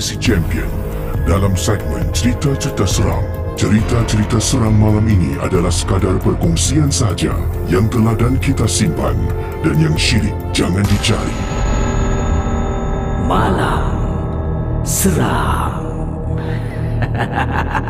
[0.00, 0.64] Casey Champion.
[1.28, 3.20] Dalam segmen cerita-cerita seram,
[3.52, 7.36] cerita-cerita seram malam ini adalah sekadar perkongsian saja
[7.68, 9.12] yang telah dan kita simpan
[9.60, 11.36] dan yang syirik jangan dicari.
[13.28, 13.92] Malam
[14.88, 15.84] Seram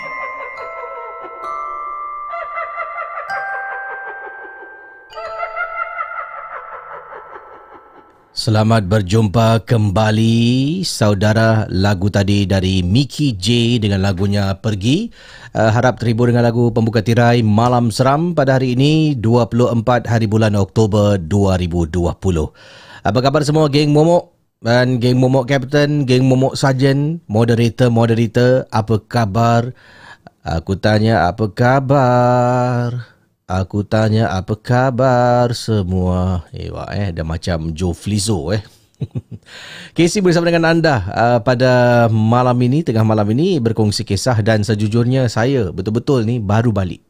[8.41, 15.13] Selamat berjumpa kembali saudara lagu tadi dari Mickey J dengan lagunya Pergi.
[15.53, 20.57] Uh, harap terhibur dengan lagu pembuka tirai Malam Seram pada hari ini 24 hari bulan
[20.57, 22.17] Oktober 2020.
[23.05, 29.69] Apa khabar semua geng Momok dan geng Momok Captain, geng Momok Sergeant, moderator-moderator, apa khabar?
[30.41, 33.20] Aku tanya apa khabar?
[33.51, 36.47] Aku tanya apa khabar semua.
[36.55, 38.63] Eh, wah, eh dah macam Joe Flizzo eh.
[39.97, 45.27] Casey bersama dengan anda uh, pada malam ini, tengah malam ini berkongsi kisah dan sejujurnya
[45.27, 47.03] saya betul-betul ni baru balik.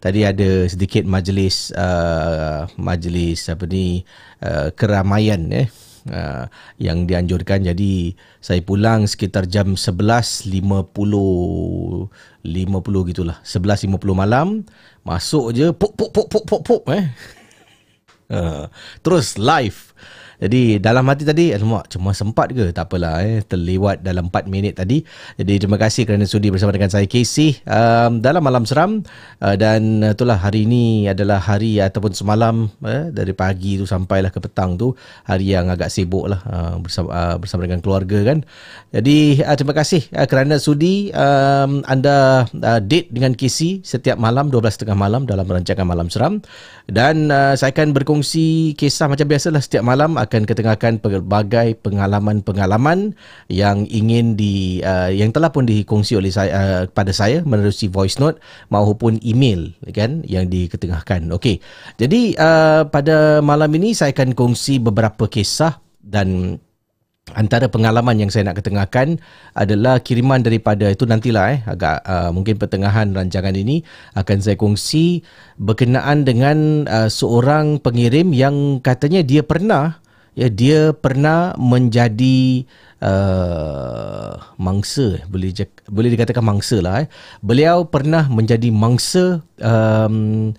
[0.00, 4.00] Tadi ada sedikit majlis uh, majlis apa ni
[4.40, 5.68] uh, keramaian eh
[6.10, 6.46] uh,
[6.78, 7.66] yang dianjurkan.
[7.66, 10.50] Jadi saya pulang sekitar jam 11.50
[12.42, 13.38] 50 gitulah.
[13.42, 14.62] 11.50 malam
[15.06, 17.06] masuk je pop pop pop pop pop pop eh.
[18.26, 18.66] Uh,
[19.06, 19.94] terus live
[20.36, 22.72] jadi dalam hati tadi Alamak cuma sempat ke?
[22.72, 25.00] Tak apalah eh Terlewat dalam 4 minit tadi.
[25.40, 29.00] Jadi terima kasih kerana sudi bersama dengan saya Casey um, Dalam malam seram
[29.40, 34.40] uh, Dan itulah hari ini adalah hari Ataupun semalam eh, Dari pagi tu sampailah ke
[34.44, 34.92] petang tu
[35.24, 38.44] Hari yang agak sibuk lah uh, bersama, uh, bersama dengan keluarga kan?
[38.92, 44.52] Jadi uh, terima kasih uh, kerana sudi um, Anda uh, date dengan Casey Setiap malam
[44.52, 46.44] 12.30 malam Dalam rancangan malam seram.
[46.86, 53.14] Dan uh, saya akan berkongsi Kisah macam biasalah setiap malam akan ketengahkan pelbagai pengalaman-pengalaman
[53.46, 58.18] yang ingin di uh, yang telah pun dikongsi oleh saya uh, kepada saya menerusi voice
[58.18, 61.30] note maupun email kan yang diketengahkan.
[61.32, 61.62] Okey.
[61.96, 66.58] Jadi uh, pada malam ini saya akan kongsi beberapa kisah dan
[67.34, 69.18] Antara pengalaman yang saya nak ketengahkan
[69.50, 73.82] adalah kiriman daripada itu nantilah eh agak uh, mungkin pertengahan rancangan ini
[74.14, 75.26] akan saya kongsi
[75.58, 79.98] berkenaan dengan uh, seorang pengirim yang katanya dia pernah
[80.36, 82.68] ya dia pernah menjadi
[83.00, 85.50] uh, mangsa boleh
[85.88, 87.08] boleh dikatakan mangsa lah eh.
[87.40, 90.52] beliau pernah menjadi mangsa um,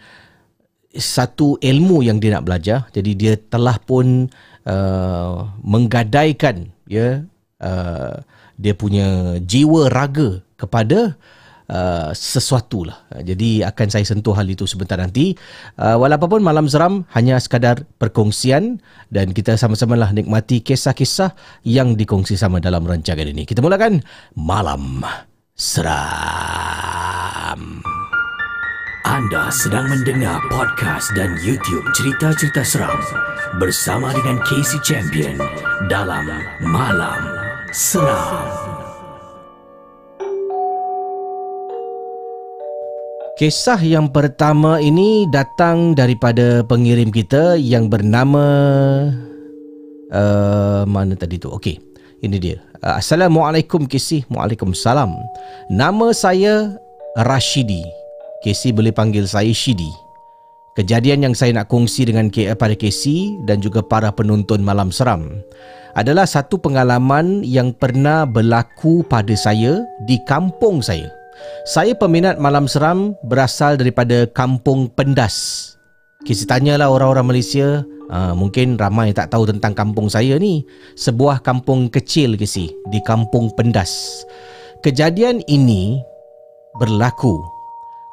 [0.97, 4.33] satu ilmu yang dia nak belajar jadi dia telah pun
[4.65, 7.21] uh, menggadaikan ya
[7.61, 8.17] uh,
[8.57, 11.36] dia punya jiwa raga kepada uh,
[12.15, 13.03] sesuatu lah.
[13.19, 15.35] Jadi akan saya sentuh hal itu sebentar nanti.
[15.75, 18.79] Uh, walaupun malam seram hanya sekadar perkongsian
[19.11, 21.35] dan kita sama-sama lah nikmati kisah-kisah
[21.67, 23.43] yang dikongsi sama dalam rancangan ini.
[23.43, 23.99] Kita mulakan
[24.35, 25.03] Malam
[25.57, 25.97] Seram.
[29.07, 32.99] Anda sedang mendengar podcast dan YouTube cerita-cerita seram
[33.55, 35.39] bersama dengan Casey Champion
[35.87, 36.27] dalam
[36.59, 37.23] Malam
[37.71, 38.76] Seram.
[43.37, 48.41] Kisah yang pertama ini datang daripada pengirim kita yang bernama
[50.09, 51.53] uh, mana tadi tu?
[51.53, 51.77] Okey.
[52.25, 52.57] Ini dia.
[52.81, 54.25] Uh, Assalamualaikum Kisi.
[54.33, 55.13] Waalaikumsalam.
[55.69, 56.81] Nama saya
[57.29, 57.85] Rashidi.
[58.41, 59.93] Kisi boleh panggil saya Shidi.
[60.73, 65.45] Kejadian yang saya nak kongsi dengan pada Kisi dan juga para penonton malam seram
[65.93, 71.05] adalah satu pengalaman yang pernah berlaku pada saya di kampung saya.
[71.67, 75.75] Saya peminat malam seram berasal daripada Kampung Pendas.
[76.23, 80.63] Kita tanyalah orang-orang Malaysia, uh, mungkin ramai tak tahu tentang kampung saya ni.
[80.95, 84.23] Sebuah kampung kecil ke si di Kampung Pendas.
[84.81, 85.99] Kejadian ini
[86.77, 87.41] berlaku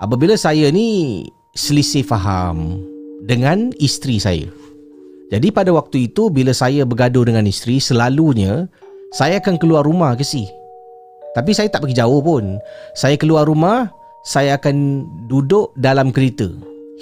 [0.02, 1.22] apabila saya ni
[1.54, 2.82] selisih faham
[3.24, 4.48] dengan isteri saya.
[5.32, 8.68] Jadi pada waktu itu bila saya bergaduh dengan isteri, selalunya
[9.14, 10.44] saya akan keluar rumah ke si
[11.34, 12.62] tapi saya tak pergi jauh pun.
[12.94, 13.90] Saya keluar rumah,
[14.22, 16.46] saya akan duduk dalam kereta.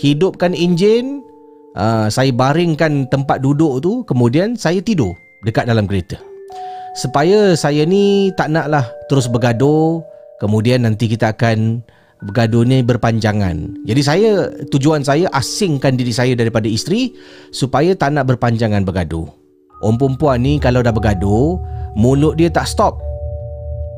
[0.01, 1.21] Hidupkan enjin,
[1.77, 5.13] uh, saya baringkan tempat duduk tu, kemudian saya tidur
[5.45, 6.17] dekat dalam kereta.
[6.97, 10.01] Supaya saya ni tak naklah terus bergaduh,
[10.41, 11.85] kemudian nanti kita akan
[12.25, 13.85] bergaduh ni berpanjangan.
[13.85, 14.31] Jadi saya,
[14.73, 17.13] tujuan saya asingkan diri saya daripada isteri
[17.53, 19.29] supaya tak nak berpanjangan bergaduh.
[19.83, 21.59] Orang perempuan ni kalau dah bergaduh,
[21.99, 23.12] mulut dia tak stop.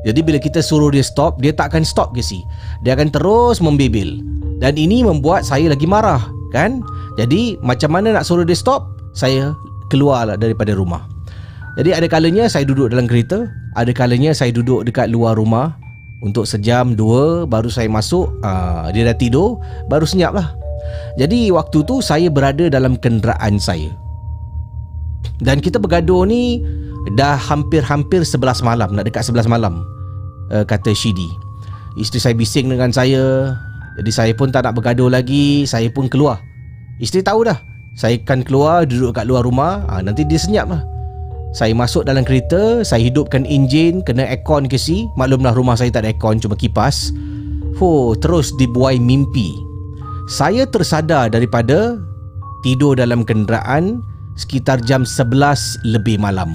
[0.05, 2.45] Jadi bila kita suruh dia stop, dia tak akan stop ke si.
[2.85, 4.21] Dia akan terus membibil.
[4.61, 6.21] Dan ini membuat saya lagi marah,
[6.53, 6.85] kan?
[7.17, 9.01] Jadi macam mana nak suruh dia stop?
[9.17, 9.57] Saya
[9.89, 11.09] keluarlah daripada rumah.
[11.75, 15.75] Jadi ada kalanya saya duduk dalam kereta, ada kalanya saya duduk dekat luar rumah
[16.23, 18.31] untuk sejam dua baru saya masuk.
[18.47, 19.59] Aa, ah, dia dah tidur,
[19.91, 20.55] baru senyap lah.
[21.19, 23.91] Jadi waktu tu saya berada dalam kenderaan saya.
[25.43, 26.63] Dan kita bergaduh ni
[27.13, 29.85] dah hampir-hampir 11 malam, nak dekat 11 malam.
[30.49, 31.29] Uh, kata Shidi.
[31.95, 33.55] Isteri saya bising dengan saya.
[33.95, 36.43] Jadi saya pun tak nak bergaduh lagi, saya pun keluar.
[36.99, 37.59] Isteri tahu dah.
[37.95, 40.83] Saya akan keluar duduk kat luar rumah, ha, nanti dia senyap lah.
[41.55, 45.07] Saya masuk dalam kereta, saya hidupkan enjin, kena aircon ke si.
[45.15, 47.15] Maklumlah rumah saya tak ada aircon, cuma kipas.
[47.79, 49.55] Ho, terus dibuai mimpi.
[50.27, 52.03] Saya tersadar daripada
[52.67, 54.03] tidur dalam kenderaan
[54.35, 56.51] sekitar jam 11 lebih malam.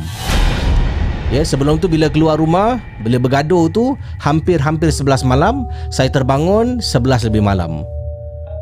[1.29, 7.29] Ya, sebelum tu bila keluar rumah, bila bergaduh tu hampir-hampir 11 malam, saya terbangun 11
[7.29, 7.85] lebih malam.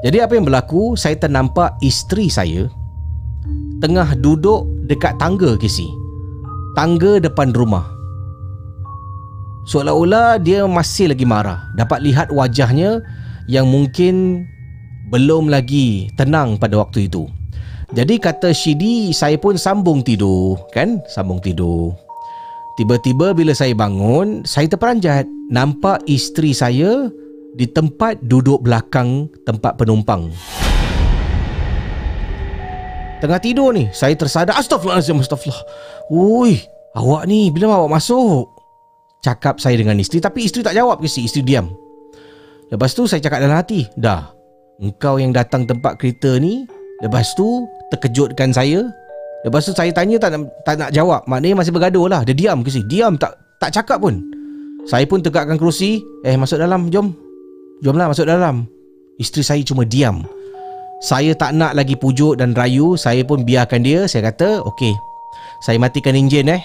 [0.04, 2.68] Jadi apa yang berlaku, saya ternampak isteri saya
[3.80, 5.88] tengah duduk dekat tangga kisi
[6.78, 7.88] tangga depan rumah.
[9.66, 11.66] Seolah-olah dia masih lagi marah.
[11.74, 13.02] Dapat lihat wajahnya
[13.50, 14.46] yang mungkin
[15.10, 17.26] belum lagi tenang pada waktu itu.
[17.96, 21.02] Jadi kata Shidi, saya pun sambung tidur, kan?
[21.10, 22.07] Sambung tidur.
[22.78, 25.26] Tiba-tiba bila saya bangun, saya terperanjat.
[25.50, 27.10] Nampak isteri saya
[27.58, 30.30] di tempat duduk belakang tempat penumpang.
[33.18, 35.66] Tengah tidur ni Saya tersadar Astaghfirullahaladzim Astaghfirullah
[36.14, 36.62] Ui
[36.94, 38.46] Awak ni Bila awak masuk
[39.26, 41.74] Cakap saya dengan isteri Tapi isteri tak jawab ke si Isteri diam
[42.70, 44.30] Lepas tu saya cakap dalam hati Dah
[44.78, 46.70] Engkau yang datang tempat kereta ni
[47.02, 48.86] Lepas tu Terkejutkan saya
[49.46, 51.22] Lepas tu saya tanya tak nak, tak nak jawab.
[51.30, 52.82] Maknanya masih bergaduh lah Dia diam ke si?
[52.90, 54.22] Diam tak tak cakap pun.
[54.86, 56.02] Saya pun tegakkan kerusi.
[56.22, 57.14] Eh masuk dalam jom.
[57.82, 58.70] Jomlah masuk dalam.
[59.18, 60.26] Isteri saya cuma diam.
[61.02, 62.98] Saya tak nak lagi pujuk dan rayu.
[62.98, 64.06] Saya pun biarkan dia.
[64.06, 64.94] Saya kata Okey.
[65.66, 66.62] Saya matikan enjin eh.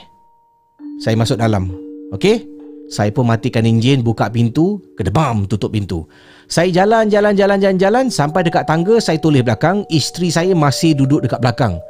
[1.00, 1.72] Saya masuk dalam.
[2.12, 2.44] Okey?
[2.92, 4.84] Saya pun matikan enjin Buka pintu.
[5.00, 6.04] Kedebam Tutup pintu.
[6.44, 8.04] Saya jalan Jalan Jalan Jalan Jalan.
[8.12, 9.88] Sampai dekat tangga Saya tulis belakang.
[9.88, 11.80] Isteri saya masih duduk dekat belakang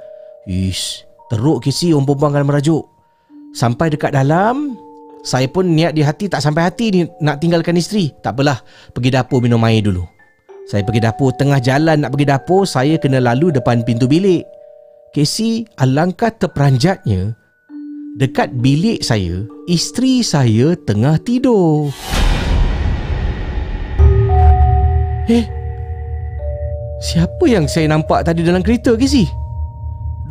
[0.47, 1.07] Ish.
[1.31, 2.83] Teruk kisi Orang perempuan akan merajuk.
[3.55, 4.75] Sampai dekat dalam
[5.23, 8.11] Saya pun niat di hati Tak sampai hati ni Nak tinggalkan isteri.
[8.25, 10.03] Tak apalah Pergi dapur minum air dulu.
[10.67, 14.43] Saya pergi dapur Tengah jalan nak pergi dapur Saya kena lalu depan pintu bilik.
[15.13, 17.37] Casey alangkah terperanjatnya
[18.17, 21.93] Dekat bilik saya Isteri saya tengah tidur.
[25.31, 25.47] Eh
[27.03, 29.42] Siapa yang saya nampak tadi dalam kereta Casey?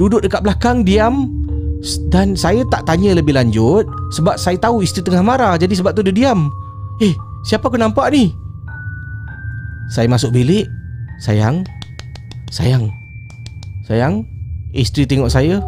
[0.01, 1.29] Duduk dekat belakang diam.
[2.09, 5.53] Dan saya tak tanya lebih lanjut Sebab saya tahu isteri tengah marah.
[5.61, 6.49] Jadi sebab tu dia diam.
[6.97, 7.13] Eh
[7.45, 8.33] siapa aku nampak ni?
[9.93, 10.65] Saya masuk bilik.
[11.21, 11.61] Sayang.
[12.49, 12.89] Sayang.
[13.85, 14.25] Sayang
[14.73, 15.61] Isteri tengok saya.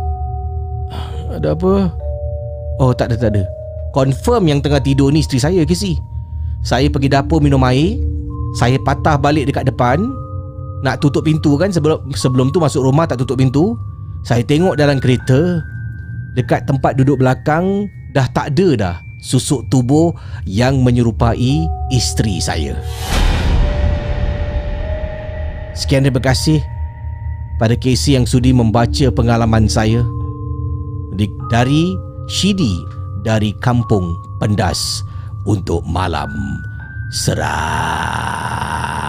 [1.30, 1.94] Ada apa?
[2.82, 3.46] Oh tak ada tak ada.
[3.94, 5.94] Confirm yang tengah tidur ni isteri saya ke si
[6.66, 8.02] Saya pergi dapur minum air.
[8.58, 10.02] Saya patah balik dekat depan.
[10.82, 13.78] Nak tutup pintu kan Sebelum sebelum tu masuk rumah tak tutup pintu
[14.24, 15.60] Saya tengok dalam kereta
[16.34, 20.16] Dekat tempat duduk belakang Dah tak ada dah Susuk tubuh
[20.48, 22.80] Yang menyerupai isteri saya
[25.74, 26.62] Sekian terima kasih
[27.62, 30.02] pada Casey yang sudi membaca pengalaman saya
[31.54, 31.94] dari
[32.26, 32.82] Shidi
[33.22, 35.06] dari Kampung Pendas
[35.46, 36.34] untuk malam
[37.14, 39.03] seram.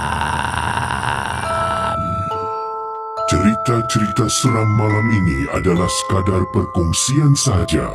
[3.24, 7.88] Cerita-cerita seram malam ini adalah sekadar perkongsian saja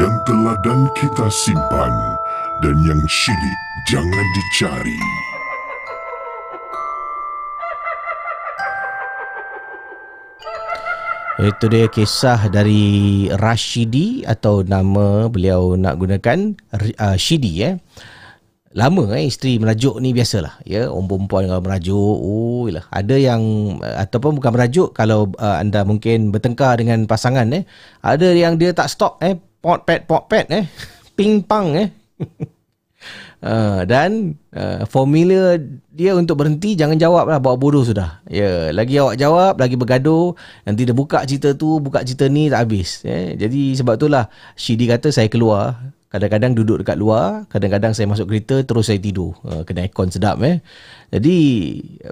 [0.00, 1.92] yang telah dan kita simpan
[2.64, 3.58] dan yang syilid
[3.92, 5.00] jangan dicari.
[11.52, 16.56] Itu dia kisah dari Rashidi atau nama beliau nak gunakan
[16.96, 17.76] uh, Shidi eh.
[18.72, 23.40] Lama eh isteri merajuk ni biasalah ya orang perempuan kalau merajuk oh lah ada yang
[23.84, 27.68] uh, ataupun bukan merajuk kalau uh, anda mungkin bertengkar dengan pasangan eh
[28.00, 30.64] ada yang dia tak stop eh pot pet pot pet eh
[31.16, 31.88] ping pang eh
[33.42, 35.58] Uh, dan uh, formula
[35.90, 38.22] dia untuk berhenti jangan jawab lah bawa bodoh sudah.
[38.30, 42.46] Ya, yeah, lagi awak jawab, lagi bergaduh, nanti dia buka cerita tu, buka cerita ni
[42.46, 43.02] tak habis.
[43.02, 43.34] Eh.
[43.34, 45.74] Jadi sebab itulah Shidi kata saya keluar.
[46.12, 49.32] Kadang-kadang duduk dekat luar, kadang-kadang saya masuk kereta terus saya tidur.
[49.48, 50.60] Uh, kena aircon sedap eh.
[51.08, 51.36] Jadi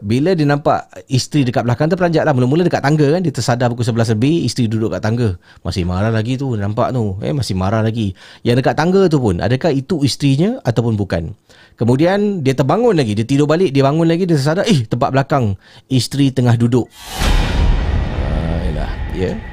[0.01, 2.33] bila dia nampak isteri dekat belakang tu peranjat lah.
[2.33, 5.29] Mula-mula dekat tangga kan, dia tersadar pukul 11 lebih, isteri duduk dekat tangga.
[5.61, 7.21] Masih marah lagi tu, nampak tu.
[7.21, 8.17] Eh masih marah lagi.
[8.41, 11.37] Yang dekat tangga tu pun, adakah itu isterinya ataupun bukan?
[11.77, 15.61] Kemudian dia terbangun lagi, dia tidur balik, dia bangun lagi, dia tersadar, eh tempat belakang
[15.93, 16.89] isteri tengah duduk.
[18.17, 19.37] Uh, yalah, ya.
[19.37, 19.50] Yeah.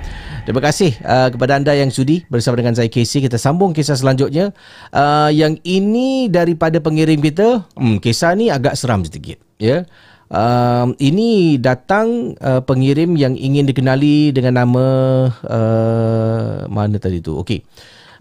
[0.47, 3.19] Terima kasih uh, kepada anda yang sudi bersama dengan saya Casey.
[3.19, 4.55] Kita sambung kisah selanjutnya.
[4.95, 7.67] Uh, yang ini daripada pengirim kita.
[7.75, 9.43] Hmm, kisah ni agak seram sedikit.
[9.59, 9.83] Ya.
[10.31, 14.85] Um, ini datang uh, pengirim yang ingin dikenali dengan nama
[15.43, 17.35] uh, mana tadi tu?
[17.43, 17.67] Okey.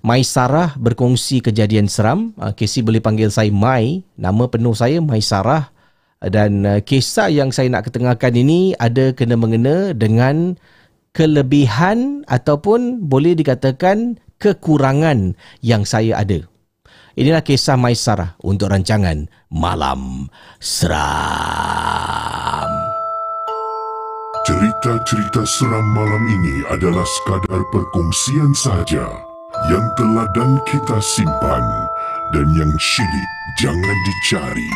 [0.02, 2.35] Mai Sarah berkongsi kejadian seram.
[2.42, 4.02] Uh, Casey boleh panggil saya Mai.
[4.18, 5.71] Nama penuh saya Mai Sarah.
[6.18, 10.59] Dan uh, kisah yang saya nak ketengahkan ini ada kena-mengena dengan
[11.17, 15.33] kelebihan ataupun boleh dikatakan kekurangan
[15.65, 16.45] yang saya ada.
[17.17, 20.29] Inilah kisah Maisarah untuk rancangan Malam
[20.61, 21.57] Seram.
[24.47, 29.11] Cerita-cerita seram malam ini adalah sekadar perkongsian saja
[29.73, 31.65] yang telah dan kita simpan
[32.31, 34.71] dan yang syilid jangan dicari.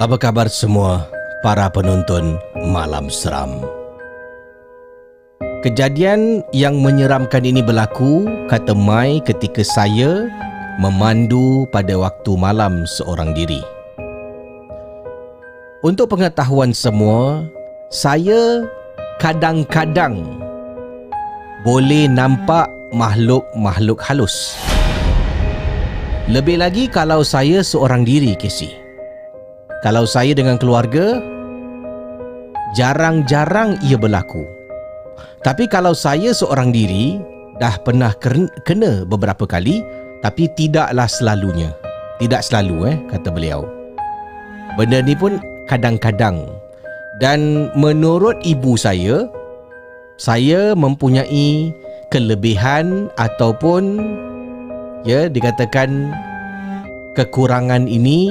[0.00, 1.04] Apa khabar semua
[1.44, 2.40] para penonton
[2.72, 3.60] Malam Seram?
[5.60, 10.24] Kejadian yang menyeramkan ini berlaku kata Mai ketika saya
[10.80, 13.60] memandu pada waktu malam seorang diri.
[15.84, 17.44] Untuk pengetahuan semua,
[17.92, 18.64] saya
[19.20, 20.24] kadang-kadang
[21.60, 24.56] boleh nampak makhluk-makhluk halus.
[26.24, 28.79] Lebih lagi kalau saya seorang diri, Casey.
[29.80, 31.24] Kalau saya dengan keluarga,
[32.76, 34.44] jarang-jarang ia berlaku.
[35.40, 37.16] Tapi kalau saya seorang diri,
[37.56, 38.12] dah pernah
[38.68, 39.80] kena beberapa kali,
[40.20, 41.72] tapi tidaklah selalunya.
[42.20, 43.64] Tidak selalu eh, kata beliau.
[44.76, 46.44] Benda ni pun kadang-kadang.
[47.16, 49.24] Dan menurut ibu saya,
[50.20, 51.72] saya mempunyai
[52.12, 53.96] kelebihan ataupun
[55.08, 56.12] ya dikatakan
[57.16, 58.28] kekurangan ini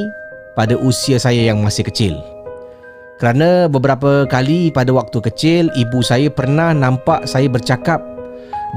[0.53, 2.17] pada usia saya yang masih kecil.
[3.19, 7.99] Kerana beberapa kali pada waktu kecil, ibu saya pernah nampak saya bercakap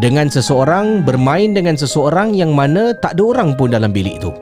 [0.02, 4.34] dengan seseorang, bermain dengan seseorang yang mana tak ada orang pun dalam bilik itu.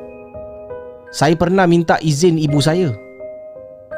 [1.10, 2.94] Saya pernah minta izin ibu saya.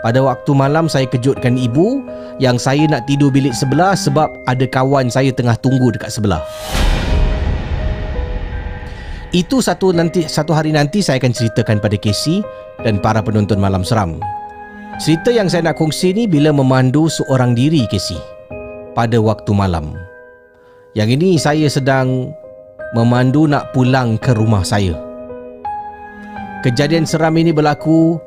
[0.02, 2.02] Pada waktu malam saya kejutkan ibu
[2.42, 6.42] yang saya nak tidur bilik sebelah sebab ada kawan saya tengah tunggu dekat sebelah.
[9.32, 12.44] Itu satu nanti satu hari nanti saya akan ceritakan pada Casey
[12.84, 14.20] dan para penonton malam seram.
[15.00, 18.20] Cerita yang saya nak kongsi ni bila memandu seorang diri Casey
[18.92, 19.96] pada waktu malam.
[20.92, 22.28] Yang ini saya sedang
[22.92, 24.92] memandu nak pulang ke rumah saya.
[26.60, 28.20] Kejadian seram ini berlaku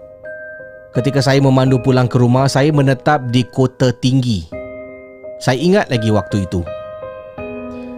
[0.98, 4.50] ketika saya memandu pulang ke rumah saya menetap di kota tinggi.
[5.38, 6.66] Saya ingat lagi waktu itu.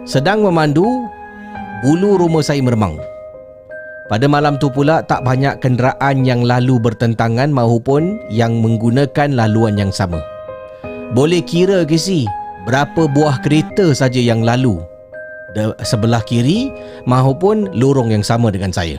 [0.04, 1.08] Sedang memandu
[1.82, 2.98] bulu rumah saya meremang.
[4.08, 9.92] Pada malam tu pula tak banyak kenderaan yang lalu bertentangan maupun yang menggunakan laluan yang
[9.92, 10.18] sama.
[11.12, 12.24] Boleh kira ke si
[12.64, 14.80] berapa buah kereta saja yang lalu
[15.56, 16.72] de sebelah kiri
[17.04, 18.96] maupun lorong yang sama dengan saya.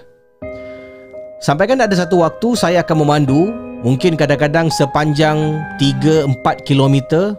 [1.42, 3.50] Sampai kan ada satu waktu saya akan memandu
[3.82, 7.34] mungkin kadang-kadang sepanjang 3-4 kilometer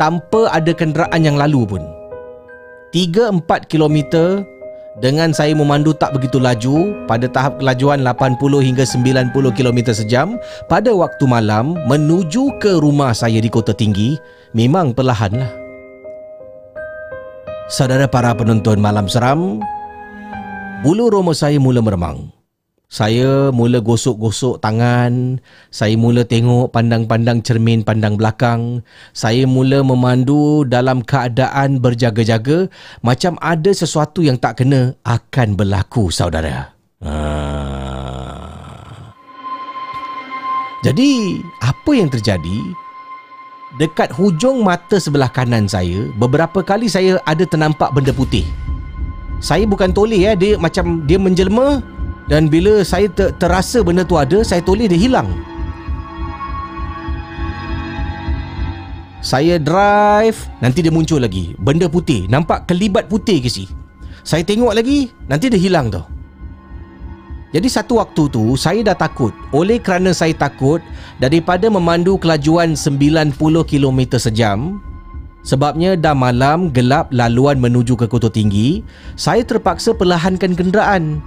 [0.00, 1.82] tanpa ada kenderaan yang lalu pun.
[2.94, 4.46] 3-4 kilometer
[4.98, 10.94] dengan saya memandu tak begitu laju pada tahap kelajuan 80 hingga 90 km sejam pada
[10.94, 14.18] waktu malam menuju ke rumah saya di kota tinggi
[14.54, 15.50] memang perlahanlah.
[17.70, 19.62] Saudara para penonton malam seram,
[20.84, 22.33] bulu roma saya mula meremang.
[22.94, 25.42] Saya mula gosok-gosok tangan,
[25.74, 32.70] saya mula tengok pandang-pandang cermin pandang belakang, saya mula memandu dalam keadaan berjaga-jaga
[33.02, 36.70] macam ada sesuatu yang tak kena akan berlaku saudara.
[37.02, 37.14] Ha.
[40.86, 42.58] Jadi, apa yang terjadi?
[43.74, 48.46] Dekat hujung mata sebelah kanan saya, beberapa kali saya ada ternampak benda putih.
[49.42, 51.82] Saya bukan toleh eh, dia macam dia menjelma
[52.24, 55.28] dan bila saya ter- terasa benda tu ada Saya toleh dia hilang.
[59.24, 61.56] Saya drive Nanti dia muncul lagi.
[61.56, 62.28] Benda putih.
[62.28, 63.68] Nampak kelibat putih ke si?
[64.24, 66.04] Saya tengok lagi Nanti dia hilang tau.
[67.54, 69.30] Jadi satu waktu tu saya dah takut.
[69.54, 70.82] Oleh kerana saya takut
[71.22, 74.82] daripada memandu kelajuan 90 km sejam,
[75.46, 78.82] sebabnya dah malam gelap laluan menuju ke Kota Tinggi,
[79.14, 81.22] saya terpaksa perlahankan kenderaan.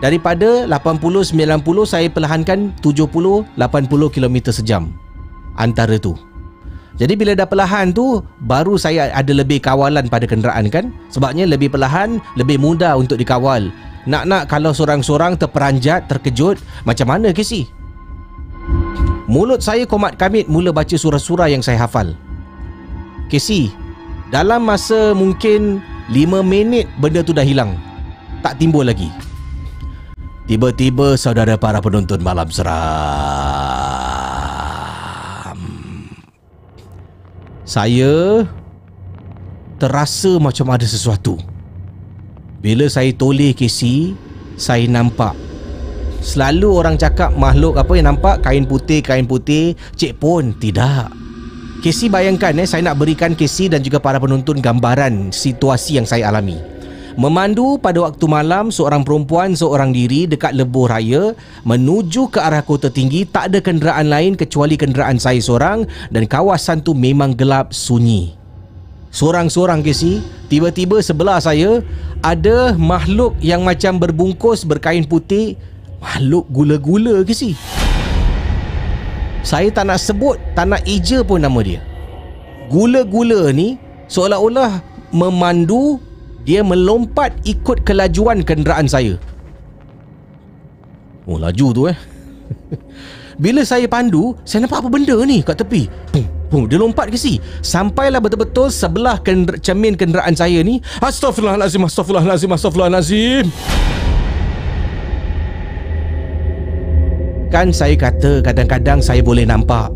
[0.00, 4.88] Daripada 80 90 saya perlahankan 70 80 km sejam.
[5.60, 6.16] Antara tu.
[6.96, 10.92] Jadi bila dah perlahan tu baru saya ada lebih kawalan pada kenderaan kan?
[11.12, 13.68] Sebabnya lebih perlahan lebih mudah untuk dikawal.
[14.08, 16.56] Nak-nak kalau seorang-seorang terperanjat, terkejut,
[16.88, 17.68] macam mana Casey?
[19.28, 22.16] Mulut saya komat kamit mula baca surah-surah yang saya hafal.
[23.28, 23.68] Casey,
[24.32, 27.76] dalam masa mungkin 5 minit benda tu dah hilang.
[28.40, 29.29] Tak timbul lagi.
[30.50, 32.74] Tiba-tiba saudara para penonton malam seram.
[37.62, 38.42] Saya
[39.78, 41.38] terasa macam ada sesuatu.
[42.58, 44.18] Bila saya toleh Casey
[44.58, 45.32] Saya nampak
[46.20, 51.08] Selalu orang cakap makhluk apa yang nampak Kain putih, kain putih Cik pun tidak
[51.80, 56.28] Casey bayangkan eh, saya nak berikan Casey dan juga para penonton gambaran situasi yang saya
[56.28, 56.60] alami.
[57.20, 61.36] Memandu pada waktu malam seorang perempuan seorang diri dekat lebuh raya
[61.68, 63.28] menuju ke arah kota tinggi.
[63.28, 68.32] Tak ada kenderaan lain kecuali kenderaan saya seorang dan kawasan tu memang gelap sunyi.
[69.10, 71.82] Seorang-seorang Casey Tiba-tiba sebelah saya
[72.22, 75.58] Ada makhluk yang macam berbungkus Berkain putih.
[75.98, 77.58] Makhluk gula-gula Casey
[79.42, 81.82] Saya tak nak sebut Tak nak ija pun nama dia.
[82.70, 84.78] Gula-gula ni Seolah-olah
[85.10, 85.98] Memandu
[86.44, 89.20] Dia melompat ikut kelajuan kenderaan saya
[91.28, 91.98] Oh laju tu eh
[93.42, 97.14] Bila saya pandu Saya nampak apa benda ni kat tepi Pum Oh, dia lompat ke
[97.14, 97.38] si?
[97.62, 100.82] Sampailah betul-betul sebelah kender- cermin kenderaan saya ni.
[100.98, 103.46] Astaghfirullahalazim, astaghfirullahalazim, astaghfirullahalazim.
[107.54, 109.94] Kan saya kata kadang-kadang saya boleh nampak.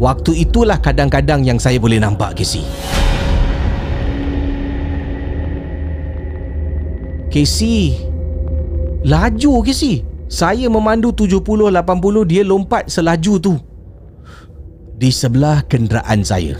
[0.00, 2.64] Waktu itulah kadang-kadang yang saya boleh nampak Casey.
[7.30, 7.94] Casey.
[9.06, 10.02] Laju Casey.
[10.26, 13.54] Saya memandu 70 80 dia lompat selaju tu
[14.98, 16.58] di sebelah kenderaan saya.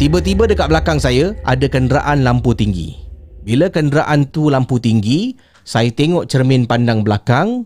[0.00, 2.96] Tiba-tiba dekat belakang saya ada kenderaan lampu tinggi.
[3.44, 5.32] Bila kenderaan tu lampu tinggi,
[5.64, 7.64] saya tengok cermin pandang belakang.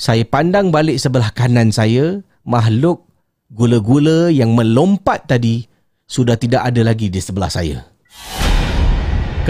[0.00, 3.04] Saya pandang balik sebelah kanan saya, makhluk
[3.52, 5.68] gula-gula yang melompat tadi
[6.08, 7.84] sudah tidak ada lagi di sebelah saya.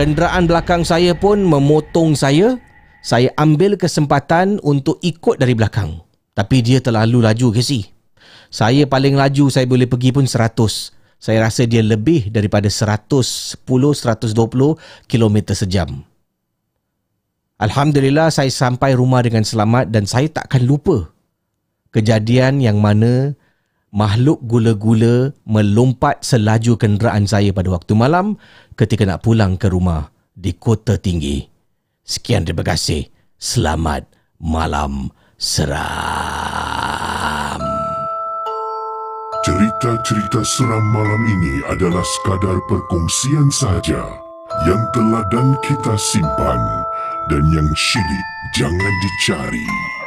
[0.01, 2.57] Kenderaan belakang saya pun memotong saya.
[3.05, 6.01] Saya ambil kesempatan untuk ikut dari belakang.
[6.33, 7.85] Tapi dia terlalu laju ke si?
[8.49, 10.57] Saya paling laju saya boleh pergi pun 100.
[11.21, 14.33] Saya rasa dia lebih daripada 110 120
[15.05, 16.01] km sejam.
[17.61, 21.13] Alhamdulillah saya sampai rumah dengan selamat dan saya takkan lupa
[21.93, 23.37] kejadian yang mana
[23.91, 28.39] makhluk gula-gula melompat selaju kenderaan saya pada waktu malam
[28.81, 31.45] ketika nak pulang ke rumah di kota tinggi.
[32.01, 33.05] Sekian terima kasih.
[33.37, 34.09] Selamat
[34.41, 36.01] malam seram.
[39.45, 44.01] Cerita-cerita seram malam ini adalah sekadar perkongsian sahaja
[44.65, 46.61] yang telah dan kita simpan
[47.29, 50.00] dan yang syilid jangan dicari.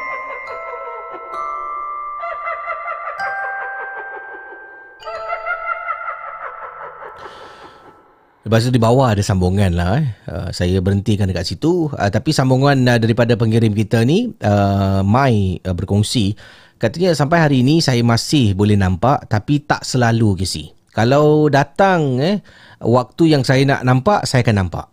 [8.44, 10.08] Lepas tu di bawah ada sambungan lah eh.
[10.28, 11.88] Uh, saya berhentikan dekat situ.
[11.96, 16.36] Uh, tapi sambungan uh, daripada pengirim kita ni, uh, Mai uh, berkongsi.
[16.76, 20.76] Katanya sampai hari ini saya masih boleh nampak tapi tak selalu ke si.
[20.92, 22.44] Kalau datang eh,
[22.84, 24.92] waktu yang saya nak nampak, saya akan nampak.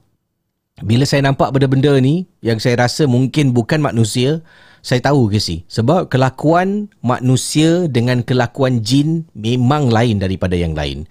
[0.87, 4.41] Bila saya nampak benda-benda ni yang saya rasa mungkin bukan manusia,
[4.81, 5.67] saya tahu ke si.
[5.67, 11.11] Sebab kelakuan manusia dengan kelakuan jin memang lain daripada yang lain.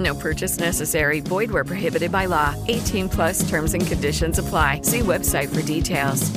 [0.00, 1.20] No purchase necessary.
[1.20, 2.56] Void where prohibited by law.
[2.72, 4.80] 18 plus terms and conditions apply.
[4.80, 6.32] See website for details.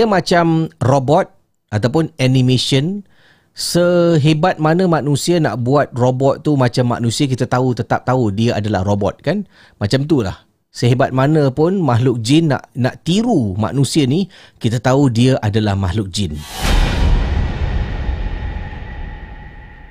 [0.00, 1.28] Dia macam robot
[1.68, 3.04] ataupun animation
[3.52, 8.80] sehebat mana manusia nak buat robot tu macam manusia kita tahu tetap tahu dia adalah
[8.80, 9.44] robot kan
[9.76, 14.24] macam tu lah sehebat mana pun makhluk jin nak nak tiru manusia ni
[14.56, 16.32] kita tahu dia adalah makhluk jin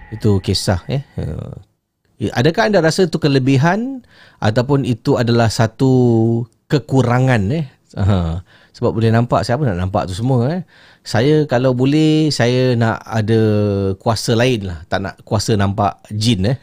[0.09, 1.53] itu kisah eh Eh,
[2.29, 4.05] adakah anda rasa itu kelebihan
[4.37, 7.65] ataupun itu adalah satu kekurangan eh?
[7.91, 8.39] Aha.
[8.71, 10.61] sebab boleh nampak siapa nak nampak tu semua eh?
[11.01, 13.41] Saya kalau boleh saya nak ada
[13.97, 14.85] kuasa lain lah.
[14.85, 16.57] Tak nak kuasa nampak jin eh?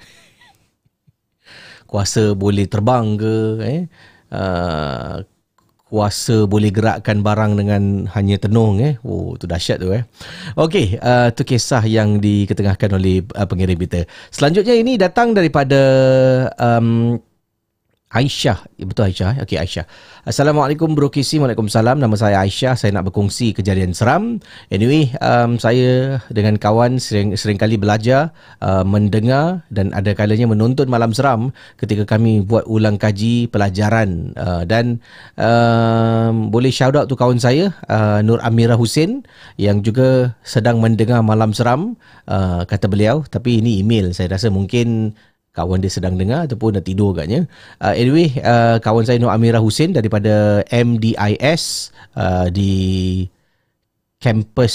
[1.90, 3.80] Kuasa boleh terbang ke eh?
[4.30, 5.24] Uh,
[5.88, 9.00] kuasa boleh gerakkan barang dengan hanya tenung eh?
[9.04, 10.04] Oh tu dahsyat tu eh?
[10.54, 15.80] Okey uh, tu kisah yang diketengahkan oleh uh, pengirim kita selanjutnya ini datang daripada
[16.60, 17.16] um,
[18.08, 19.36] Aisyah, ya, betul Aisyah.
[19.36, 19.44] Eh?
[19.44, 19.84] Okey Aisyah.
[20.24, 21.36] Assalamualaikum Bro Kisi.
[21.36, 22.00] Waalaikumsalam.
[22.00, 22.72] Nama saya Aisyah.
[22.72, 24.40] Saya nak berkongsi kejadian seram.
[24.72, 28.32] Anyway, um, saya dengan kawan sering sering kali belajar,
[28.64, 34.64] uh, mendengar dan ada kalanya menonton malam seram ketika kami buat ulang kaji pelajaran uh,
[34.64, 35.04] dan
[35.36, 39.20] um, boleh shout out tu kawan saya uh, Nur Amira Hussein
[39.60, 45.12] yang juga sedang mendengar malam seram uh, kata beliau tapi ini email saya rasa mungkin
[45.58, 47.50] kawan dia sedang dengar ataupun dah tidur agaknya.
[47.82, 53.26] Uh, anyway, uh, kawan saya Nur Amira Hussein daripada MDIS uh, di
[54.22, 54.74] kampus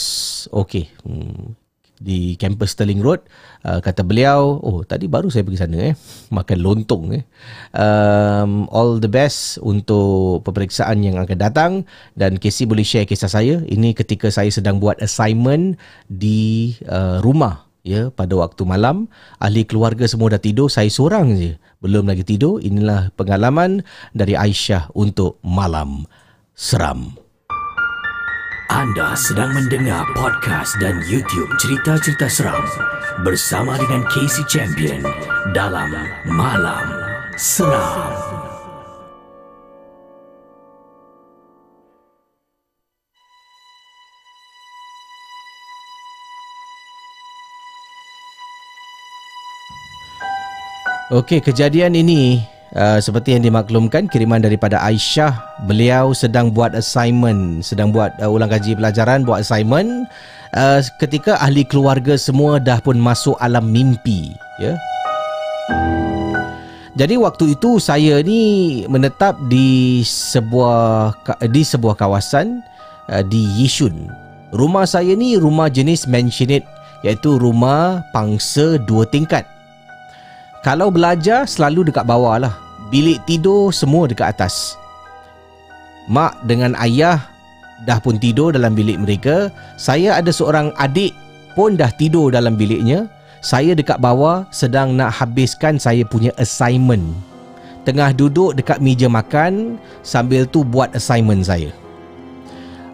[0.52, 0.92] okey.
[1.08, 1.56] Hmm,
[2.04, 3.24] di kampus Sterling Road
[3.64, 5.96] uh, kata beliau oh tadi baru saya pergi sana eh
[6.36, 7.24] makan lontong eh
[7.72, 11.72] um, all the best untuk peperiksaan yang akan datang
[12.20, 15.80] dan Casey boleh share kisah saya ini ketika saya sedang buat assignment
[16.12, 19.12] di uh, rumah ya pada waktu malam
[19.44, 21.52] ahli keluarga semua dah tidur saya seorang je
[21.84, 23.84] belum lagi tidur inilah pengalaman
[24.16, 26.08] dari Aisyah untuk malam
[26.56, 27.20] seram
[28.72, 32.64] anda sedang mendengar podcast dan YouTube cerita-cerita seram
[33.22, 35.04] bersama dengan Casey Champion
[35.54, 35.94] dalam
[36.26, 36.88] Malam
[37.38, 38.43] Seram.
[51.14, 52.42] Okey, kejadian ini
[52.74, 55.62] uh, seperti yang dimaklumkan kiriman daripada Aisyah.
[55.70, 60.10] Beliau sedang buat assignment, sedang buat uh, ulang kaji pelajaran, buat assignment
[60.58, 64.74] uh, ketika ahli keluarga semua dah pun masuk alam mimpi, ya.
[66.98, 71.14] Jadi waktu itu saya ni menetap di sebuah
[71.46, 72.66] di sebuah kawasan
[73.14, 74.10] uh, di Yishun.
[74.50, 76.66] Rumah saya ni rumah jenis mansionette
[77.06, 79.53] iaitu rumah pangsa dua tingkat.
[80.64, 82.56] Kalau belajar selalu dekat bawah lah.
[82.88, 84.80] Bilik tidur semua dekat atas.
[86.08, 87.20] Mak dengan ayah
[87.84, 89.52] dah pun tidur dalam bilik mereka.
[89.76, 91.12] Saya ada seorang adik
[91.52, 93.12] pun dah tidur dalam biliknya.
[93.44, 97.12] Saya dekat bawah sedang nak habiskan saya punya assignment.
[97.84, 101.76] Tengah duduk dekat meja makan Sambil tu buat assignment saya.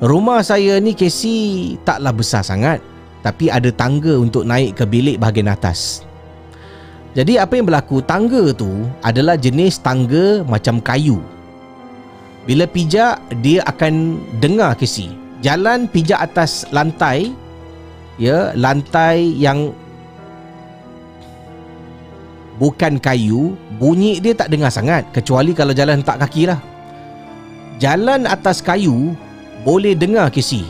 [0.02, 2.82] Rumah saya ni Casey taklah besar sangat.
[3.22, 6.09] Tapi ada tangga untuk naik ke bilik bahagian atas
[7.18, 11.18] jadi apa yang berlaku tangga tu adalah jenis tangga macam kayu.
[12.46, 15.10] Bila pijak dia akan dengar kesi.
[15.42, 17.34] Jalan pijak atas lantai
[18.22, 19.74] ya, lantai yang
[22.62, 26.60] bukan kayu, bunyi dia tak dengar sangat kecuali kalau jalan tak kaki lah.
[27.82, 29.18] Jalan atas kayu
[29.66, 30.62] boleh dengar kesi.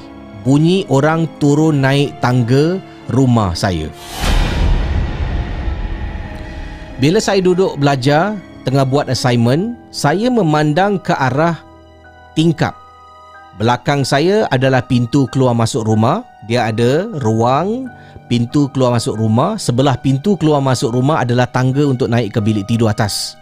[0.48, 2.80] Bunyi orang turun naik tangga
[3.12, 3.92] rumah saya.
[7.00, 8.36] Bila saya duduk belajar
[8.68, 11.56] tengah buat assignment, saya memandang ke arah
[12.36, 12.76] tingkap.
[13.56, 16.28] Belakang saya adalah pintu keluar masuk rumah.
[16.52, 17.88] Dia ada ruang
[18.28, 19.56] pintu keluar masuk rumah.
[19.56, 23.40] Sebelah pintu keluar masuk rumah adalah tangga untuk naik ke bilik tidur atas.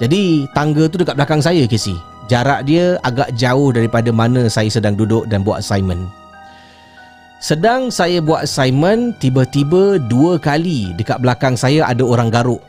[0.00, 1.96] Jadi tangga tu dekat belakang saya Casey.
[2.32, 6.08] Jarak dia agak jauh daripada mana saya sedang duduk dan buat assignment.
[7.36, 12.64] Sedang saya buat assignment, tiba-tiba dua kali dekat belakang saya ada orang garuk.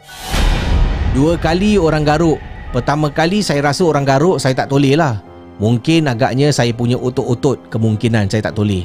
[1.16, 2.36] Dua kali orang garuk.
[2.76, 5.24] Pertama kali saya rasa orang garuk, saya tak toleh lah.
[5.64, 8.84] Mungkin agaknya saya punya otot-otot kemungkinan saya tak toleh.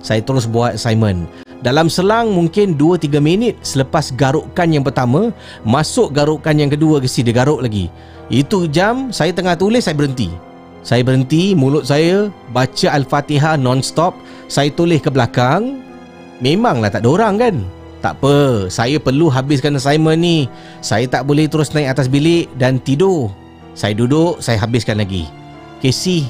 [0.00, 1.28] Saya terus buat assignment.
[1.60, 5.28] Dalam selang mungkin 2-3 minit selepas garukan yang pertama,
[5.60, 7.92] masuk garukan yang kedua ke sini, dia garuk lagi.
[8.32, 10.47] Itu jam saya tengah tulis, saya berhenti.
[10.88, 14.16] Saya berhenti, mulut saya baca Al-Fatihah non-stop.
[14.48, 15.84] Saya tulis ke belakang.
[16.40, 17.54] Memanglah tak ada orang kan?
[18.00, 20.48] Tak apa, saya perlu habiskan assignment ni.
[20.80, 23.28] Saya tak boleh terus naik atas bilik dan tidur.
[23.76, 25.28] Saya duduk, saya habiskan lagi.
[25.84, 26.24] Casey,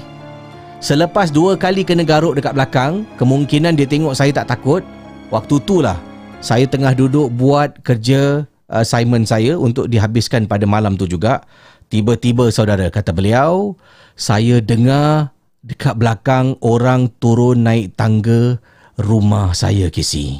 [0.82, 4.82] selepas dua kali kena garuk dekat belakang, kemungkinan dia tengok saya tak takut.
[5.30, 6.02] Waktu tu lah,
[6.42, 11.46] saya tengah duduk buat kerja assignment saya untuk dihabiskan pada malam tu juga.
[11.88, 13.72] Tiba-tiba saudara, kata beliau,
[14.12, 15.32] saya dengar
[15.64, 18.60] dekat belakang orang turun naik tangga
[19.00, 20.36] rumah saya, Casey.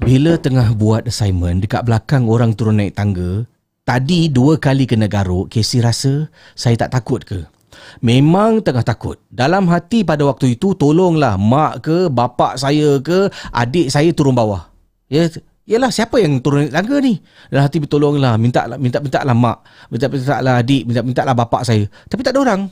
[0.00, 3.44] Bila tengah buat assignment dekat belakang orang turun naik tangga,
[3.84, 7.44] tadi dua kali kena garuk, Casey rasa saya tak takut ke?
[8.04, 9.16] Memang tengah takut.
[9.28, 14.68] Dalam hati pada waktu itu, tolonglah mak ke, bapak saya ke, adik saya turun bawah.
[15.06, 15.30] Ya,
[15.66, 17.18] Yalah siapa yang turun tangga ni?
[17.50, 21.34] Dalam hati bertolonglah, minta minta minta lah mak, minta minta lah adik, minta minta lah
[21.34, 21.90] bapak saya.
[22.06, 22.62] Tapi tak ada orang.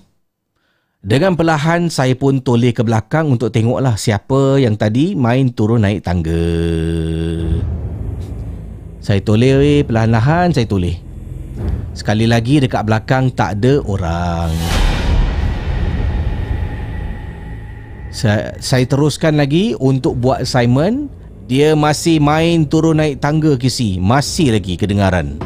[1.05, 6.07] Dengan perlahan saya pun toleh ke belakang untuk tengoklah siapa yang tadi main turun naik
[6.07, 6.47] tangga.
[9.03, 10.97] Saya toleh perlahan-lahan saya toleh.
[11.99, 14.94] Sekali lagi dekat belakang tak ada orang.
[18.15, 21.11] Saya, saya teruskan lagi untuk buat assignment.
[21.51, 23.99] Dia masih main turun naik tangga kisi.
[23.99, 25.43] Masih lagi kedengaran.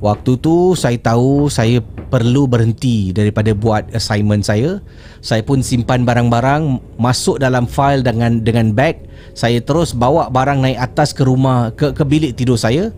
[0.00, 4.80] Waktu tu saya tahu saya perlu berhenti daripada buat assignment saya.
[5.20, 9.04] Saya pun simpan barang-barang masuk dalam file dengan dengan bag.
[9.36, 12.88] Saya terus bawa barang naik atas ke rumah ke ke bilik tidur saya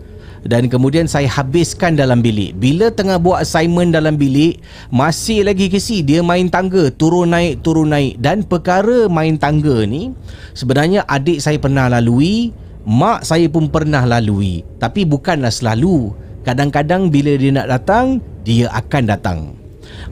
[0.48, 2.56] dan kemudian saya habiskan dalam bilik.
[2.56, 7.92] Bila tengah buat assignment dalam bilik, masih lagi kesi dia main tangga, turun naik, turun
[7.92, 10.16] naik dan perkara main tangga ni
[10.56, 12.56] sebenarnya adik saya pernah lalui,
[12.88, 16.16] mak saya pun pernah lalui, tapi bukanlah selalu.
[16.48, 19.38] Kadang-kadang bila dia nak datang, dia akan datang.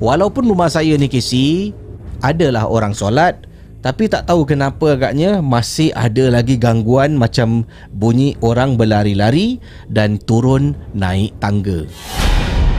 [0.05, 1.73] Walaupun rumah saya ni Casey,
[2.21, 3.41] adalah orang solat,
[3.85, 7.63] tapi tak tahu kenapa agaknya masih ada lagi gangguan macam
[7.95, 11.87] bunyi orang berlari-lari dan turun naik tangga.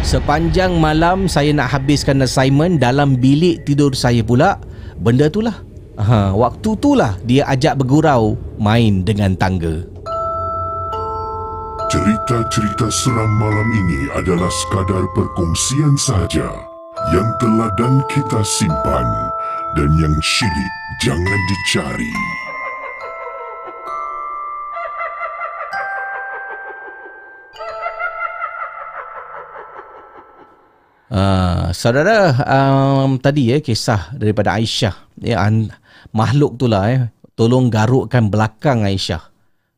[0.04, 4.60] Sepanjang malam saya nak habiskan assignment dalam bilik tidur saya pula,
[5.00, 5.64] benda itulah.
[5.98, 9.84] Ha, waktu itulah dia ajak bergurau main dengan tangga.
[11.88, 16.52] Cerita-cerita seram malam ini adalah sekadar perkongsian sahaja
[17.16, 19.08] yang telah dan kita simpan
[19.80, 22.14] dan yang syilid jangan dicari.
[31.08, 34.92] Uh, saudara um, tadi ya kisah daripada Aisyah
[35.24, 35.72] ya an,
[36.12, 37.08] makhluk tu lah eh
[37.40, 39.24] tolong garukkan belakang Aisyah.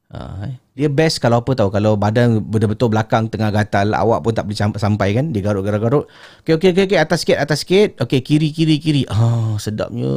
[0.10, 4.48] Uh, dia best kalau apa tahu kalau badan betul-betul belakang tengah gatal awak pun tak
[4.48, 5.36] boleh sampai kan?
[5.36, 6.08] Dia garuk-garuk-garuk
[6.48, 7.00] okey okey okey okay.
[7.04, 8.00] atas sikit atas sikit.
[8.00, 9.04] Okey kiri kiri kiri.
[9.12, 10.08] Ah sedapnya.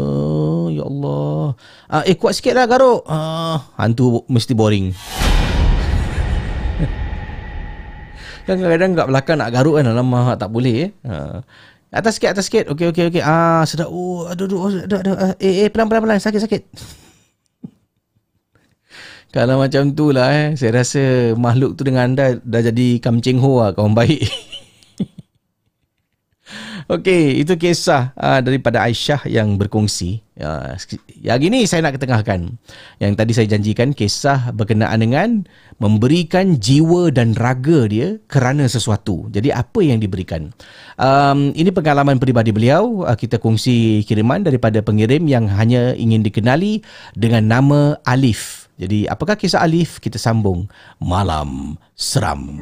[0.70, 1.58] Ya Allah.
[1.90, 3.02] Ah, eh kuat sikitlah garuk.
[3.10, 4.94] Ah hantu mesti boring.
[8.46, 10.90] Kan kadang-kadang kat belakang nak garuk kan lama tak boleh eh.
[11.90, 12.70] Atas sikit atas sikit.
[12.70, 13.22] Okey okey okey.
[13.26, 13.90] Ah sedap.
[13.90, 15.34] Oh aduh aduh, aduh, aduh, aduh.
[15.42, 16.22] eh eh pelan pelan pelan.
[16.22, 16.62] Sakit sakit
[19.32, 23.64] kalau macam tu lah eh, saya rasa makhluk tu dengan anda dah jadi kamcing ho
[23.64, 24.28] lah, kawan baik.
[26.92, 30.20] Okey, itu kisah uh, daripada Aisyah yang berkongsi.
[30.36, 30.76] Uh,
[31.16, 32.60] yang ini saya nak ketengahkan.
[33.00, 35.28] Yang tadi saya janjikan kisah berkenaan dengan
[35.80, 39.30] memberikan jiwa dan raga dia kerana sesuatu.
[39.32, 40.52] Jadi apa yang diberikan?
[41.00, 43.08] Um, ini pengalaman peribadi beliau.
[43.08, 46.84] Uh, kita kongsi kiriman daripada pengirim yang hanya ingin dikenali
[47.16, 48.61] dengan nama Alif.
[48.82, 50.02] Jadi apakah kisah Alif?
[50.02, 50.66] Kita sambung
[50.98, 52.58] Malam Seram.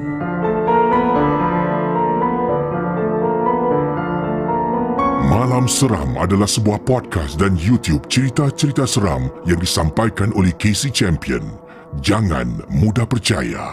[5.32, 11.56] Malam Seram adalah sebuah podcast dan YouTube cerita-cerita seram yang disampaikan oleh Casey Champion.
[12.04, 13.72] Jangan mudah percaya.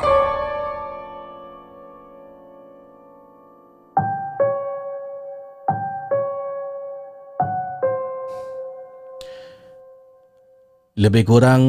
[10.95, 11.61] Lebih kurang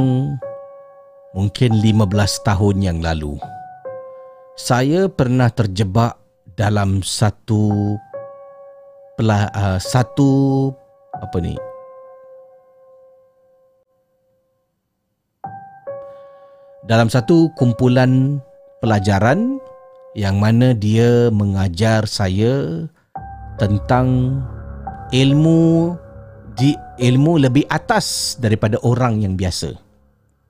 [1.32, 3.36] mungkin 15 tahun yang lalu.
[4.58, 6.18] Saya pernah terjebak
[6.58, 7.94] dalam satu
[9.14, 10.70] pela, uh, satu
[11.14, 11.54] apa ni?
[16.88, 18.40] Dalam satu kumpulan
[18.80, 19.60] pelajaran
[20.16, 22.88] yang mana dia mengajar saya
[23.60, 24.40] tentang
[25.12, 25.94] ilmu
[26.58, 29.87] di ilmu lebih atas daripada orang yang biasa.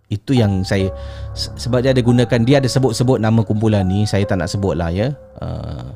[0.08, 0.88] Itu yang saya
[1.36, 4.88] sebab dia ada gunakan dia ada sebut-sebut nama kumpulan ni saya tak nak sebut lah
[4.88, 5.12] ya.
[5.36, 5.92] Uh,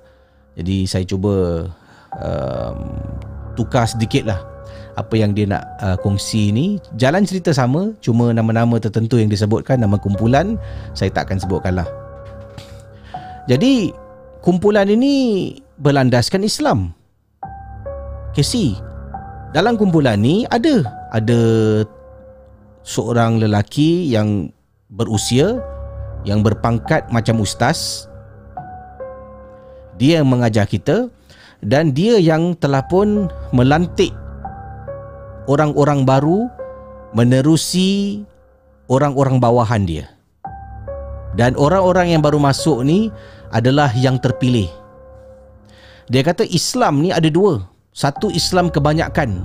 [0.53, 1.65] jadi saya cuba
[2.21, 2.73] uh,
[3.57, 4.45] tukar sedikit lah
[5.01, 6.77] apa yang dia nak uh, kongsi ni.
[7.01, 10.61] Jalan cerita sama cuma nama-nama tertentu yang disebutkan nama kumpulan
[10.93, 11.89] saya tak akan sebutkan lah.
[13.49, 13.97] Jadi
[14.45, 16.93] kumpulan ini berlandaskan Islam.
[18.37, 18.77] Casey
[19.53, 21.41] dalam kumpulan ni ada ada
[22.83, 24.51] seorang lelaki yang
[24.93, 25.63] berusia
[26.23, 28.07] yang berpangkat macam ustaz.
[29.99, 31.11] Dia yang mengajar kita
[31.63, 34.11] dan dia yang telah pun melantik
[35.47, 36.51] orang-orang baru
[37.15, 38.23] menerusi
[38.91, 40.07] orang-orang bawahan dia.
[41.33, 43.09] Dan orang-orang yang baru masuk ni
[43.49, 44.69] adalah yang terpilih.
[46.13, 47.65] Dia kata Islam ni ada dua.
[47.93, 49.41] Satu Islam kebanyakan.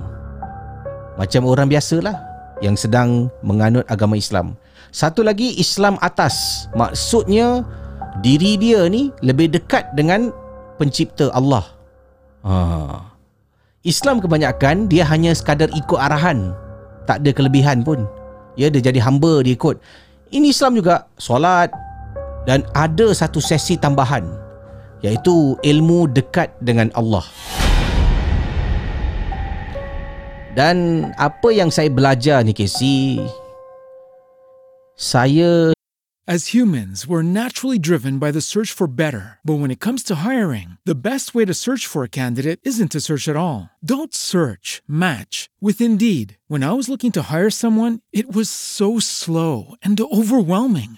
[1.16, 2.27] Macam orang biasa lah
[2.64, 4.58] Yang sedang menganut agama Islam.
[4.90, 6.66] Satu lagi Islam atas.
[6.74, 7.62] Maksudnya
[8.18, 10.34] Diri dia ni lebih dekat dengan
[10.82, 11.66] Pencipta Allah.
[12.42, 12.54] Ha.
[13.86, 16.54] Islam kebanyakan Dia hanya sekadar ikut arahan.
[17.06, 18.10] Tak ada kelebihan pun.
[18.58, 19.78] Ya dia jadi hamba dia ikut.
[20.34, 21.70] Ini Islam juga Solat.
[22.48, 24.24] Dan ada satu sesi tambahan
[25.04, 27.28] Iaitu ilmu dekat dengan Allah
[30.58, 32.50] Dan apa yang saya belajar ni
[34.98, 35.78] Saya
[36.28, 39.40] As humans, we're naturally driven by the search for better.
[39.48, 42.92] But when it comes to hiring, the best way to search for a candidate isn't
[42.92, 43.70] to search at all.
[43.80, 46.36] Don't search, match with Indeed.
[46.52, 50.98] When I was looking to hire someone, it was so slow and overwhelming.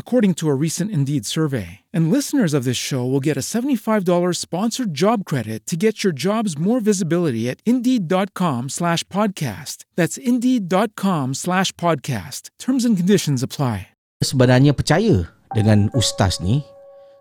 [0.00, 1.86] according to a recent Indeed survey.
[1.94, 4.02] And listeners of this show will get a $75
[4.34, 9.86] sponsored job credit to get your jobs more visibility at Indeed.com slash podcast.
[9.94, 12.50] That's Indeed.com slash podcast.
[12.58, 13.94] Terms and conditions apply.
[14.20, 16.60] Sebenarnya percaya dengan ustaz ni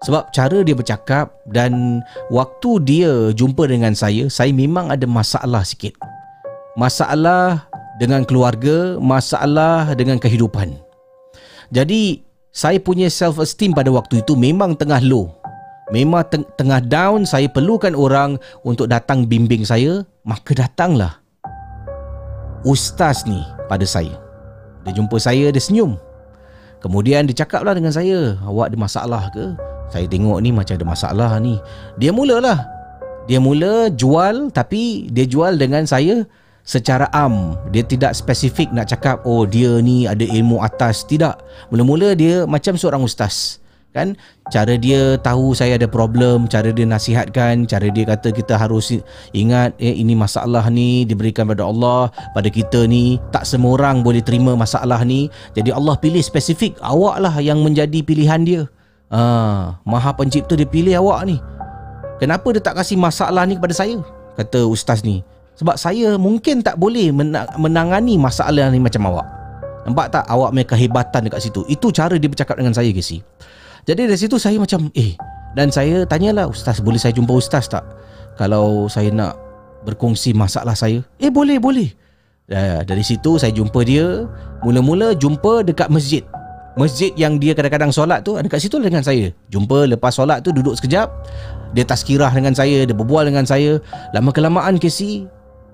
[0.03, 5.95] sebab cara dia bercakap dan waktu dia jumpa dengan saya, saya memang ada masalah sikit.
[6.79, 7.67] Masalah
[7.99, 10.79] dengan keluarga, masalah dengan kehidupan.
[11.69, 15.29] Jadi saya punya self esteem pada waktu itu memang tengah low.
[15.89, 21.17] Memang teng- tengah down, saya perlukan orang untuk datang bimbing saya, maka datanglah
[22.61, 24.17] ustaz ni pada saya.
[24.85, 25.97] Dia jumpa saya, dia senyum.
[26.79, 29.45] Kemudian dia cakaplah dengan saya, awak ada masalah ke?
[29.89, 31.57] Saya tengok ni macam ada masalah ni.
[31.97, 32.69] Dia mulalah.
[33.25, 36.25] Dia mula jual tapi dia jual dengan saya
[36.69, 41.01] secara am dia tidak spesifik nak cakap oh dia ni ada ilmu atas.
[41.01, 41.33] Tidak.
[41.73, 43.57] Mula-mula dia macam seorang ustaz
[43.89, 44.13] kan?
[44.53, 48.93] Cara dia tahu saya ada problem cara dia nasihatkan cara dia kata kita harus
[49.33, 53.17] ingat eh, ini masalah ni diberikan pada Allah pada kita ni.
[53.33, 55.25] Tak semua orang boleh terima masalah ni.
[55.57, 58.61] Jadi Allah pilih spesifik awak lah yang menjadi pilihan dia.
[59.09, 61.41] Ah, maha pencipta dia pilih awak ni.
[62.21, 63.97] Kenapa dia tak kasih masalah ni kepada saya?
[64.37, 65.25] Kata ustaz ni
[65.59, 67.11] sebab saya mungkin tak boleh
[67.59, 69.27] menangani masalah ni macam awak.
[69.83, 71.67] Nampak tak awak punya kehebatan dekat situ?
[71.67, 73.19] Itu cara dia bercakap dengan saya, Casey.
[73.83, 75.19] Jadi dari situ saya macam, eh.
[75.59, 77.83] Dan saya tanyalah, Ustaz, boleh saya jumpa Ustaz tak?
[78.39, 79.35] Kalau saya nak
[79.83, 81.03] berkongsi masalah saya.
[81.19, 81.91] Eh, boleh, boleh.
[82.87, 84.31] Dari situ saya jumpa dia.
[84.63, 86.23] Mula-mula jumpa dekat masjid.
[86.79, 90.77] Masjid yang dia kadang-kadang solat tu Dekat situ dengan saya Jumpa lepas solat tu Duduk
[90.77, 91.09] sekejap
[91.73, 93.81] Dia taskirah dengan saya Dia berbual dengan saya
[94.13, 95.27] Lama kelamaan Casey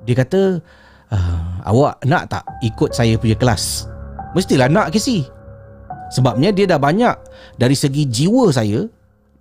[0.05, 0.61] dia kata
[1.11, 3.89] uh, Awak nak tak ikut saya punya kelas
[4.37, 5.25] Mestilah nak Casey
[6.13, 7.17] Sebabnya dia dah banyak
[7.57, 8.85] Dari segi jiwa saya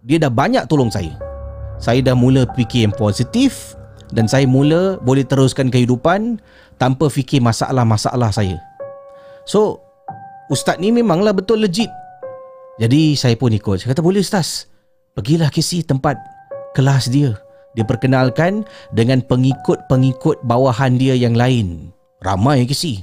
[0.01, 1.13] Dia dah banyak tolong saya
[1.77, 3.77] Saya dah mula fikir yang positif
[4.09, 6.41] Dan saya mula boleh teruskan kehidupan
[6.81, 8.57] Tanpa fikir masalah-masalah saya
[9.45, 9.85] So
[10.53, 11.89] Ustaz ni memanglah betul legit.
[12.77, 13.81] Jadi saya pun ikut.
[13.81, 14.69] Saya kata boleh Ustaz.
[15.17, 16.21] Pergilah KC tempat
[16.77, 17.33] kelas dia.
[17.75, 18.63] Dia perkenalkan
[18.95, 21.91] dengan pengikut-pengikut bawahan dia yang lain.
[22.23, 23.03] Ramai KC.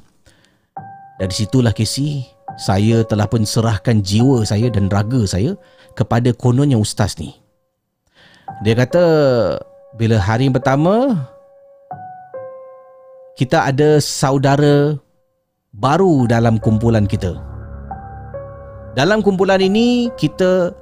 [1.20, 2.26] Dari situlah KC,
[2.58, 5.54] saya telah pun serahkan jiwa saya dan raga saya
[5.94, 7.36] kepada kononnya ustaz ni.
[8.66, 9.06] Dia kata
[9.96, 11.28] bila hari pertama
[13.36, 14.96] kita ada saudara
[15.76, 17.40] baru dalam kumpulan kita.
[18.92, 20.76] Dalam kumpulan ini kita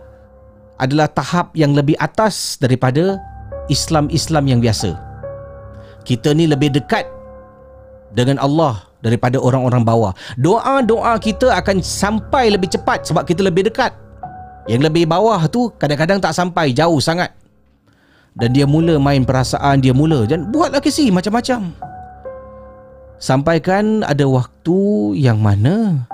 [0.82, 3.22] adalah tahap yang lebih atas daripada
[3.70, 4.97] Islam-Islam yang biasa.
[6.03, 7.05] Kita ni lebih dekat
[8.11, 10.11] dengan Allah daripada orang-orang bawah.
[10.36, 13.95] Doa-doa kita akan sampai lebih cepat sebab kita lebih dekat.
[14.70, 17.34] Yang lebih bawah tu kadang-kadang tak sampai jauh sangat.
[18.38, 21.74] Dan dia mula main perasaan dia mula dan buatlah kisi macam-macam.
[23.20, 24.80] Sampaikan ada waktu
[25.20, 26.07] yang mana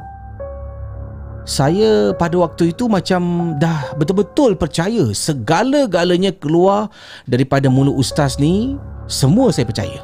[1.45, 6.89] saya pada waktu itu macam dah betul-betul percaya segala-galanya keluar
[7.29, 8.73] daripada mulut ustaz ni
[9.05, 10.01] semua saya percaya.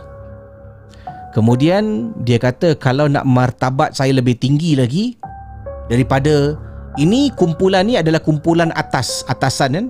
[1.33, 5.17] Kemudian dia kata kalau nak martabat saya lebih tinggi lagi
[5.89, 6.53] daripada
[7.01, 9.85] ini kumpulan ni adalah kumpulan atas atasan kan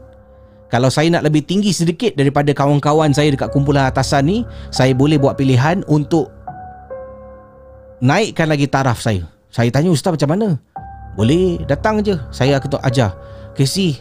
[0.72, 4.38] kalau saya nak lebih tinggi sedikit daripada kawan-kawan saya dekat kumpulan atasan ni
[4.72, 6.32] saya boleh buat pilihan untuk
[8.00, 9.28] naikkan lagi taraf saya.
[9.52, 10.48] Saya tanya ustaz macam mana?
[11.16, 12.16] Boleh datang je.
[12.32, 13.16] Saya akan ajar.
[13.56, 14.00] Kesi.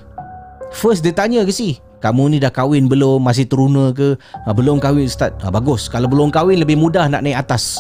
[0.71, 1.83] First dia tanya Kesi.
[2.01, 3.21] Kamu ni dah kahwin belum?
[3.21, 4.17] Masih teruna ke?
[4.17, 5.37] Ha, belum kahwin ustaz.
[5.45, 5.91] Ha, bagus.
[5.93, 7.77] Kalau belum kahwin lebih mudah nak naik atas.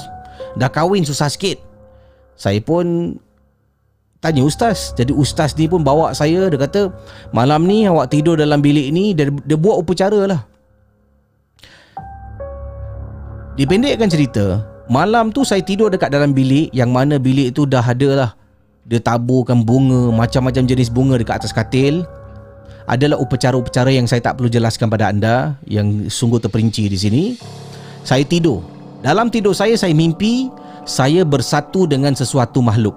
[0.60, 1.56] Dah kahwin susah sikit.
[2.36, 3.16] Saya pun
[4.20, 4.92] tanya ustaz.
[4.92, 6.52] Jadi ustaz ni pun bawa saya.
[6.52, 6.92] Dia kata
[7.32, 9.16] malam ni awak tidur dalam bilik ni.
[9.16, 10.44] Dia, dia buat upacara lah.
[13.56, 18.08] Dipendekkan cerita, Malam tu saya tidur dekat dalam bilik Yang mana bilik tu dah ada
[18.16, 18.30] lah
[18.86, 22.04] Dia taburkan bunga Macam-macam jenis bunga dekat atas katil
[22.88, 27.24] Adalah upacara-upacara yang saya tak perlu jelaskan pada anda Yang sungguh terperinci di sini
[28.06, 28.64] Saya tidur
[29.04, 30.48] Dalam tidur saya, saya mimpi
[30.88, 32.96] Saya bersatu dengan sesuatu makhluk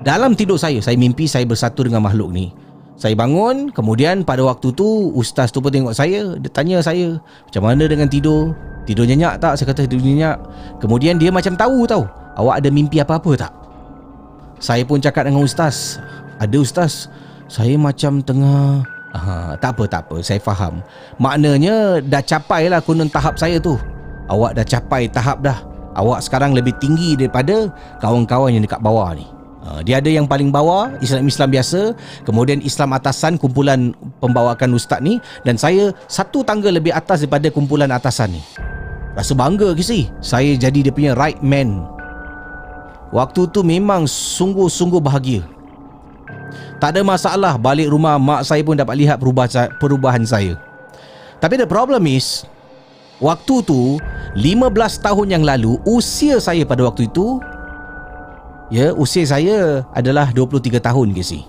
[0.00, 2.48] Dalam tidur saya, saya mimpi saya bersatu dengan makhluk ni
[2.98, 7.62] saya bangun Kemudian pada waktu tu Ustaz tu pun tengok saya Dia tanya saya Macam
[7.70, 8.58] mana dengan tidur
[8.88, 9.60] Tidur nyenyak tak?
[9.60, 10.40] Saya kata tidur nyenyak.
[10.80, 12.08] Kemudian dia macam tahu tau.
[12.38, 13.52] Awak ada mimpi apa-apa tak?
[14.62, 15.98] Saya pun cakap dengan ustaz.
[16.38, 17.10] Ada ustaz.
[17.50, 18.86] Saya macam tengah...
[19.08, 20.16] Aha, tak apa, tak apa.
[20.22, 20.78] Saya faham.
[21.18, 23.74] Maknanya dah capai lah konon tahap saya tu.
[24.30, 25.58] Awak dah capai tahap dah.
[25.98, 29.26] Awak sekarang lebih tinggi daripada kawan-kawan yang dekat bawah ni.
[29.58, 31.80] Ha, dia ada yang paling bawah Islam-Islam biasa
[32.22, 33.90] Kemudian Islam atasan Kumpulan
[34.22, 38.42] pembawakan ustaz ni Dan saya Satu tangga lebih atas Daripada kumpulan atasan ni
[39.18, 41.97] Rasa bangga ke sih Saya jadi dia punya right man
[43.08, 45.42] Waktu tu memang sungguh-sungguh bahagia.
[46.78, 49.18] Tak ada masalah Balik rumah mak saya pun dapat lihat
[49.80, 50.56] perubahan saya.
[51.42, 52.46] Tapi the problem is
[53.18, 53.98] Waktu tu
[54.38, 57.42] 15 tahun yang lalu Usia saya pada waktu itu
[58.68, 61.42] Ya, usia saya adalah 23 tahun ke sih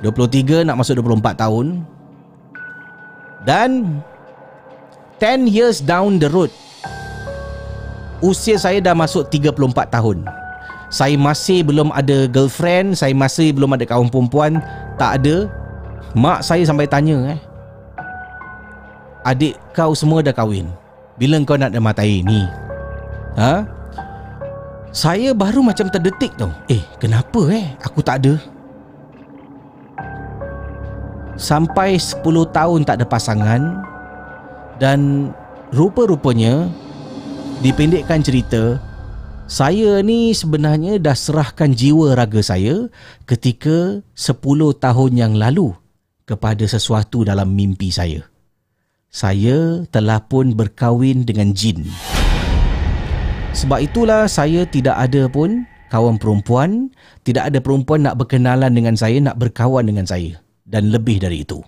[0.00, 1.66] 23 nak masuk 24 tahun.
[3.44, 4.00] Dan
[5.20, 6.52] 10 years down the road
[8.20, 9.56] Usia saya dah masuk 34
[9.88, 10.28] tahun.
[10.90, 14.58] Saya masih belum ada girlfriend Saya masih belum ada kawan perempuan
[14.98, 15.46] Tak ada.
[16.18, 17.40] Mak saya sampai tanya eh
[19.22, 20.66] Adik kau semua dah kahwin?
[21.14, 22.42] Bila kau nak ada matai ni?
[23.38, 23.68] Ha?
[24.90, 26.50] Saya baru macam terdetik tau.
[26.66, 27.76] Eh kenapa eh?
[27.84, 28.34] Aku tak ada.
[31.36, 33.84] Sampai 10 tahun tak ada pasangan
[34.80, 35.30] dan
[35.70, 36.66] rupa-rupanya
[37.60, 38.80] dipendekkan cerita
[39.50, 42.86] saya ni sebenarnya dah serahkan jiwa raga saya
[43.26, 44.40] ketika 10
[44.78, 45.74] tahun yang lalu
[46.22, 48.22] kepada sesuatu dalam mimpi saya.
[49.10, 51.82] Saya telah pun berkahwin dengan jin.
[53.50, 56.94] Sebab itulah saya tidak ada pun kawan perempuan,
[57.26, 61.58] tidak ada perempuan nak berkenalan dengan saya, nak berkawan dengan saya dan lebih dari itu.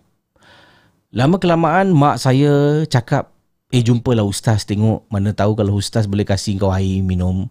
[1.10, 3.31] Lama kelamaan mak saya cakap
[3.72, 7.48] Eh jumpalah ustaz tengok Mana tahu kalau ustaz boleh kasih kau air minum.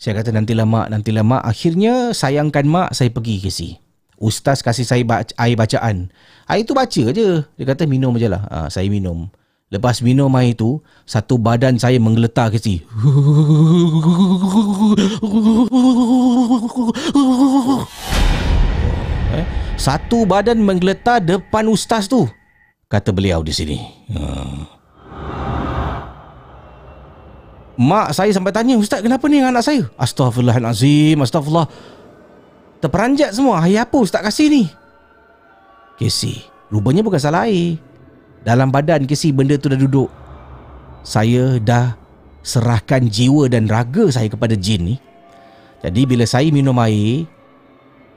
[0.00, 1.44] Saya kata nantilah mak Nantilah mak.
[1.44, 3.76] Akhirnya sayangkan mak Saya pergi ke si
[4.22, 6.14] Ustaz kasih saya baca, air bacaan.
[6.46, 7.42] Air tu baca je.
[7.42, 8.46] Dia kata minum je lah.
[8.48, 9.26] Ha, Saya minum.
[9.66, 12.80] Lepas minum air tu Satu badan saya menggeletar ke si
[19.32, 19.46] Eh?
[19.80, 22.28] Satu badan menggeletar depan ustaz tu.
[22.92, 23.80] Kata beliau di sini.
[24.12, 24.20] Ha.
[27.80, 29.88] Mak saya sampai tanya Ustaz kenapa ni anak saya?
[29.96, 31.72] Astaghfirullahalazim Astaghfirullah.
[32.84, 34.62] Terperanjat semua Air apa Ustaz kasih ni?
[35.96, 37.80] Casey Rupanya bukan salah air.
[38.44, 40.12] Dalam badan Casey benda tu dah duduk.
[41.00, 41.96] Saya dah
[42.42, 44.96] Serahkan jiwa dan raga saya kepada jin ni.
[45.78, 47.26] Jadi bila saya minum air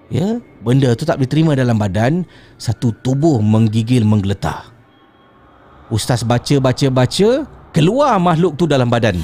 [0.09, 2.25] Ya Benda tu tak boleh terima dalam badan
[2.61, 4.69] Satu tubuh menggigil menggeletar.
[5.89, 7.29] Ustaz baca baca baca
[7.75, 9.19] Keluar makhluk tu dalam badan.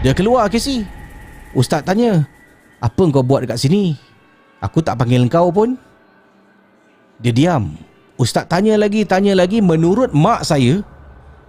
[0.00, 0.86] Dia keluar Casey
[1.52, 2.24] Ustaz tanya
[2.78, 3.98] Apa kau buat dekat sini?
[4.62, 5.76] Aku tak panggil kau pun.
[7.20, 7.76] Dia diam.
[8.16, 10.80] Ustaz tanya lagi Tanya lagi Menurut mak saya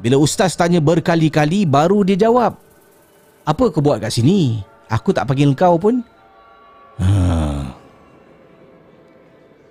[0.03, 2.59] Bila Ustaz tanya berkali-kali Baru dia jawab
[3.47, 4.59] Apa kau buat kat sini?
[4.91, 6.03] Aku tak panggil kau pun
[7.01, 7.73] ha.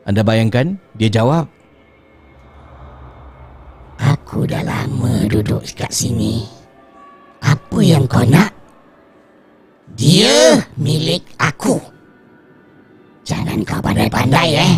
[0.07, 1.47] Anda bayangkan Dia jawab
[3.97, 6.47] Aku dah lama duduk kat sini
[7.43, 8.57] Apa yang kau nak?
[9.97, 11.81] Dia milik aku.
[13.25, 14.77] Jangan kau pandai-pandai eh.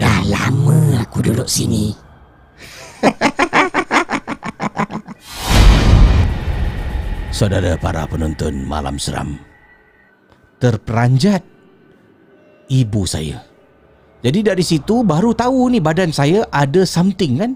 [0.00, 1.92] Dah lama aku duduk sini.
[7.36, 9.47] Saudara para penonton malam seram.
[10.58, 11.42] Terperanjat
[12.70, 13.42] ibu saya.
[14.18, 17.52] Jadi dari situ baru tahu ni badan saya ada something kan.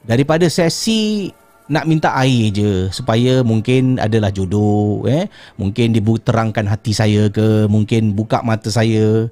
[0.00, 1.28] Daripada sesi
[1.70, 8.18] nak minta air je supaya mungkin adalah jodoh eh mungkin terangkan hati saya ke mungkin
[8.18, 9.30] buka mata saya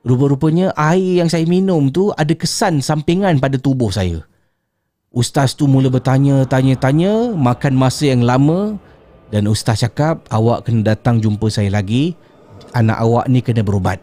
[0.00, 4.24] rupa-rupanya air yang saya minum tu ada kesan sampingan pada tubuh saya
[5.12, 8.80] ustaz tu mula bertanya tanya tanya makan masa yang lama
[9.32, 12.12] dan ustaz cakap awak kena datang jumpa saya lagi
[12.76, 13.98] anak awak ni kena berubat.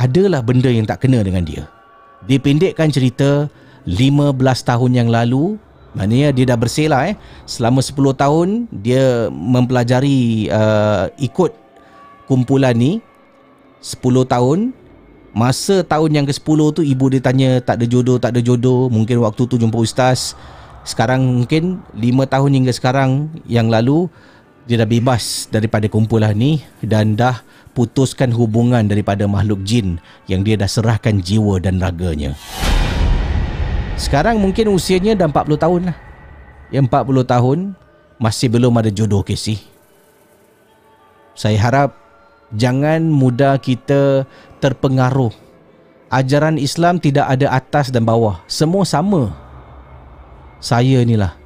[0.00, 1.68] Adalah benda yang tak kena dengan dia.
[2.24, 3.52] Dipendekkan cerita
[3.84, 5.60] 15 tahun yang lalu
[5.90, 7.18] Maknanya dia dah bersih lah eh.
[7.50, 11.50] Selama 10 tahun dia mempelajari uh, ikut
[12.30, 13.02] kumpulan ni.
[13.82, 14.76] 10 tahun
[15.30, 19.22] Masa tahun yang ke-10 tu ibu dia tanya tak ada jodoh, tak ada jodoh Mungkin
[19.22, 20.38] waktu tu jumpa ustaz.
[20.86, 24.06] Sekarang mungkin 5 tahun hingga sekarang yang lalu
[24.68, 27.40] Dia dah bebas daripada kumpulan ni Dan dah
[27.72, 32.36] putuskan hubungan daripada makhluk jin Yang dia dah serahkan jiwa dan raganya
[34.00, 35.96] sekarang mungkin usianya dah 40 tahun lah.
[36.72, 37.58] Yang 40 tahun
[38.16, 39.60] masih belum ada jodoh Casey.
[41.36, 41.92] Saya harap
[42.56, 44.24] jangan mudah kita
[44.56, 45.36] terpengaruh.
[46.08, 48.40] Ajaran Islam tidak ada atas dan bawah.
[48.48, 49.36] Semua sama.
[50.64, 51.36] Saya ni lah.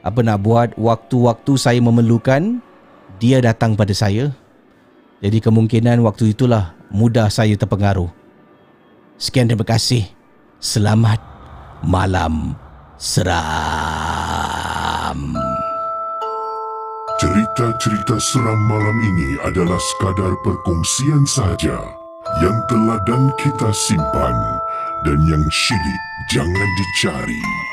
[0.00, 2.64] Apa nak buat waktu-waktu saya memerlukan
[3.20, 4.32] dia datang pada saya.
[5.20, 8.08] Jadi kemungkinan waktu itulah mudah saya terpengaruh.
[9.20, 10.08] Sekian terima kasih.
[10.60, 11.20] Selamat
[11.84, 12.56] Malam
[13.00, 13.40] Seram
[17.20, 21.76] Cerita-cerita seram malam ini adalah sekadar perkongsian saja
[22.40, 24.36] yang telah dan kita simpan
[25.04, 26.00] dan yang syilid
[26.32, 27.69] jangan dicari.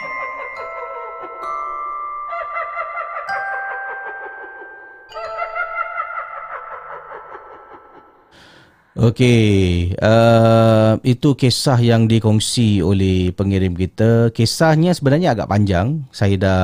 [8.97, 14.33] Okey, uh, itu kisah yang dikongsi oleh pengirim kita.
[14.33, 16.01] Kisahnya sebenarnya agak panjang.
[16.09, 16.61] Saya dah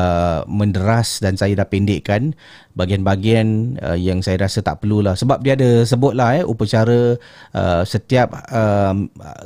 [0.50, 2.34] menderas dan saya dah pendekkan
[2.74, 5.14] bagian-bagian uh, yang saya rasa tak perlulah.
[5.14, 7.22] Sebab dia ada sebutlah eh, upacara
[7.54, 8.98] uh, setiap uh,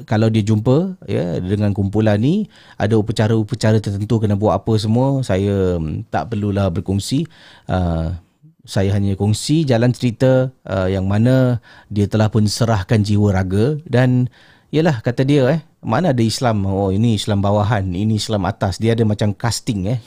[0.08, 2.48] kalau dia jumpa ya, dengan kumpulan ni,
[2.80, 5.20] ada upacara-upacara tertentu kena buat apa semua.
[5.28, 7.28] Saya um, tak perlulah berkongsi.
[7.68, 8.16] Uh,
[8.68, 14.28] saya hanya kongsi jalan cerita uh, yang mana dia telah pun serahkan jiwa raga dan
[14.76, 16.68] yalah kata dia eh mana ada Islam?
[16.68, 18.76] Oh ini Islam bawahan ini Islam atas.
[18.76, 20.00] Dia ada macam casting eh.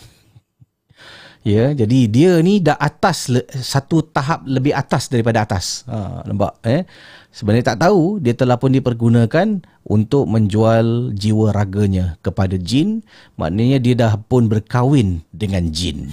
[1.40, 5.88] Ya jadi dia ni dah atas satu tahap lebih atas daripada atas.
[5.88, 6.84] Ha nampak eh?
[7.32, 13.00] Sebenarnya tak tahu dia telah pun dipergunakan untuk menjual jiwa raganya kepada jin.
[13.40, 16.12] Maknanya dia dah pun berkahwin dengan jin.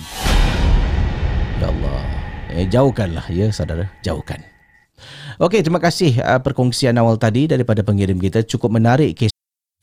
[1.59, 1.86] Ya Allah
[2.57, 4.41] eh, jauhkanlah ya saudara jauhkan
[5.37, 9.29] Okey terima kasih uh, perkongsian awal tadi daripada pengirim kita cukup menarik kes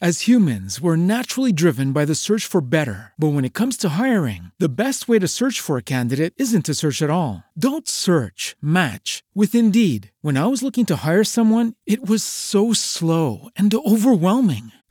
[0.03, 3.15] As humans, we're naturally driven by the search for better.
[3.17, 6.67] But when it comes to hiring, the best way to search for a candidate isn't
[6.67, 7.45] to search at all.
[7.57, 10.11] Don't search, match with Indeed.
[10.21, 14.73] When I was looking to hire someone, it was so slow and overwhelming.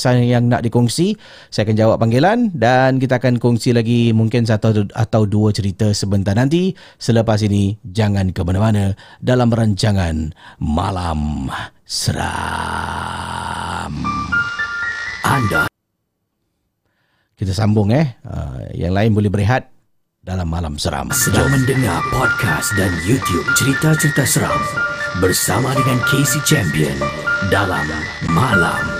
[0.00, 1.12] kisah yang nak dikongsi,
[1.52, 6.32] saya akan jawab panggilan dan kita akan kongsi lagi mungkin satu atau dua cerita sebentar
[6.32, 6.72] nanti.
[6.96, 11.52] Selepas ini, jangan ke mana-mana dalam rancangan Malam
[11.84, 12.32] Seram.
[15.20, 15.68] Anda
[17.36, 18.16] Kita sambung eh.
[18.24, 19.68] Uh, yang lain boleh berehat
[20.24, 21.12] dalam Malam Seram.
[21.12, 24.60] sedang mendengar podcast dan YouTube cerita-cerita seram
[25.20, 26.96] bersama dengan Casey Champion
[27.52, 27.84] dalam
[28.32, 28.99] Malam.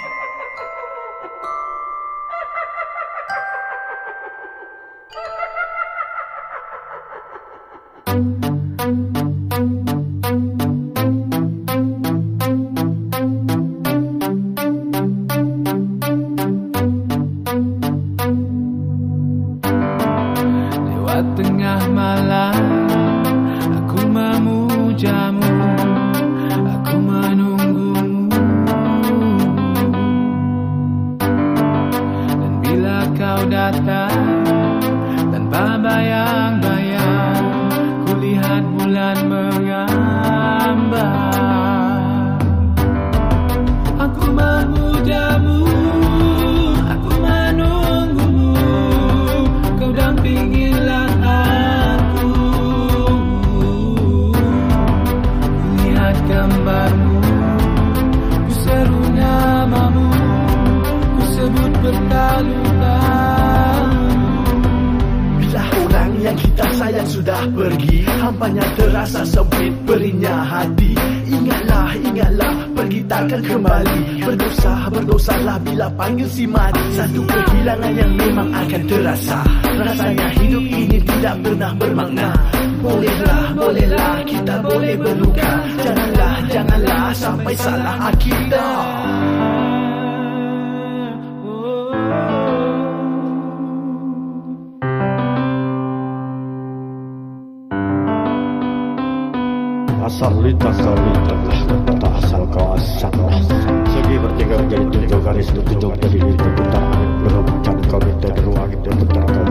[73.51, 73.99] Kembali.
[74.23, 79.39] Berdosa, berdosalah bila panggil si mati Satu kehilangan yang memang akan terasa.
[79.81, 82.29] Rasanya hidup ini tidak pernah bermakna.
[82.81, 85.51] Bolehlah, bolehlah, kita boleh berluka.
[85.83, 88.75] Janganlah, janganlah sampai salah akidah.
[100.01, 102.00] Asal lintas kau
[102.51, 102.75] kau
[103.91, 106.83] Segi bertiga menjadi tujuh garis Bertujuh dari itu putar
[107.23, 109.47] Berhubungan kau minta beruang itu putar kau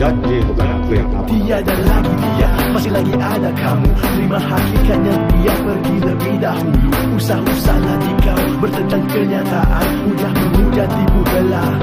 [0.00, 5.54] Janji bukan aku yang nama Tiada lagi dia, masih lagi ada kamu Terima hakikatnya dia
[5.60, 6.90] pergi lebih dahulu
[7.20, 11.74] Usah-usahlah jika bertentang kenyataan Mudah memuja tipu belah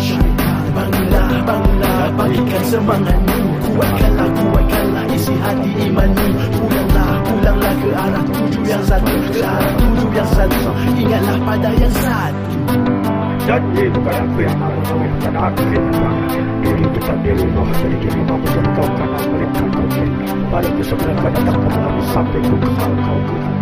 [0.00, 6.26] Syaitan bangunlah, bangunlah Bagikan semangatmu Kuatkanlah, kuatkanlah isi hati imanmu
[6.56, 7.17] Pulanglah,
[7.48, 10.70] pulanglah ke arah tuju yang satu Ke arah tuju yang satu.
[10.98, 12.52] Ingatlah pada yang satu.
[13.48, 15.86] Janji bukan aku yang malu Bukan aku yang
[16.60, 19.86] Diri tetap diri Maha jadi diri Maha jadi kau kan aku yang tak kau.
[19.88, 20.08] Beri
[20.52, 23.18] Pada kesebelah kau datang kembali Sampai ku kenal kau.
[23.24, 23.56] Kenal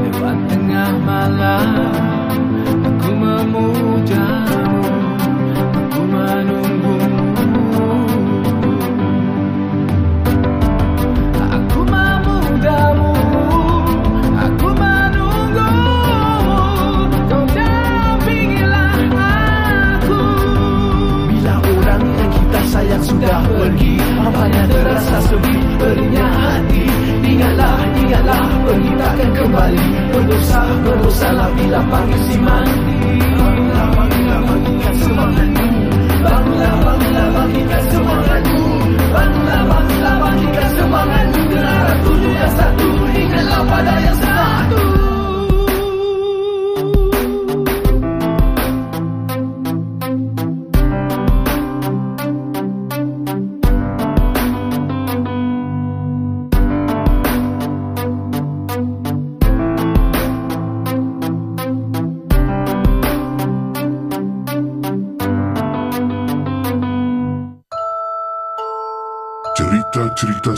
[0.00, 1.68] Lewat tengah malam
[2.88, 4.61] Aku memujamu
[30.82, 32.96] berusaha bila pagi si mandi.
[33.38, 35.26] Bangunlah, bangunlah, bangunkan semua
[36.22, 38.16] Bangunlah, bangunlah, bangunkan semua
[39.12, 42.12] Bangunlah, bangunlah, bangunkan semua lagu Gerak satu,
[42.56, 44.31] satu, ingatlah pada yang satu.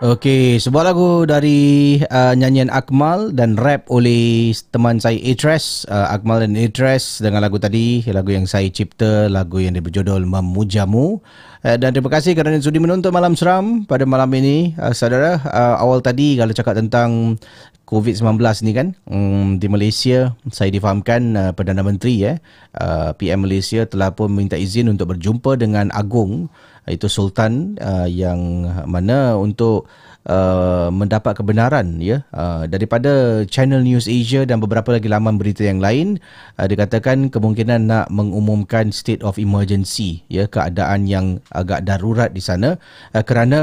[0.00, 6.40] Okey, sebuah lagu dari uh, nyanyian Akmal dan rap oleh teman saya Atres, uh, Akmal
[6.40, 11.20] dan Atres dengan lagu tadi, lagu yang saya cipta, lagu yang berjudul Memujamu.
[11.60, 14.72] Uh, dan terima kasih kerana sudi menonton Malam Seram pada malam ini.
[14.80, 17.36] Uh, saudara, uh, awal tadi kalau cakap tentang
[17.84, 22.40] COVID-19 ni kan um, di Malaysia, saya difahamkan uh, Perdana Menteri eh,
[22.78, 26.48] uh, PM Malaysia telah pun minta izin untuk berjumpa dengan Agong
[26.88, 29.90] itu sultan uh, yang mana untuk
[30.28, 32.26] uh, mendapat kebenaran ya.
[32.34, 36.20] Uh, daripada Channel News Asia dan beberapa lagi laman berita yang lain
[36.58, 42.76] uh, dikatakan kemungkinan nak mengumumkan state of emergency ya keadaan yang agak darurat di sana.
[43.14, 43.60] Uh, kerana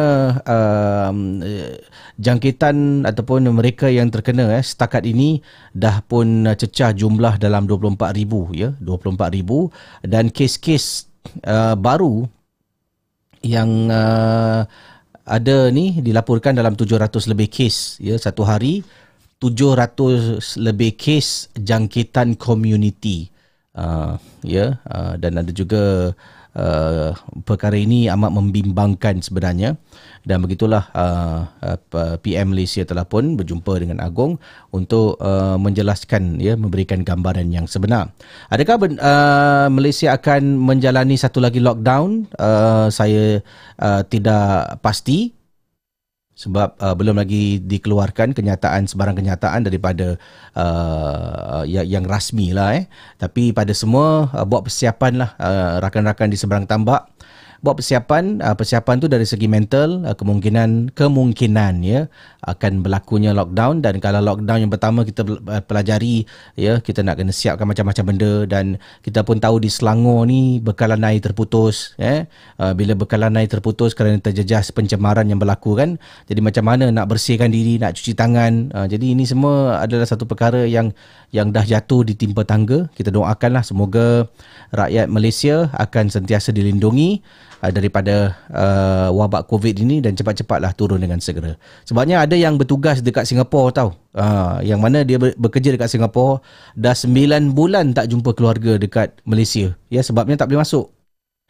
[0.47, 1.11] uh,
[2.17, 5.41] jangkitan ataupun mereka yang terkena eh setakat ini
[5.75, 11.07] dah pun cecah jumlah dalam 24000 ya 24000 dan kes-kes
[11.45, 12.25] uh, baru
[13.43, 14.63] yang uh,
[15.27, 18.81] ada ni dilaporkan dalam 700 lebih kes ya satu hari.
[19.37, 23.29] 700 lebih kes jangkitan community
[23.77, 26.09] uh, ya uh, dan ada juga
[26.57, 27.09] uh,
[27.45, 29.77] perkara ini amat membimbangkan sebenarnya
[30.27, 34.35] dan begitulah uh, uh, PM Malaysia telah pun berjumpa dengan Agong
[34.75, 38.11] untuk uh, menjelaskan ya memberikan gambaran yang sebenar.
[38.51, 42.27] Adakah uh, Malaysia akan menjalani satu lagi lockdown?
[42.35, 43.39] Uh, saya
[43.79, 45.37] uh, tidak pasti
[46.37, 50.21] sebab uh, belum lagi dikeluarkan kenyataan sebarang kenyataan daripada
[50.53, 52.85] uh, yang, yang rasmi lah eh
[53.17, 57.09] tapi pada semua uh, buat persiapan uh, rakan-rakan di seberang tambak
[57.61, 62.05] buat persiapan uh, persiapan tu dari segi mental uh, kemungkinan kemungkinan ya
[62.45, 63.81] akan berlakunya lockdown.
[63.81, 68.33] Dan kalau lockdown yang pertama kita uh, pelajari ya kita nak kena siapkan macam-macam benda.
[68.45, 68.65] Dan
[69.01, 72.29] kita pun tahu di Selangor ni bekalan air terputus ya.
[72.61, 75.97] Uh, bila bekalan air terputus kerana terjejas pencemaran yang berlaku kan.
[76.29, 78.69] Jadi macam mana nak bersihkan diri nak cuci tangan.
[78.73, 80.93] Uh, jadi ini semua adalah satu perkara yang
[81.35, 84.31] yang dah jatuh di timpa tangga kita doakanlah semoga
[84.71, 87.19] rakyat Malaysia akan sentiasa dilindungi
[87.61, 91.55] uh, daripada uh, wabak COVID ini dan cepat-cepatlah turun dengan segera.
[91.87, 93.91] Sebabnya ada yang bertugas dekat Singapura tahu.
[94.17, 96.41] Uh, yang mana dia bekerja dekat Singapura
[96.73, 99.73] dah 9 bulan tak jumpa keluarga dekat Malaysia.
[99.91, 100.93] Ya sebabnya tak boleh masuk.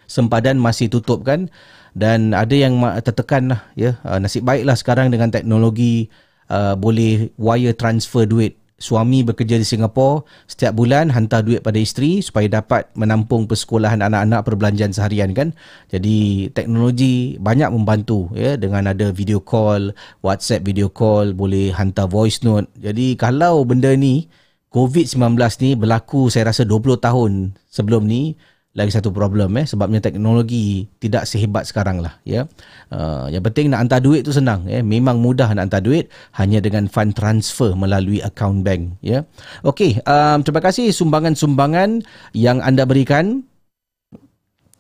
[0.08, 1.52] Sempadan masih tutup kan
[1.92, 4.00] dan ada yang tertekan lah ya.
[4.08, 6.08] Uh, nasib baiklah sekarang dengan teknologi
[6.48, 12.22] uh, boleh wire transfer duit suami bekerja di Singapura setiap bulan hantar duit pada isteri
[12.22, 15.52] supaya dapat menampung persekolahan anak-anak perbelanjaan seharian kan?
[15.90, 22.46] Jadi teknologi banyak membantu ya dengan ada video call WhatsApp video call boleh hantar voice
[22.46, 22.70] note.
[22.78, 24.30] Jadi kalau benda ni
[24.70, 27.32] COVID-19 ni berlaku saya rasa 20 tahun
[27.74, 28.38] sebelum ni
[28.78, 32.46] lagi satu problem eh sebabnya teknologi tidak sehebat sekarang lah ya.
[32.94, 34.86] Uh, yang penting nak hantar duit tu senang eh.
[34.86, 39.26] Memang mudah nak hantar duit hanya dengan fund transfer melalui account bank ya.
[39.66, 42.06] Okey um, terima kasih sumbangan-sumbangan
[42.38, 43.42] yang anda berikan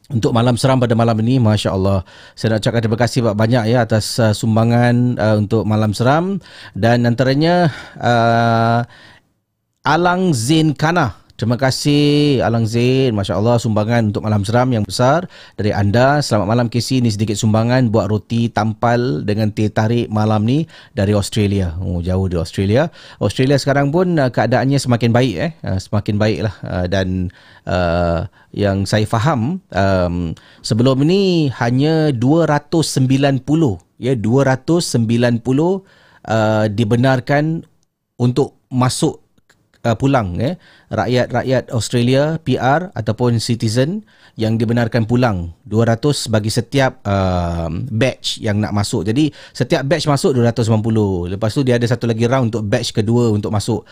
[0.08, 1.42] untuk malam seram pada malam ini.
[1.42, 2.06] Masya Allah
[2.38, 6.40] Saya nak ucapkan terima kasih banyak ya Atas uh, sumbangan uh, untuk malam seram.
[6.78, 8.88] Dan antaranya uh,
[9.84, 13.14] Alang Zain Kana Terima kasih Alang Zain.
[13.14, 16.18] Masya Allah sumbangan untuk malam seram yang besar dari anda.
[16.18, 16.98] Selamat malam KC.
[16.98, 20.66] Ini sedikit sumbangan buat roti tampal dengan teh tarik malam ni
[20.98, 21.78] dari Australia.
[21.78, 22.90] Oh, jauh dari Australia.
[23.22, 25.34] Australia sekarang pun uh, keadaannya semakin baik.
[25.38, 26.56] eh, uh, Semakin baik lah.
[26.66, 27.30] Uh, dan
[27.70, 30.34] uh, yang saya faham um,
[30.66, 33.46] sebelum ini hanya 290
[34.02, 34.26] ya 290
[35.54, 37.62] uh, dibenarkan
[38.18, 39.27] untuk masuk
[39.84, 40.56] uh, pulang eh.
[40.90, 44.08] Rakyat-rakyat Australia PR ataupun citizen
[44.40, 45.54] yang dibenarkan pulang.
[45.68, 49.06] 200 bagi setiap uh, batch yang nak masuk.
[49.06, 51.36] Jadi setiap batch masuk 290.
[51.38, 53.84] Lepas tu dia ada satu lagi round untuk batch kedua untuk masuk.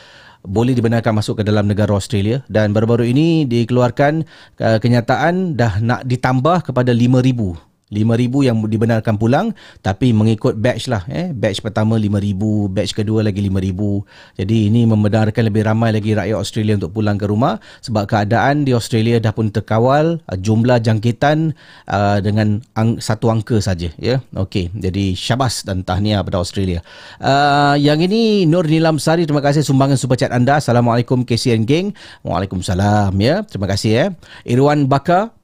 [0.45, 2.45] Boleh dibenarkan masuk ke dalam negara Australia.
[2.47, 4.23] Dan baru-baru ini dikeluarkan
[4.61, 9.53] uh, kenyataan dah nak ditambah kepada 5000 5,000 yang dibenarkan pulang
[9.85, 11.29] tapi mengikut batch lah eh.
[11.29, 16.81] Batch pertama 5,000 batch kedua lagi 5,000 jadi ini membenarkan lebih ramai lagi rakyat Australia
[16.81, 21.53] untuk pulang ke rumah sebab keadaan di Australia dah pun terkawal uh, jumlah jangkitan
[21.85, 24.17] uh, dengan ang- satu angka saja ya.
[24.33, 26.81] Okey jadi syabas dan tahniah kepada Australia.
[27.21, 30.57] Uh, yang ini Nur Nilam Sari terima kasih sumbangan super chat anda.
[30.57, 31.93] Assalamualaikum KCN Gang.
[32.25, 33.45] Waalaikumsalam ya.
[33.45, 34.05] Terima kasih ya
[34.41, 35.34] Irwan Bakar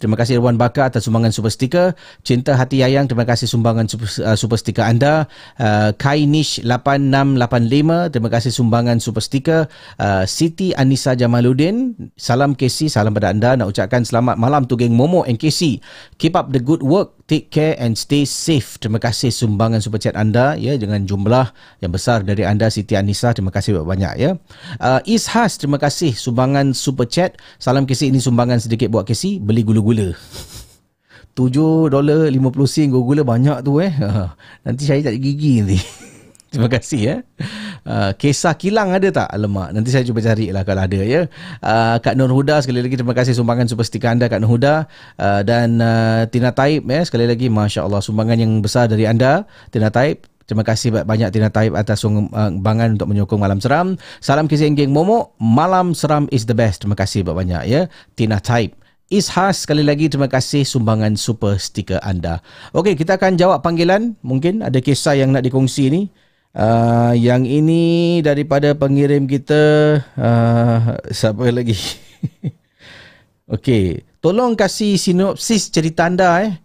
[0.00, 1.92] Terima kasih Irwan Bakar atas sumbangan super sticker.
[2.24, 5.28] Cinta Hati Yayang, terima kasih sumbangan super, uh, super sticker anda.
[5.60, 9.68] Uh, Kainish 8685, terima kasih sumbangan super sticker.
[10.00, 13.52] Uh, Siti Anissa Jamaluddin, salam KC, salam pada anda.
[13.60, 15.84] Nak ucapkan selamat malam tu geng Momo and KC.
[16.16, 17.19] Keep up the good work.
[17.30, 18.74] Take care and stay safe.
[18.82, 23.30] Terima kasih sumbangan super chat anda ya dengan jumlah yang besar dari anda Siti Anissa.
[23.30, 24.34] Terima kasih banyak ya.
[24.82, 27.38] Uh, Ishas, terima kasih sumbangan super chat.
[27.62, 29.38] Salam KC ini sumbangan sedikit buat KC.
[29.38, 30.10] Beli gula-gula.
[31.38, 33.94] 7 dolar 50 sen gula banyak tu eh.
[34.66, 35.78] Nanti saya tak gigi nanti.
[36.50, 37.16] Terima kasih ya.
[37.86, 39.30] Uh, kisah kilang ada tak?
[39.30, 41.30] Alamak, nanti saya cuba cari lah kalau ada ya.
[41.62, 44.90] Uh, Kak Nur Huda sekali lagi terima kasih sumbangan super stiker anda Kak Nur Huda.
[45.14, 49.46] Uh, dan uh, Tina Taib ya sekali lagi Masya Allah sumbangan yang besar dari anda
[49.70, 50.26] Tina Taib.
[50.50, 53.94] Terima kasih banyak Tina Taib atas sumbangan untuk menyokong Malam Seram.
[54.18, 55.38] Salam kisah geng Momo.
[55.38, 56.82] Malam Seram is the best.
[56.82, 57.86] Terima kasih banyak ya.
[58.18, 58.74] Tina Taib.
[59.10, 62.42] Ishas sekali lagi terima kasih sumbangan super stiker anda.
[62.74, 64.18] Okey, kita akan jawab panggilan.
[64.26, 66.10] Mungkin ada kisah yang nak dikongsi ni.
[66.50, 69.62] Uh, yang ini daripada pengirim kita
[70.18, 71.78] uh, siapa lagi?
[73.54, 76.58] Okey, tolong kasih sinopsis cerita anda eh.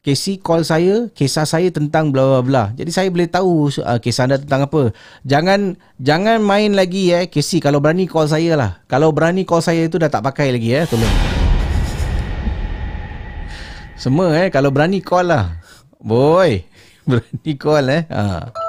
[0.00, 2.64] Casey call saya, kisah saya tentang bla bla bla.
[2.72, 4.92] Jadi saya boleh tahu uh, kisah anda tentang apa.
[5.24, 8.80] Jangan jangan main lagi eh Casey kalau berani call saya lah.
[8.88, 11.16] Kalau berani call saya itu dah tak pakai lagi eh, tolong.
[13.96, 15.60] Semua eh kalau berani call lah.
[15.96, 16.64] Boy,
[17.08, 18.04] berani call eh.
[18.08, 18.68] Ha.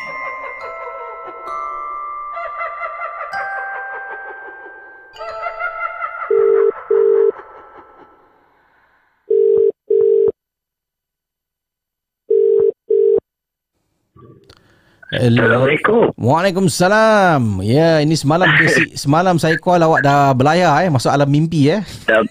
[15.11, 16.15] Assalamualaikum.
[16.15, 17.59] Waalaikumsalam.
[17.67, 18.47] Ya, ini semalam
[19.03, 21.83] semalam saya call awak dah belayar eh, masuk alam mimpi eh.
[22.07, 22.23] Dah,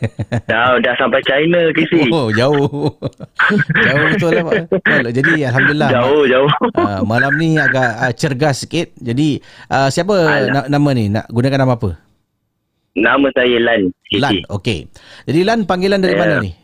[0.49, 2.09] dah, dah sampai China Kisi.
[2.09, 2.89] Oh, jauh.
[3.85, 5.13] jauh betul lah Pak.
[5.13, 5.91] Jadi alhamdulillah.
[5.93, 6.51] Jauh, jauh.
[6.73, 8.97] Uh, malam ni agak uh, cergas sikit.
[8.97, 11.13] Jadi uh, siapa na- nama ni?
[11.13, 12.01] Nak gunakan nama apa?
[12.97, 13.93] Nama saya Lan.
[14.17, 14.89] Lan, okey.
[15.29, 16.21] Jadi Lan panggilan dari Ya.
[16.25, 16.57] mana ni?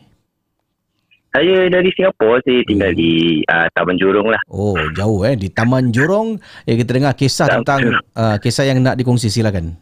[1.35, 4.41] Saya dari Singapura, saya tinggal di uh, Taman Jurong lah.
[4.49, 6.39] Oh, jauh eh di Taman Jurong.
[6.65, 7.81] Ya kita dengar kisah Taman tentang
[8.15, 9.75] uh, kisah yang nak dikongsi silakan.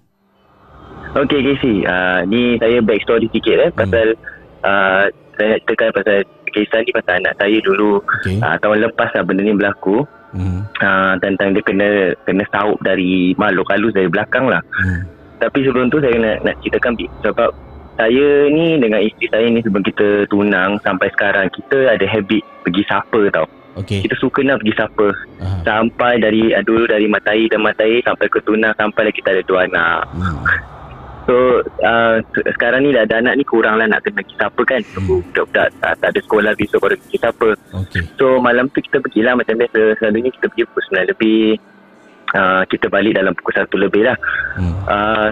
[1.15, 1.87] Okey, Kisi.
[1.87, 3.69] Uh, ni saya backstory sikit eh.
[3.71, 4.19] Pasal
[4.67, 5.07] uh,
[5.39, 6.17] saya nak ceritakan pasal
[6.51, 8.03] kisah ni pasal anak saya dulu.
[8.19, 8.35] Okay.
[8.43, 10.03] Uh, tahun lepas lah benda ni berlaku.
[10.35, 10.67] Hmm.
[10.83, 14.59] Uh, tentang dia kena kena saup dari makhluk halus dari belakang lah.
[14.75, 15.07] Hmm.
[15.39, 17.49] Tapi sebelum tu saya nak, nak ceritakan sebab
[17.95, 22.83] saya ni dengan isteri saya ni sebelum kita tunang sampai sekarang kita ada habit pergi
[22.87, 23.47] supper tau.
[23.75, 24.07] Okey.
[24.07, 25.11] Kita suka nak pergi supper.
[25.43, 25.59] Aha.
[25.67, 29.67] Sampai dari dulu dari matai dan matai sampai ke tunang sampai lah kita ada dua
[29.67, 30.01] anak.
[30.11, 30.43] Hmm.
[31.25, 34.61] So uh, se- sekarang ni dah ada anak ni kurang lah nak kena pergi supper
[34.69, 34.81] kan.
[34.93, 35.09] Hmm.
[35.09, 37.51] Budak-budak tak, tak ada sekolah besok baru pergi supper.
[37.73, 38.01] Okey.
[38.21, 39.97] So malam tu kita pergilah macam biasa.
[39.97, 41.43] Selalunya kita pergi pukul 9 lebih.
[42.37, 44.17] Uh, kita balik dalam pukul 1 lebih lah.
[44.53, 44.77] Hmm.
[44.85, 45.27] Uh,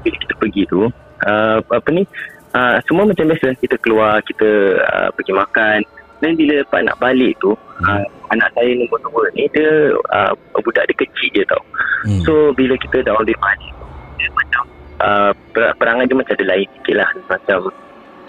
[0.00, 0.88] bila kita pergi tu
[1.26, 2.04] uh, apa ni?
[2.52, 3.56] Uh, semua macam biasa.
[3.58, 4.48] Kita keluar kita
[4.82, 5.80] uh, pergi makan.
[6.18, 8.02] Dan bila lepas nak balik tu uh,
[8.34, 11.62] anak saya nombor dua ni dia uh, budak dia kecil je tau.
[12.06, 12.22] Hmm.
[12.22, 13.72] so bila kita dah balik balik
[14.18, 14.62] dia macam
[14.98, 17.10] uh, per- perangai dia macam ada lain sikit lah.
[17.30, 17.58] Macam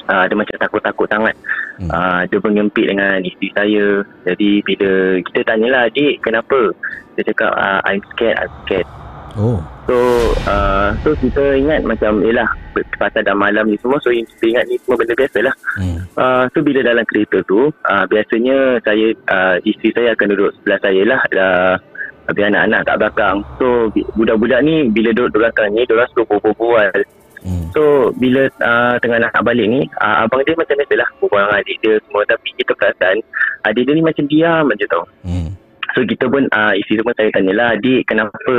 [0.06, 1.36] uh, dia macam takut-takut sangat.
[1.82, 1.90] Hmm.
[1.90, 3.88] uh, dia mengempit dengan isteri saya.
[4.30, 4.92] Jadi bila
[5.26, 6.60] kita tanyalah adik kenapa?
[7.18, 8.86] Dia cakap uh, I'm scared I'm scared
[9.36, 9.60] Oh.
[9.86, 9.96] So
[10.46, 12.50] uh, So kita ingat macam Yelah
[12.96, 16.00] Pasal dah malam ni semua So kita ingat ni semua benda biasa lah Hmm.
[16.14, 20.80] uh, So bila dalam kereta tu uh, Biasanya Saya uh, Isteri saya akan duduk sebelah
[20.80, 21.76] saya lah uh,
[22.26, 26.90] Habis anak-anak tak belakang So budak-budak ni Bila duduk di belakang ni Diorang suka berbual
[27.40, 27.72] Hmm.
[27.72, 31.56] So bila uh, tengah nak balik ni uh, Abang dia macam biasa lah Berbual dengan
[31.56, 33.16] adik dia semua Tapi kita perasan
[33.64, 35.48] Adik dia ni macam diam je tau Hmm.
[35.96, 38.56] So kita pun uh, Isteri tu pun saya tanyalah Adik kenapa?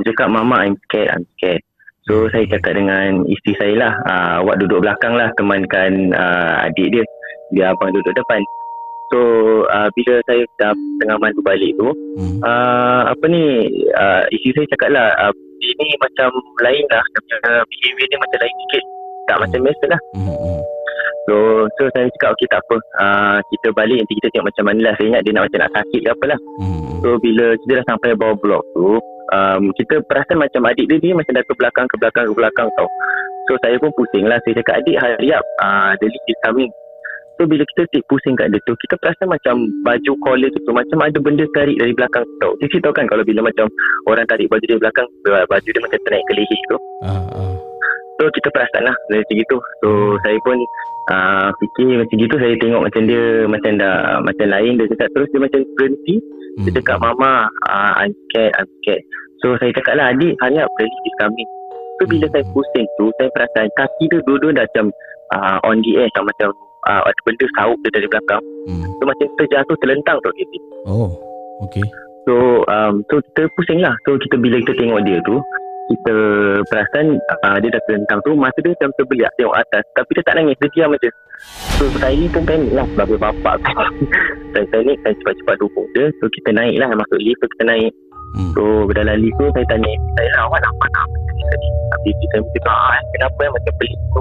[0.00, 1.62] Dia cakap mama I'm scared I'm scared.
[2.04, 6.98] So saya cakap dengan isteri saya lah uh, Awak duduk belakang lah Temankan uh, adik
[6.98, 7.04] dia.
[7.54, 8.42] Biar abang duduk depan.
[9.12, 9.20] So
[9.70, 10.72] uh, bila saya dah
[11.02, 12.38] tengah mandu balik tu Hmm.
[12.46, 16.30] uh, Apa ni uh, Isteri saya cakap lah uh, Dia ni macam
[16.62, 18.84] lain lah Dia punya behavior dia macam lain sikit.
[19.24, 20.00] Tak macam biasa lah.
[20.16, 20.63] Hmm.
[21.24, 21.34] So
[21.80, 22.76] so saya cakap okey tak apa.
[23.00, 24.94] Uh, Kita balik nanti kita tengok macam mana lah.
[25.00, 26.38] Saya ingat dia nak macam nak sakit ke apa lah.
[26.60, 26.94] Hmm.
[27.00, 28.88] So bila kita dah sampai bawah blok tu
[29.32, 32.68] um, Kita perasan macam adik dia Dia macam dah ke belakang ke belakang ke belakang
[32.76, 32.88] tau.
[33.48, 34.38] So saya pun pusing lah.
[34.44, 36.72] Saya cakap adik hurry up uh, The is coming.
[37.34, 40.70] So bila kita tik pusing kat dia tu Kita perasan macam Baju collar tu, tu
[40.70, 42.54] Macam ada benda tarik dari belakang tau.
[42.62, 43.66] Sisi tahu kan Kalau bila macam
[44.06, 46.78] Orang tarik baju dari belakang Baju dia macam ternaik ke leher tu.
[47.02, 47.54] Ah, ah.
[48.20, 49.88] So kita perasan lah Dari macam gitu So
[50.22, 50.58] saya pun
[51.10, 52.34] uh, Fikir macam gitu.
[52.38, 54.72] Saya tengok macam dia Macam dah Macam lain.
[54.78, 56.16] Dia cakap terus Dia macam berhenti.
[56.62, 59.02] Dia cakap mama uh, I'm scared I'm scared.
[59.42, 61.48] So saya cakap lah Adik up Relief is coming
[61.98, 64.86] So bila saya pusing tu Saya perasan Kaki dia dua-dua dah macam
[65.34, 66.22] uh, On the air tau.
[66.22, 66.54] Macam
[66.86, 68.42] uh, Ada benda saup dia dari belakang.
[68.98, 70.60] So macam terjatuh Terlentang dia.
[70.86, 71.10] Oh,
[71.66, 71.84] okey.
[72.24, 73.92] So um, so kita pusing lah.
[74.08, 75.42] So kita bila kita tengok dia tu
[75.84, 76.14] Kita
[76.70, 79.84] perasan uh, Dia dah terlentang tu Mata dia macam terbeliak Tengok atas.
[79.92, 81.10] Tapi dia tak nangis Dia diam aja.
[81.76, 83.56] So saya ni pun panik lah Sebagai bapak
[84.56, 87.92] Saya panik Saya cepat-cepat dukung dia So kita naik lah Masuk lift So kita naik
[88.34, 91.68] So dalam lift tu Saya tanya saya lah Awak nampak tak apa tadi
[92.10, 94.20] isteri saya mesti ah, eh, Kenapa eh Macam pelik tu?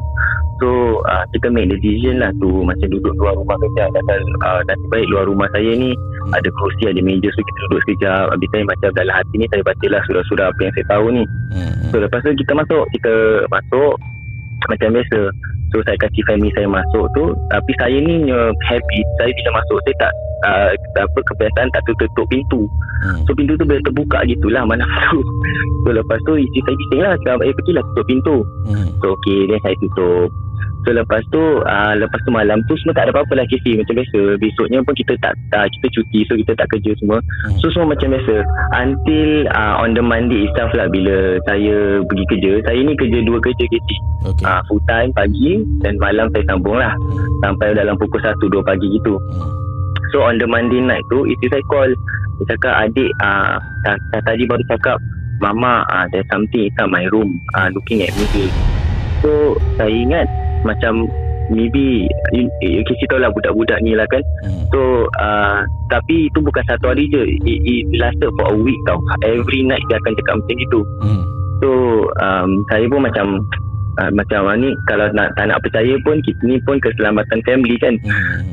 [0.61, 0.69] So
[1.09, 3.89] uh, kita make the decision lah tu Macam duduk luar rumah kejap.
[3.97, 5.91] Dasar uh, Nasib baik luar rumah saya ni
[6.29, 8.23] Ada kerusi Ada meja So kita duduk sekejap.
[8.37, 11.23] Habis saya macam dalam hati ni Saya baca lah surah-surah Apa yang saya tahu ni.
[11.89, 13.13] So lepas tu kita masuk Kita
[13.49, 13.93] masuk
[14.69, 15.19] Macam biasa.
[15.73, 17.33] So saya kasih family saya masuk tu.
[17.49, 20.13] Tapi saya ni uh, habit Saya bila masuk Saya tak
[20.45, 22.69] uh, apa kebiasaan tak tutup pintu.
[23.25, 25.19] So pintu tu bila terbuka gitulah Mana tu
[25.83, 28.37] So lepas tu isteri saya bising lah eh pergilah tutup pintu.
[29.01, 30.29] So okay Then saya tutup
[30.83, 33.95] So lepas tu uh, Lepas tu malam tu Semua tak ada apa-apa lah Casey Macam
[33.95, 34.19] biasa.
[34.39, 37.17] Besoknya pun kita tak uh, Kita cuti So kita tak kerja semua.
[37.63, 38.35] So semua macam biasa.
[38.75, 42.51] Until uh, On the Monday itself lah Bila saya pergi kerja.
[42.67, 44.45] Saya ni kerja dua kerja Casey okay.
[44.45, 46.93] uh, Full time pagi Dan malam saya sambung lah.
[47.43, 49.15] Sampai dalam pukul 1-2 pagi gitu.
[50.11, 51.91] So on the Monday night tu Isteri saya call.
[52.43, 53.55] Dia cakap adik uh,
[54.25, 54.97] Tadi baru cakap
[55.37, 58.49] Mama uh, There's something inside my room uh, Looking at me.
[59.23, 60.27] So saya ingat
[60.63, 61.07] Macam
[61.51, 64.23] Maybe You, you kasi tahu lah Budak-budak ni lah kan.
[64.71, 67.23] So uh, Tapi itu bukan satu hari je.
[67.43, 68.99] It, it lasted for a week tau.
[69.27, 70.79] Every night dia akan cakap macam itu
[71.59, 71.69] So
[72.23, 73.43] um, Saya pun macam
[73.99, 77.95] uh, Macam ni Kalau nak, tak nak percaya pun Kita ni pun keselamatan family kan.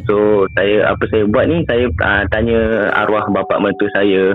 [0.09, 4.35] So saya Apa saya buat ni Saya uh, tanya Arwah bapak mentua saya.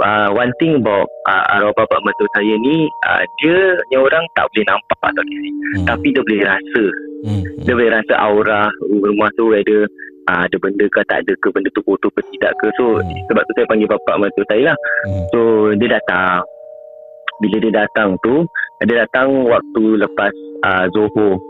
[0.00, 3.56] Uh, One thing about uh, Arwah bapak mentua saya ni uh, Dia
[3.90, 5.50] ni orang tak boleh nampak tau di sini
[5.86, 6.84] Tapi dia boleh rasa.
[7.68, 9.78] Dia boleh rasa aura Rumah tu ada
[10.30, 12.66] uh, ada benda ke tak ada ke benda tu kotor ke tidak ke.
[12.78, 14.76] So sebab tu saya panggil bapak mentua saya lah.
[15.34, 16.46] So dia datang
[17.40, 18.44] bila dia datang tu
[18.84, 20.32] dia datang waktu lepas
[20.64, 21.40] uh, Zohor.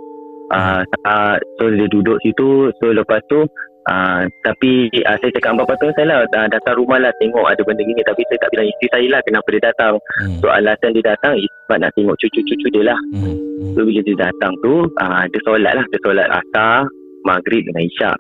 [0.51, 3.47] Uh, uh, so dia duduk situ so lepas tu
[3.89, 7.49] Uh, tapi uh, saya cakap dengan bapak tu saya lah uh, datang rumah lah tengok
[7.49, 8.05] ada benda gini.
[8.05, 9.95] Tapi saya tak bilang isteri saya lah kenapa dia datang.
[10.45, 12.99] So alasan dia datang is sebab nak tengok cucu-cucu dia lah.
[13.73, 15.85] So bila dia datang tu uh, dia solat lah.
[15.89, 16.87] Dia solat asar
[17.25, 18.19] maghrib dengan isyak.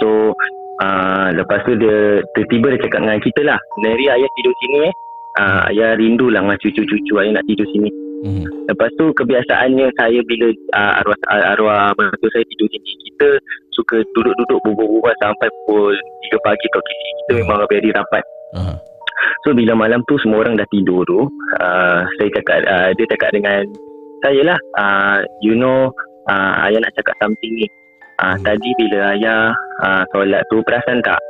[0.00, 0.32] So
[0.80, 4.94] uh, lepas tu dia tiba-tiba dia cakap dengan kita lah Neri ayah tidur sini eh
[5.38, 7.90] uh, ayah rindu lah dengan cucu-cucu ayah nak tidur sini
[8.24, 8.40] Hmm.
[8.72, 13.28] Lepas tu kebiasaannya saya bila uh, arwah arwah menantu saya tidur sini kita
[13.76, 18.24] suka duduk-duduk berbual-bual sampai pukul 3 pagi atau kisi kita memang very rapat.
[18.56, 18.80] Uh.
[19.44, 21.28] So bila malam tu semua orang dah tidur tu
[21.60, 23.68] uh, saya cakap uh, dia cakap dengan
[24.24, 25.92] saya lah uh, you know
[26.24, 27.68] uh, ayah nak cakap something ni.
[28.24, 29.52] Uh, tadi bila ayah
[29.84, 31.20] uh, solat tu perasan tak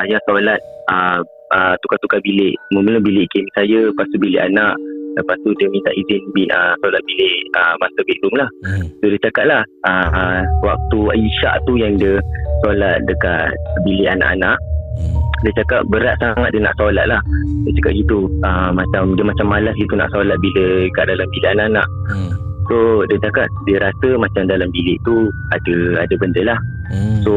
[0.00, 0.56] ayah solat
[0.88, 1.20] uh,
[1.54, 2.56] uh, tukar-tukar bilik.
[2.72, 4.74] Mula-mula bilik game saya lepas tu bilik anak
[5.18, 8.48] Lepas tu dia minta izin bin, uh, solat bilik uh, master bedroom lah.
[8.62, 8.86] Hmm.
[9.02, 12.22] So dia cakap lah uh, uh, waktu Isyak tu yang dia
[12.62, 13.50] solat dekat
[13.82, 14.54] bilik anak-anak.
[15.02, 15.18] Hmm.
[15.42, 17.18] Dia cakap berat sangat dia nak solat lah.
[17.66, 18.30] Dia cakap gitu.
[18.46, 20.64] Uh, macam dia macam malas gitu nak solat bila
[20.94, 21.86] kat dalam bilik anak-anak.
[22.14, 22.30] Hmm.
[22.68, 26.60] So dia cakap dia rasa macam dalam bilik tu ada ada benda lah.
[26.88, 27.20] Hmm.
[27.20, 27.32] So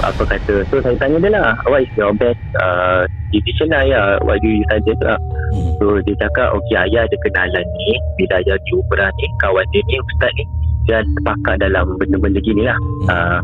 [0.00, 3.04] apa kata So saya tanya dia lah What is your best uh,
[3.36, 5.20] Decision lah ya What do you suggest lah
[5.52, 5.76] hmm.
[5.76, 10.00] So dia cakap Okay ayah ada kenalan ni Bila ayah diuberah ni Kawan dia ni
[10.00, 10.44] Ustaz ni
[10.84, 12.76] Dia terpakat dalam Benda-benda gini lah.
[12.78, 13.08] Hmm.
[13.08, 13.40] uh,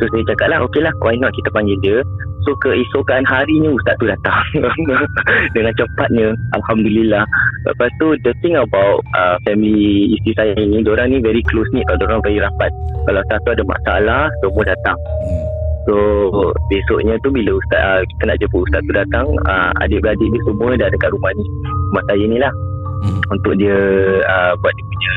[0.00, 1.98] So saya cakap lah Okay lah why not kita panggil dia.
[2.46, 4.40] So keesokan harinya Ustaz tu datang.
[5.54, 7.24] Dengan cepatnya Alhamdulillah.
[7.68, 11.84] Lepas tu The thing about uh, Family isteri saya ni Diorang ni very close ni
[11.84, 12.70] diorang very rapat.
[13.04, 14.98] Kalau satu ada masalah Semua datang.
[15.88, 15.96] So
[16.68, 20.76] besoknya tu bila ustaz uh, kita nak jemput ustaz tu datang uh, adik-beradik dia semua
[20.76, 21.44] dah dekat rumah ni.
[21.92, 22.52] Rumah saya ni lah.
[22.98, 23.22] Hmm.
[23.30, 23.78] untuk dia
[24.26, 25.12] uh, buat dia punya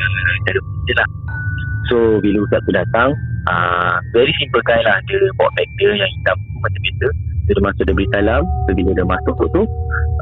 [0.46, 0.60] cara
[1.02, 1.08] lah
[1.90, 3.10] so bila ustaz tu datang
[3.50, 4.98] uh, very simple guy lah.
[5.08, 7.08] Dia bawa bag dia yang hitam macam biasa.
[7.50, 8.42] Dia masuk dia beri salam.
[8.68, 9.62] So bila dia masuk tu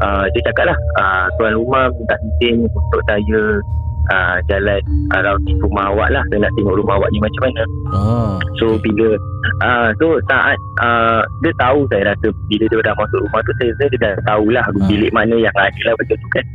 [0.03, 3.41] uh, dia cakap lah uh, tuan rumah minta izin untuk saya
[4.13, 4.81] uh, jalan
[5.13, 6.23] around rumah awak lah.
[6.31, 7.63] Saya nak tengok rumah awak ni macam mana.
[7.91, 8.33] Oh.
[8.59, 9.15] So bila
[9.63, 13.71] uh, So saat uh, Dia tahu saya rasa Bila dia dah masuk rumah tu Saya
[13.71, 14.85] rasa dia dah tahulah Ah.
[14.91, 16.45] Bilik mana yang ada lah Macam tu kan.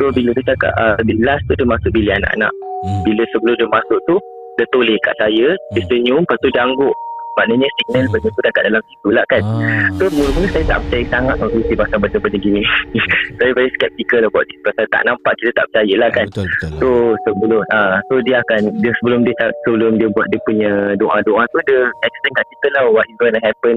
[0.00, 2.52] So bila dia cakap uh, Last tu dia masuk bilik anak-anak.
[2.80, 3.00] Hmm.
[3.04, 4.16] Bila sebelum dia masuk tu
[4.60, 6.92] Dia toleh kat saya Dia senyum Lepas tu dia angguk
[7.38, 9.88] Maknanya signal benda tu dah kat dalam situ lah kan Ah.
[9.96, 12.60] So mula-mula saya tak percaya sangat isi pasal benda-benda gini
[13.40, 16.70] Saya very skeptical about this Pasal tak nampak Kita tak percaya lah kan Betul betul.
[16.76, 16.88] So
[17.24, 19.34] sebelum ah so dia akan dia sebelum dia
[19.64, 23.32] sebelum dia buat dia punya doa-doa tu dia explain kat kita lah what is going
[23.32, 23.76] to happen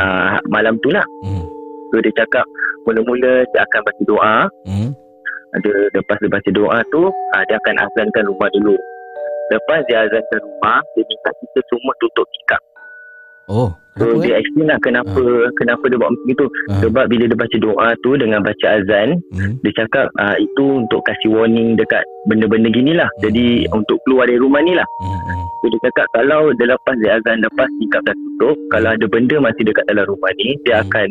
[0.00, 1.04] ah malam tu lah.
[1.26, 1.44] Hmm.
[1.92, 2.46] So dia cakap
[2.88, 4.34] mula-mula dia akan baca doa.
[4.64, 4.90] Hmm.
[5.60, 7.02] Dia lepas dia baca doa tu
[7.36, 8.76] ah, dia akan azankan rumah dulu.
[9.52, 12.60] Lepas dia azankan rumah dia minta kita semua tutup tikar.
[13.44, 13.70] Oh.
[13.94, 14.42] So dia eh?
[14.42, 15.22] explain lah kenapa
[15.54, 16.46] kenapa dia buat macam itu.
[16.66, 16.80] Ah.
[16.82, 19.54] Sebab bila dia baca doa tu dengan baca azan, Hmm.
[19.62, 23.06] dia cakap uh, itu untuk kasih warning dekat benda-benda gini lah.
[23.22, 24.88] Jadi untuk keluar dari rumah ni lah.
[24.98, 25.46] Hmm.
[25.62, 29.36] So dia cakap kalau dia lepas dia azan lepas tingkap dah tutup, kalau ada benda
[29.38, 31.08] masih dekat dalam rumah ni, dia akan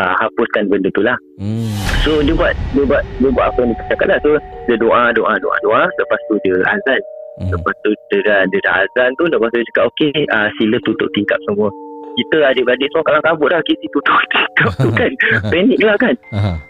[0.00, 1.14] uh, hapuskan benda tu lah.
[1.38, 1.70] Hmm.
[2.02, 4.18] So dia buat dia buat dia buat apa yang dia cakap lah.
[4.26, 4.30] So
[4.66, 6.98] dia doa doa doa doa lepas tu dia azan.
[7.36, 7.52] Hmm.
[7.52, 10.76] Lepas tu dia dah, dia dah azan tu lepas tu dia cakap okey uh, sila
[10.88, 11.68] tutup tingkap semua.
[12.16, 15.12] Kita adik-adik semua kalau kabut dah kita tutup tingkap tu kan.
[15.52, 16.14] Panik lah kan.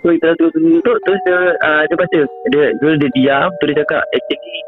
[0.03, 2.21] So kita tutup tutup terus dia uh, dia baca.
[2.51, 4.59] Dia dia, dia diam tu dia cakap actually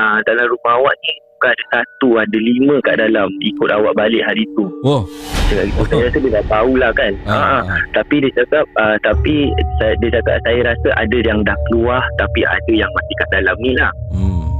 [0.00, 4.24] uh, dalam rumah awak ni bukan ada satu ada lima kat dalam ikut awak balik
[4.24, 4.64] hari tu.
[4.84, 5.04] Oh.
[5.52, 5.84] Dia, oh.
[5.86, 7.12] Saya rasa dia dah tahulah kan.
[7.28, 7.80] Ah, Ha, ah.
[7.92, 12.40] Tapi dia cakap uh, tapi saya, dia cakap saya rasa ada yang dah keluar tapi
[12.44, 13.92] ada yang masih kat dalam ni lah.
[14.16, 14.55] Hmm.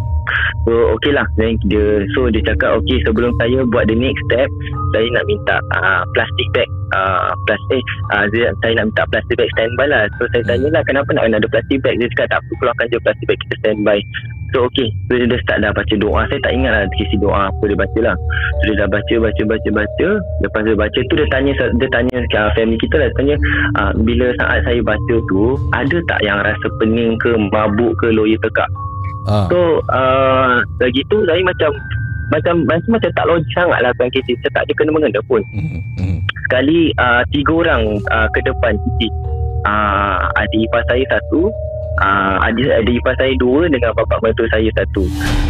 [0.66, 1.26] So okey lah.
[1.38, 4.48] Then dia So dia cakap Okay sebelum saya buat the next step
[4.90, 7.82] Saya nak minta uh, Plastic bag uh, plastik,
[8.14, 10.02] uh, dia, Saya nak minta plastic bag standby lah.
[10.18, 11.98] So saya tanya lah Kenapa nak ada plastic bag?
[11.98, 13.98] Dia cakap tak apa Keluarkan je plastic bag Kita standby.
[14.54, 14.88] So okay.
[15.10, 16.20] So dia dah start dah baca doa.
[16.30, 18.16] Saya tak ingat lah Kisi doa apa dia baca lah.
[18.62, 20.08] So dia dah baca Baca baca baca.
[20.42, 23.06] Lepas dia baca tu Dia tanya Dia tanya uh, family kita lah.
[23.10, 23.34] Dia tanya
[23.82, 25.42] uh, Bila saat saya baca tu
[25.74, 28.70] Ada tak yang rasa pening ke Mabuk ke Lawyer tekak
[29.26, 29.46] Ah.
[29.50, 31.70] So uh, Lagi tu saya macam
[32.30, 35.42] Macam macam, macam tak logik sangat lah Tuan KC Saya tak ada kena mengena pun
[35.50, 35.82] Hmm.
[35.98, 36.18] Hmm.
[36.46, 39.08] Sekali uh, Tiga orang uh, Ke depan Cici
[39.66, 41.50] uh, Adik ipar saya satu
[42.02, 45.04] uh, adik, adik ipar saya dua Dengan bapak mertua saya satu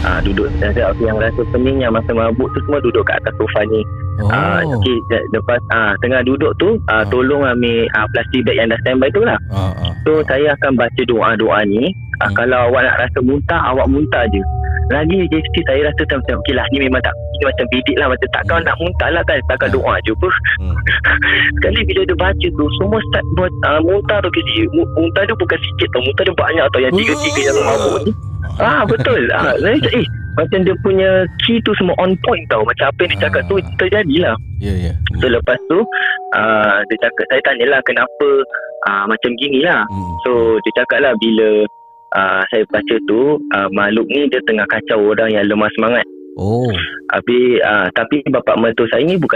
[0.09, 3.61] uh, Duduk saya, Yang rasa pening Yang masa mabuk tu Semua duduk kat atas sofa
[3.69, 3.85] ni
[4.17, 4.29] Oh.
[4.29, 8.69] Ah, okay, de- lepas ah tengah duduk tu ah, tolong ambil ah, plastik bag yang
[8.69, 9.37] dah standby tu lah.
[9.49, 9.93] Ah, ah.
[10.03, 11.93] So saya akan baca doa-doa ni.
[12.19, 14.41] Ah, Kalau awak nak rasa muntah, awak muntah je.
[14.87, 18.07] Lagi JST saya rasa macam, macam okey lah ni memang tak ini macam bidik lah
[18.07, 20.29] macam tak kau nak muntah lah kan takkan doa je apa
[21.59, 25.35] sekali bila dia baca tu semua start buat uh, muntah tu kasi mu- muntah tu
[25.37, 28.13] bukan sikit tau muntah dia banyak tau yang tiga-tiga yang mabuk ni
[28.57, 30.07] ah betul ah saya cakap, eh
[30.37, 31.11] macam dia punya
[31.45, 32.63] key tu semua on point tau.
[32.65, 34.37] Macam apa yang dia cakap tu terjadilah.
[34.61, 34.93] Ya ya.
[35.21, 35.79] So lepas tu
[36.37, 38.29] uh, Dia cakap Saya tanyalah kenapa
[38.89, 39.85] uh, Macam gini lah
[40.25, 41.65] So dia cakap lah Bila
[42.17, 46.05] uh, Saya baca tu uh, Makhluk ni dia tengah kacau orang yang lemah semangat.
[46.37, 46.73] Oh.
[47.13, 49.36] Habis uh, Tapi bapak mertua saya ni bukan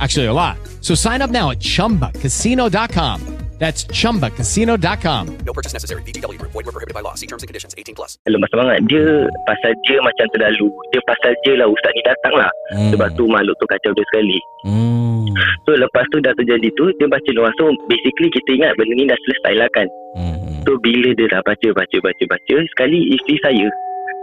[0.00, 0.56] Actually, a lot.
[0.80, 3.18] So sign up now at chumbacasino.com.
[3.60, 5.24] That's chumbacasino.com.
[5.44, 6.00] No purchase necessary.
[6.00, 6.52] VGW Group.
[6.52, 7.12] Void were prohibited by law.
[7.12, 7.74] See terms and conditions.
[7.76, 8.16] 18 plus.
[8.24, 9.04] lemah semangat Dia
[9.44, 12.88] pasal dia macam terlalu Dia pasal je lah Ustaz ni datang lah Hmm.
[12.88, 15.28] Sebab tu makhluk tu kacau dia sekali Hmm.
[15.68, 19.04] So lepas tu dah terjadi tu Dia baca luar So basically kita ingat Benda ni
[19.04, 20.64] dah selesai lah kan Hmm.
[20.64, 23.68] So bila dia dah baca Baca baca baca Sekali isteri saya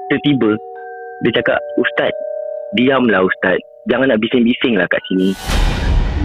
[0.10, 0.52] Tiba-tiba
[1.22, 2.14] Dia cakap Ustaz
[2.74, 5.32] Diamlah Ustaz Jangan nak bising-bising lah kat sini.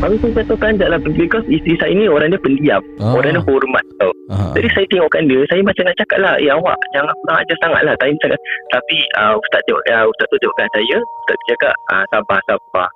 [0.02, 2.82] Baru saya kata kanjak lah Because isteri saya ni Orang dia pendiam.
[2.98, 3.14] Ah.
[3.14, 4.10] Orang dia hormat tau.
[4.34, 4.50] Ah.
[4.58, 7.82] Jadi saya tengokkan dia Saya macam nak cakap lah Ya awak Jangan kurang ajar sangat
[7.86, 8.18] lah Tapi,
[8.74, 12.88] tapi uh, Ustaz tengok uh, Ustaz tu tengokkan saya Ustaz tu cakap uh, Sabar sabar.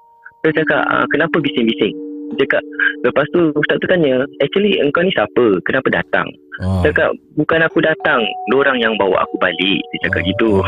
[0.43, 1.95] Saya cakap uh, Kenapa bising-bising?
[2.35, 2.63] Dia cakap
[3.07, 5.63] Lepas tu Ustaz tu tanya Actually engkau ni siapa?
[5.63, 6.27] Kenapa datang
[6.63, 6.81] Ah.
[6.85, 9.81] Cakap Bukan aku datang Diorang yang bawa aku balik.
[9.93, 10.65] Dia cakap gitu.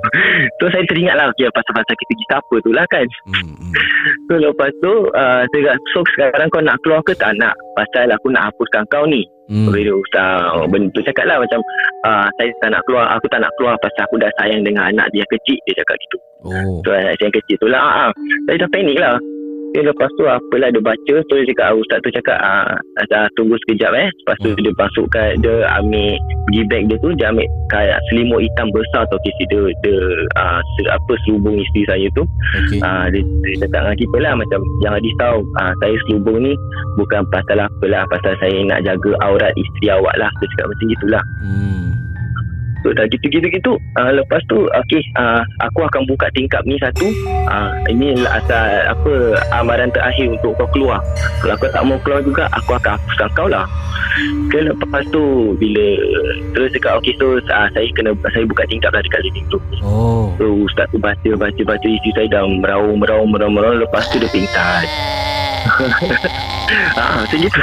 [0.62, 3.06] So saya teringat lah okay, Pasal-pasal kita pergi siapa tu lah kan.
[3.30, 3.54] Hmm,
[4.30, 7.54] So lepas tu uh, Saya cakap So sekarang kau nak keluar ke tak nak?
[7.74, 9.26] Pasal aku nak hapuskan kau ni.
[9.50, 9.66] Hmm.
[9.68, 11.60] Habis dia Ustaz Benda tu cakap lah Macam
[12.06, 15.10] uh, Saya tak nak keluar Aku tak nak keluar Pasal aku dah sayang dengan anak
[15.10, 15.58] dia kecil.
[15.66, 16.18] Dia cakap gitu.
[16.46, 16.78] Oh.
[16.86, 18.10] So anak saya yang kecil tu lah ah, ah.
[18.46, 19.18] Saya dah panik lah
[19.72, 22.76] Okay, lepas tu apalah dia baca So dia cakap ah, Ustaz tu cakap ah,
[23.08, 24.12] ah, Tunggu sekejap eh.
[24.12, 26.12] Lepas tu dia masuk kat Dia ambil
[26.44, 29.96] Pergi bag dia tu Dia ambil kayak selimut hitam besar tau Kisi dia Dia
[30.36, 32.28] ah, se- apa selubung isteri saya tu.
[32.52, 32.84] Okay.
[32.84, 36.52] ah, dia, dia cakap dengan kita lah Macam jangan risau ah, Saya selubung ni
[37.00, 40.28] Bukan pasal apa lah Pasal saya nak jaga aurat isteri awak lah.
[40.36, 41.24] Dia cakap macam gitulah.
[41.40, 42.11] Hmm.
[42.82, 47.06] So dah gitu-gitu-gitu uh, Lepas tu Okay uh, Aku akan buka tingkap ni satu.
[47.46, 50.98] Uh, Ini asal Apa Amaran terakhir untuk kau keluar.
[51.40, 53.66] Kalau kau tak mau keluar juga Aku akan hapuskan kau lah.
[54.48, 55.86] Okay, lepas tu Bila
[56.52, 60.30] Terus cakap Okay so uh, Saya kena Saya buka tingkap lah Dekat living room Oh.
[60.36, 63.78] So ustaz tu baca Baca baca Isteri saya dah meraung Meraung meraung meraung.
[63.80, 64.84] Lepas tu dia pingsan
[66.96, 67.60] Ah, macam gitu.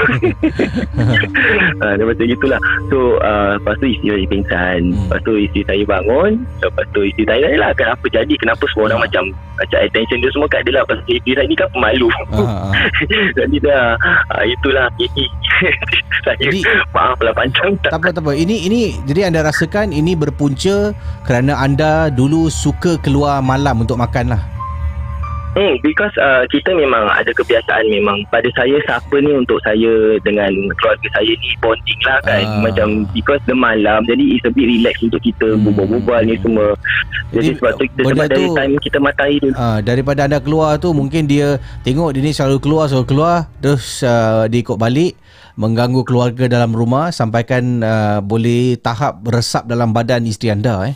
[1.83, 2.59] ah, dia macam gitulah.
[2.89, 4.81] So, uh, lepas tu isteri saya pingsan.
[4.93, 6.31] Lepas tu isteri saya bangun.
[6.61, 8.33] Lepas tu isteri saya tanya lah, kenapa jadi?
[8.37, 9.23] Kenapa semua orang macam
[9.59, 10.83] macam attention dia semua kat dia lah.
[10.85, 12.09] Pasal isteri saya ni kan pemalu.
[12.33, 12.71] Ah, ah.
[13.37, 13.85] jadi dah,
[14.33, 14.87] ah, itulah.
[14.99, 15.25] Jadi,
[16.25, 17.73] saya maaf lah panjang.
[17.81, 18.31] Tak, Tak apa tak apa.
[18.37, 20.93] Ini ini jadi anda rasakan ini berpunca
[21.25, 24.58] kerana anda dulu suka keluar malam untuk makan lah.
[25.49, 30.47] Hmm, because uh, kita memang ada kebiasaan memang pada saya siapa ni untuk saya dengan
[30.77, 32.61] keluarga saya ni bonding lah kan Ah.
[32.61, 35.65] macam because the malam jadi it's a bit relax untuk kita hmm.
[35.67, 36.77] berbual-bual ni semua
[37.29, 40.77] jadi, sebab tu kita sebab dari tu- time kita matahari dulu Ah, daripada anda keluar
[40.77, 45.17] tu mungkin dia tengok dia ni selalu keluar selalu keluar terus uh, dia ikut balik
[45.55, 50.95] mengganggu keluarga dalam rumah sampaikan uh, boleh tahap resap dalam badan isteri anda eh.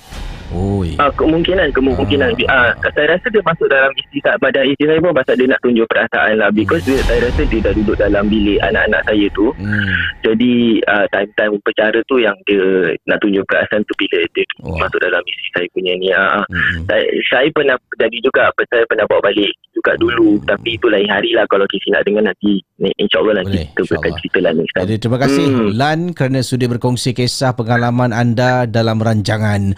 [0.54, 0.94] Oi.
[1.02, 2.78] Ah, kemungkinan kemungkinan ah.
[2.94, 5.88] saya rasa dia masuk dalam isteri tak pada isteri saya pun pasal dia nak tunjuk
[5.90, 9.96] perasaan lah because dia, saya rasa dia dah duduk dalam bilik anak-anak saya tu Hmm.
[10.22, 10.54] jadi
[10.86, 14.78] uh, time-time bercara tu yang dia nak tunjuk perasaan tu bila dia oh.
[14.78, 16.86] masuk dalam isteri saya punya ni uh, hmm.
[16.86, 20.46] saya, saya pernah jadi juga saya pernah bawa balik juga dulu Hmm.
[20.46, 24.12] tapi itu lain hari lah kalau Kisi nak dengar nanti ni, insyaAllah nanti kita akan
[24.22, 25.70] cerita lah next time Jadi terima kasih Hmm.
[25.76, 29.74] Lan kerana sudi berkongsi kisah pengalaman anda dalam ranjangan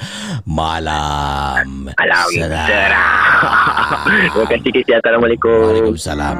[0.46, 1.94] Malam Malam
[2.34, 2.98] Seram.
[4.34, 6.38] terima kasih Kisi Assalamualaikum Waalaikumsalam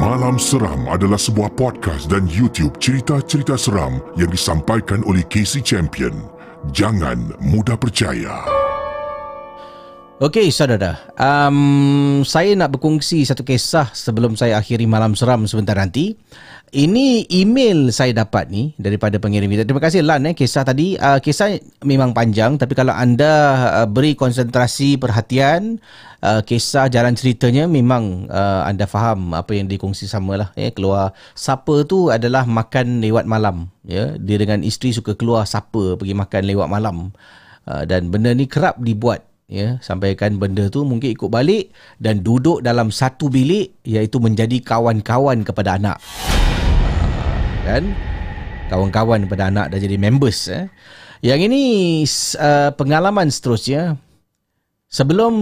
[0.00, 6.24] Malam Seram adalah sebuah podcast dan YouTube cerita-cerita seram yang disampaikan oleh Casey Champion.
[6.72, 8.48] Jangan mudah percaya.
[10.18, 16.18] Okey saudara, um, saya nak berkongsi satu kisah sebelum saya akhiri malam seram sebentar nanti.
[16.68, 19.64] Ini email saya dapat ni daripada pengirim kita.
[19.64, 21.00] Terima kasih Lan eh kisah tadi.
[21.00, 25.80] Uh, kisah memang panjang tapi kalau anda uh, beri konsentrasi perhatian
[26.20, 31.88] uh, kisah jalan ceritanya memang uh, anda faham apa yang dikongsi samalah eh keluar sapa
[31.88, 34.20] tu adalah makan lewat malam ya.
[34.20, 37.16] Dia dengan isteri suka keluar sapa pergi makan lewat malam.
[37.64, 42.60] Uh, dan benda ni kerap dibuat ya sampaikan benda tu mungkin ikut balik dan duduk
[42.60, 45.96] dalam satu bilik iaitu menjadi kawan-kawan kepada anak
[47.68, 47.84] kan?
[48.72, 50.72] Kawan-kawan kepada anak dah jadi members eh.
[51.20, 51.62] Yang ini
[52.40, 54.00] uh, pengalaman seterusnya.
[54.88, 55.34] Sebelum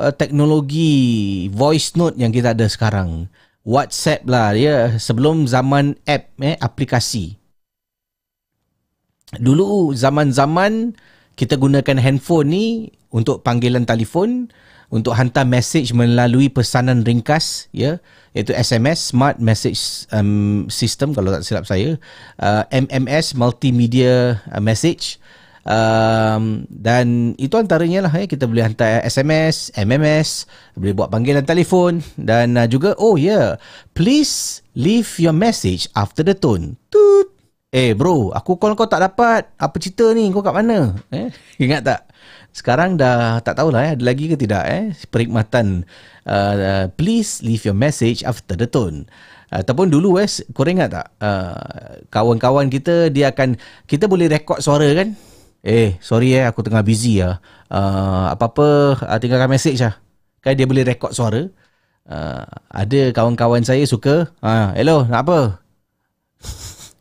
[0.00, 3.28] uh, teknologi voice note yang kita ada sekarang
[3.60, 7.36] WhatsApp lah ya sebelum zaman app eh aplikasi.
[9.36, 10.96] Dulu zaman-zaman
[11.36, 12.66] kita gunakan handphone ni
[13.12, 14.48] untuk panggilan telefon
[14.90, 17.98] untuk hantar message melalui pesanan ringkas ya
[18.36, 21.98] iaitu SMS smart message um, system kalau tak silap saya
[22.38, 25.18] uh, MMS multimedia uh, message
[25.66, 30.46] um, dan itu antaranya lah ya kita boleh hantar SMS MMS
[30.78, 33.58] boleh buat panggilan telefon dan uh, juga oh yeah,
[33.96, 37.36] please leave your message after the tone tut
[37.74, 39.52] Eh bro, aku call kau tak dapat.
[39.58, 40.32] Apa cerita ni?
[40.32, 40.96] Kau kat mana?
[41.12, 41.28] Eh,
[41.66, 42.05] ingat tak?
[42.56, 45.84] Sekarang dah tak tahulah eh, ada lagi ke tidak eh perkhidmatan
[46.24, 49.04] uh, please leave your message after the tone.
[49.52, 50.24] Ataupun dulu eh
[50.56, 55.12] korang ingat tak uh, kawan-kawan kita dia akan kita boleh rekod suara kan?
[55.60, 57.44] Eh sorry eh aku tengah busy lah.
[57.68, 60.00] Uh, apa-apa uh, tinggalkan message lah.
[60.40, 61.44] Kan dia boleh rekod suara.
[62.08, 65.60] Uh, ada kawan-kawan saya suka uh, hello nak apa?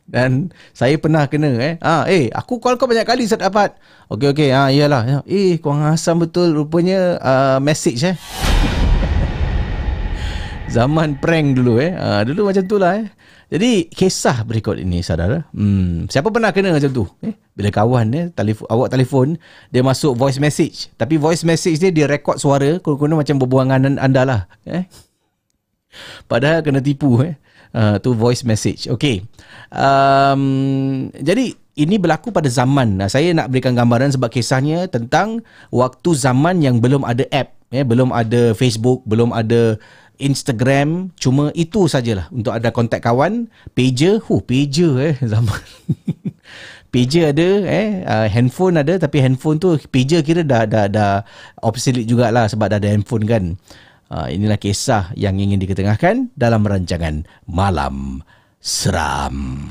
[0.06, 1.82] Dan saya pernah kena eh.
[1.82, 3.73] Ah, eh, aku call kau banyak kali saya dapat.
[4.14, 4.49] Okey okey.
[4.53, 5.26] Ah, iyalah.
[5.26, 8.15] Eh, kau asam betul rupanya uh, message eh.
[10.76, 11.98] Zaman prank dulu eh.
[11.98, 13.10] Ah, dulu macam tu lah eh.
[13.45, 15.45] Jadi kisah berikut ini saudara.
[15.53, 17.06] Hmm, siapa pernah kena macam tu?
[17.22, 19.27] Eh, bila kawan eh telefon awak telefon
[19.69, 20.90] dia masuk voice message.
[20.98, 24.90] Tapi voice message dia dia rekod suara kena macam berbuangan anda lah eh.
[26.26, 27.38] Padahal kena tipu eh.
[27.76, 28.88] Uh, tu voice message.
[28.88, 29.27] Okay.
[29.68, 33.03] Um, jadi ini berlaku pada zaman.
[33.03, 35.43] Nah, saya nak berikan gambaran sebab kisahnya tentang
[35.76, 39.76] waktu zaman yang belum ada app, ya, belum ada Facebook, belum ada
[40.15, 45.60] Instagram, cuma itu sajalah untuk ada kontak kawan, pager, huh, pager eh zaman.
[46.95, 51.11] pager ada eh uh, handphone ada tapi handphone tu pager kira dah dah dah
[51.60, 53.60] obsolete jugalah sebab dah ada handphone kan.
[54.06, 58.22] Uh, inilah kisah yang ingin diketengahkan dalam rancangan Malam
[58.61, 59.65] Seram.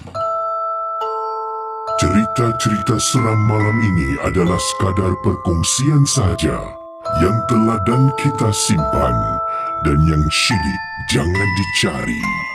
[1.95, 6.59] Cerita-cerita seram malam ini adalah sekadar perkongsian saja
[7.23, 9.15] yang telah dan kita simpan
[9.87, 10.83] dan yang syilid
[11.15, 12.54] jangan dicari.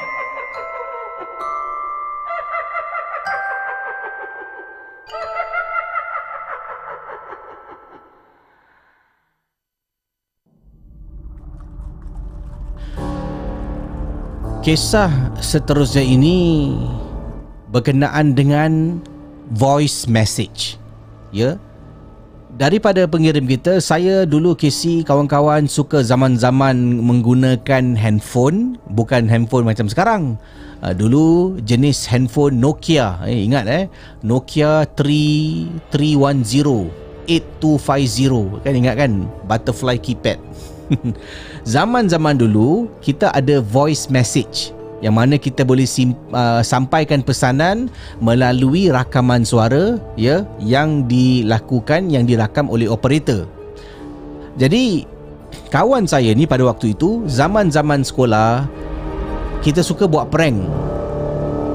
[14.60, 16.76] Kisah seterusnya ini
[17.72, 19.00] berkenaan dengan
[19.56, 20.76] voice message.
[21.32, 21.56] Ya.
[22.60, 30.36] Daripada pengirim kita, saya dulu kisi kawan-kawan suka zaman-zaman menggunakan handphone, bukan handphone macam sekarang.
[30.84, 33.88] Uh, dulu jenis handphone Nokia, eh, ingat eh,
[34.28, 40.42] Nokia 3310 8250 kan ingat kan butterfly keypad
[41.78, 47.88] zaman-zaman dulu kita ada voice message yang mana kita boleh sim, uh, sampaikan pesanan
[48.20, 53.48] melalui rakaman suara ya yang dilakukan yang dirakam oleh operator.
[54.60, 55.08] Jadi
[55.72, 58.68] kawan saya ni pada waktu itu zaman-zaman sekolah
[59.64, 60.60] kita suka buat prank.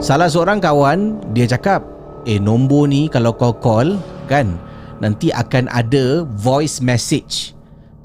[0.05, 1.81] Salah seorang kawan dia cakap,
[2.29, 3.97] "Eh nombor ni kalau kau call
[4.29, 4.53] kan
[5.01, 7.54] nanti akan ada voice message."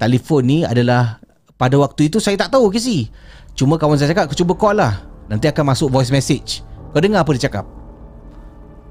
[0.00, 1.20] Telefon ni adalah
[1.60, 3.12] pada waktu itu saya tak tahu ke si.
[3.52, 5.04] Cuma kawan saya cakap aku cuba call lah.
[5.28, 6.64] Nanti akan masuk voice message.
[6.90, 7.68] Kau dengar apa dia cakap?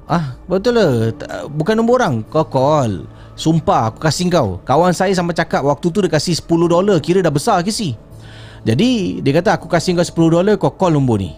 [0.06, 1.10] Ah, betul lah.
[1.50, 2.22] Bukan nombor orang.
[2.30, 3.10] Kau call.
[3.34, 4.62] Sumpah aku kasih kau.
[4.62, 7.02] Kawan saya sama cakap waktu tu dia kasih 10 dolar.
[7.02, 7.98] Kira dah besar ke si.
[8.62, 11.34] Jadi dia kata aku kasih kau 10 dolar kau call nombor ni.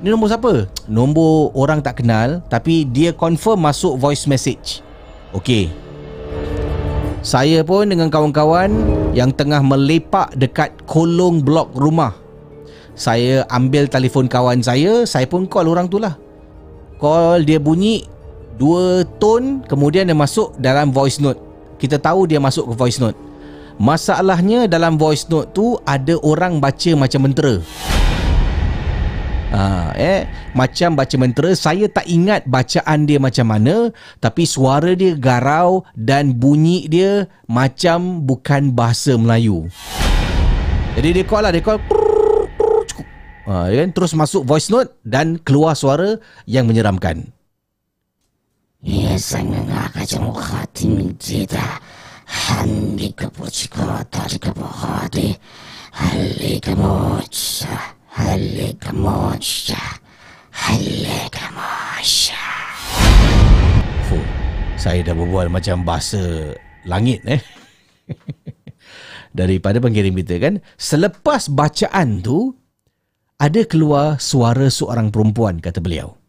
[0.00, 0.70] Ni nombor siapa?
[0.88, 4.80] Nombor orang tak kenal tapi dia confirm masuk voice message.
[5.36, 5.68] Okay,
[7.20, 8.72] saya pun dengan kawan-kawan
[9.12, 12.16] yang tengah melepak dekat kolong blok rumah.
[12.96, 16.16] Saya ambil telefon kawan saya, saya pun call orang tu lah.
[16.96, 18.08] Call dia bunyi
[18.56, 21.36] dua tone kemudian dia masuk dalam voice note.
[21.76, 23.16] Kita tahu dia masuk ke voice note.
[23.76, 27.60] Masalahnya dalam voice note tu ada orang baca macam mentera.
[29.50, 33.90] Ha, eh macam baca mentera saya tak ingat bacaan dia macam mana
[34.22, 39.66] tapi suara dia garau dan bunyi dia macam bukan bahasa Melayu.
[40.94, 41.82] Jadi dia call lah dia call
[43.50, 43.88] ha, kan?
[43.90, 47.26] Terus masuk voice note dan keluar suara yang menyeramkan.
[48.80, 51.60] Ya sangat kacau hati menjita
[52.24, 55.36] Handi kepuciko tari kepuhati
[55.92, 59.80] Hali kemucah Halika Mosha.
[60.52, 62.44] Halika Mosha.
[64.12, 64.26] Fuh,
[64.76, 66.52] saya dah berbual macam bahasa
[66.84, 67.40] langit eh.
[69.40, 70.54] Daripada pengirim kita kan.
[70.76, 72.52] Selepas bacaan tu,
[73.40, 76.20] ada keluar suara seorang perempuan, kata beliau.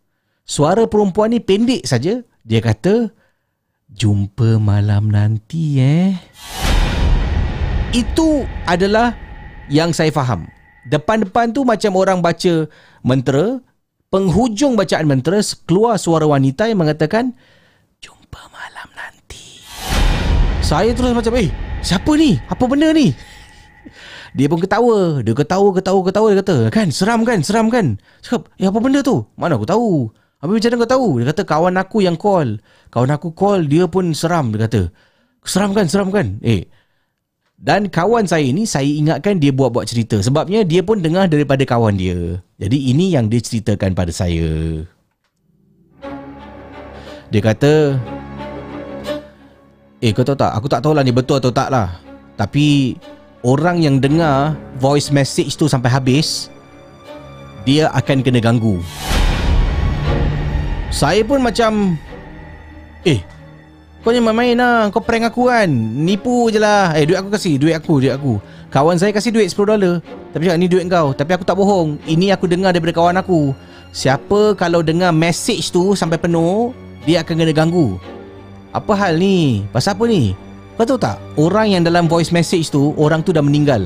[0.47, 2.23] Suara perempuan ni pendek saja.
[2.47, 3.11] Dia kata,
[3.91, 6.15] jumpa malam nanti eh.
[7.91, 9.11] Itu adalah
[9.68, 10.60] yang saya faham.
[10.91, 12.68] Depan-depan tu macam orang baca
[12.99, 13.63] mentera,
[14.11, 17.31] penghujung bacaan mentera keluar suara wanita yang mengatakan
[18.03, 19.63] jumpa malam nanti.
[20.59, 21.47] Saya terus macam, "Eh,
[21.80, 22.35] siapa ni?
[22.51, 23.15] Apa benda ni?"
[24.35, 25.23] Dia pun ketawa.
[25.23, 26.27] Dia ketawa, ketawa, ketawa.
[26.31, 27.99] Dia kata, kan, seram kan, seram kan.
[28.23, 29.27] Cakap, eh apa benda tu?
[29.35, 30.11] Mana aku tahu?
[30.39, 31.07] Habis macam mana kau tahu?
[31.19, 32.59] Dia kata, kawan aku yang call.
[32.91, 34.55] Kawan aku call, dia pun seram.
[34.55, 34.88] Dia kata,
[35.41, 36.38] Seram kan, seram kan?
[36.45, 36.69] Eh,
[37.61, 41.93] dan kawan saya ni saya ingatkan dia buat-buat cerita sebabnya dia pun dengar daripada kawan
[41.93, 42.41] dia.
[42.57, 44.81] Jadi ini yang dia ceritakan pada saya.
[47.31, 48.01] Dia kata,
[50.01, 52.01] Eh kau tahu tak Aku tak tahulah ni betul atau tak lah
[52.33, 52.97] Tapi
[53.45, 56.49] Orang yang dengar Voice message tu sampai habis
[57.69, 58.81] Dia akan kena ganggu
[60.89, 61.95] Saya pun macam
[63.05, 63.21] Eh
[64.02, 64.90] Kau ni main-main lah.
[64.90, 65.69] Kau prank aku kan.
[65.69, 66.98] Nipu je lah.
[66.98, 67.61] Eh duit aku kasih.
[67.61, 68.41] Duit aku Duit aku.
[68.73, 70.02] Kawan saya kasih duit 10 dolar.
[70.34, 71.14] Tapi cakap ni duit kau.
[71.14, 72.02] Tapi aku tak bohong.
[72.10, 73.53] Ini aku dengar daripada kawan aku.
[73.94, 76.72] Siapa kalau dengar message tu Sampai penuh
[77.03, 77.99] Dia akan kena ganggu.
[78.72, 79.68] Apa hal ni?
[79.76, 80.32] Pasal apa ni?
[80.80, 81.19] Kau tahu tak?
[81.36, 83.84] Orang yang dalam voice message tu, orang tu dah meninggal.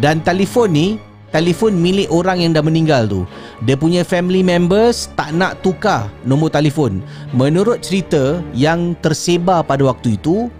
[0.00, 0.86] Dan telefon ni,
[1.30, 3.22] telefon milik orang yang dah meninggal tu.
[3.64, 7.02] Dia punya family members tak nak tukar nombor telefon.
[7.34, 10.50] Menurut cerita yang tersebar pada waktu itu,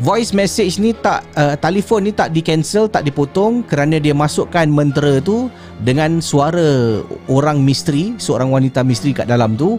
[0.00, 4.64] voice message ni tak uh, telefon ni tak di cancel tak dipotong kerana dia masukkan
[4.64, 5.52] mentera tu
[5.84, 9.76] dengan suara orang misteri seorang wanita misteri kat dalam tu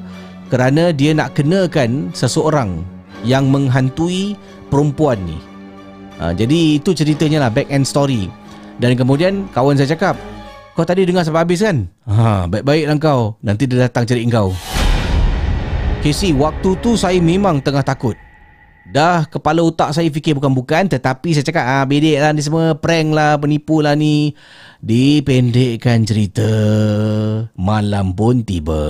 [0.53, 2.85] kerana dia nak kenakan seseorang
[3.25, 4.37] yang menghantui
[4.69, 5.39] perempuan ni.
[6.21, 8.29] Ha, jadi itu ceritanya lah back end story.
[8.81, 10.15] Dan kemudian kawan saya cakap,
[10.73, 11.85] kau tadi dengar sampai habis kan?
[12.09, 13.21] Ha, baik-baiklah kau.
[13.45, 14.49] Nanti dia datang cari kau.
[16.01, 18.17] Casey, waktu tu saya memang tengah takut.
[18.83, 23.15] Dah kepala otak saya fikir bukan-bukan tetapi saya cakap ah bedek lah ni semua prank
[23.15, 24.35] lah penipu lah ni
[24.83, 26.51] dipendekkan cerita
[27.55, 28.83] malam pun tiba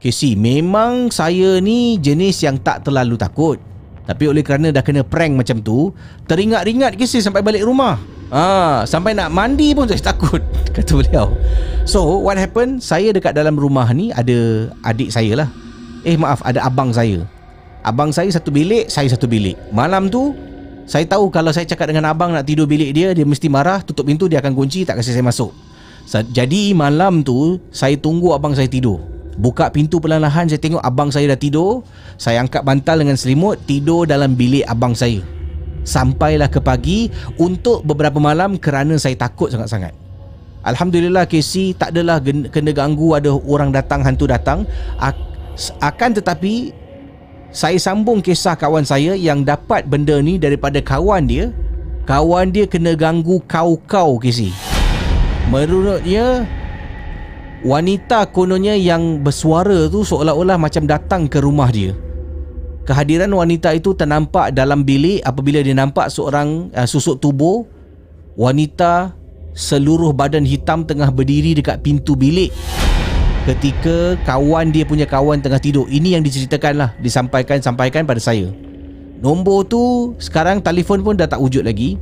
[0.00, 3.60] Casey, memang saya ni jenis yang tak terlalu takut.
[4.08, 5.92] Tapi oleh kerana dah kena prank macam tu,
[6.24, 8.00] teringat-ringat Casey sampai balik rumah.
[8.32, 10.40] Ah, sampai nak mandi pun saya takut,
[10.76, 11.36] kata beliau.
[11.84, 12.80] So, what happened?
[12.80, 15.48] Saya dekat dalam rumah ni ada adik saya lah.
[16.08, 17.28] Eh, maaf, ada abang saya.
[17.84, 19.60] Abang saya satu bilik, saya satu bilik.
[19.76, 20.32] Malam tu,
[20.88, 24.08] saya tahu kalau saya cakap dengan abang nak tidur bilik dia, dia mesti marah, tutup
[24.08, 25.52] pintu, dia akan kunci, tak kasi saya masuk.
[26.32, 29.17] Jadi malam tu, saya tunggu abang saya tidur.
[29.38, 31.86] Buka pintu perlahan-lahan Saya tengok abang saya dah tidur.
[32.18, 35.22] Saya angkat bantal dengan selimut Tidur dalam bilik abang saya.
[35.86, 37.06] Sampailah ke pagi
[37.38, 39.94] Untuk beberapa malam Kerana saya takut sangat-sangat.
[40.66, 42.18] Alhamdulillah Casey Tak adalah
[42.50, 44.66] kena ganggu Ada orang datang Hantu datang.
[45.78, 46.74] Akan tetapi
[47.54, 51.54] Saya sambung kisah kawan saya Yang dapat benda ni Daripada kawan dia.
[52.10, 54.50] Kawan dia kena ganggu kau-kau Casey
[55.48, 56.44] Menurutnya
[57.66, 61.90] Wanita kononnya yang bersuara tu seolah-olah macam datang ke rumah dia.
[62.86, 67.66] Kehadiran wanita itu ternampak dalam bilik apabila dia nampak seorang uh, susuk tubuh
[68.38, 69.12] wanita
[69.58, 72.54] seluruh badan hitam tengah berdiri dekat pintu bilik
[73.44, 75.90] ketika kawan dia punya kawan tengah tidur.
[75.90, 78.54] Ini yang diceritakan lah, disampaikan sampaikan pada saya.
[79.18, 81.98] Nombor tu sekarang telefon pun dah tak wujud lagi.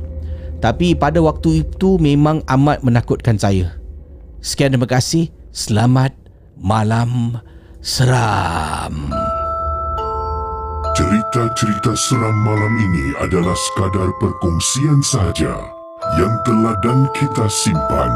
[0.61, 3.73] Tapi pada waktu itu memang amat menakutkan saya.
[4.41, 5.29] Sekian terima kasih.
[5.55, 6.11] Selamat
[6.59, 7.39] malam
[7.79, 9.09] seram.
[10.91, 15.55] Cerita-cerita seram malam ini adalah sekadar perkongsian saja
[16.19, 18.11] yang telah dan kita simpan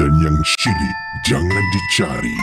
[0.00, 0.96] dan yang syilid
[1.28, 2.38] jangan dicari.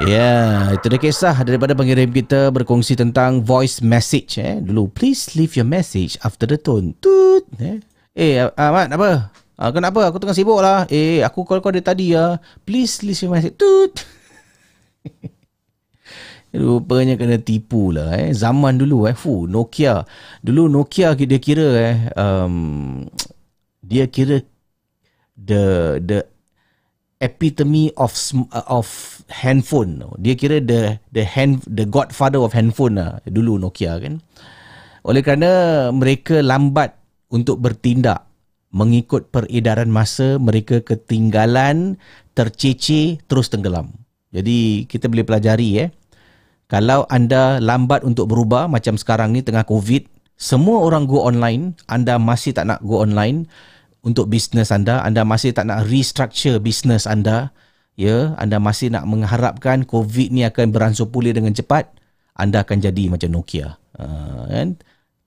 [0.00, 4.56] Ya, itu dia kisah daripada pengirim kita berkongsi tentang voice message eh.
[4.56, 6.96] Dulu, please leave your message after the tone.
[7.04, 7.84] Tut, eh.
[8.14, 9.30] Eh, Ahmad, apa?
[9.54, 10.08] Ah, kenapa?
[10.10, 10.88] Aku tengah sibuk lah.
[10.90, 12.42] Eh, aku call kau dari tadi ya.
[12.66, 13.54] Please leave your message.
[13.54, 14.02] Tut.
[16.50, 18.34] Rupanya kena tipu lah eh.
[18.34, 19.14] Zaman dulu eh.
[19.14, 20.02] Fuh, Nokia.
[20.42, 21.96] Dulu Nokia dia kira eh.
[22.18, 23.06] Um,
[23.90, 24.42] dia kira
[25.38, 26.26] the the
[27.22, 28.10] epitome of
[28.50, 28.88] uh, of
[29.30, 30.02] handphone.
[30.18, 34.18] Dia kira the the hand the godfather of handphone lah dulu Nokia kan.
[35.06, 36.99] Oleh kerana mereka lambat
[37.30, 38.26] untuk bertindak
[38.70, 41.98] mengikut peredaran masa, mereka ketinggalan,
[42.38, 43.90] terceceh, terus tenggelam.
[44.30, 45.88] Jadi kita boleh pelajari eh.
[46.70, 50.06] Kalau anda lambat untuk berubah macam sekarang ni tengah COVID,
[50.38, 53.50] semua orang go online, anda masih tak nak go online,
[54.06, 57.50] untuk bisnes anda, anda masih tak nak restructure bisnes anda,
[57.98, 61.90] ya, anda masih nak mengharapkan COVID ni akan beransur pulih dengan cepat,
[62.38, 63.76] anda akan jadi macam Nokia.
[63.98, 64.68] Uh, kan?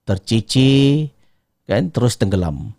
[0.07, 1.11] Terceceh,
[1.69, 1.89] kan?
[1.89, 2.75] terus tenggelam.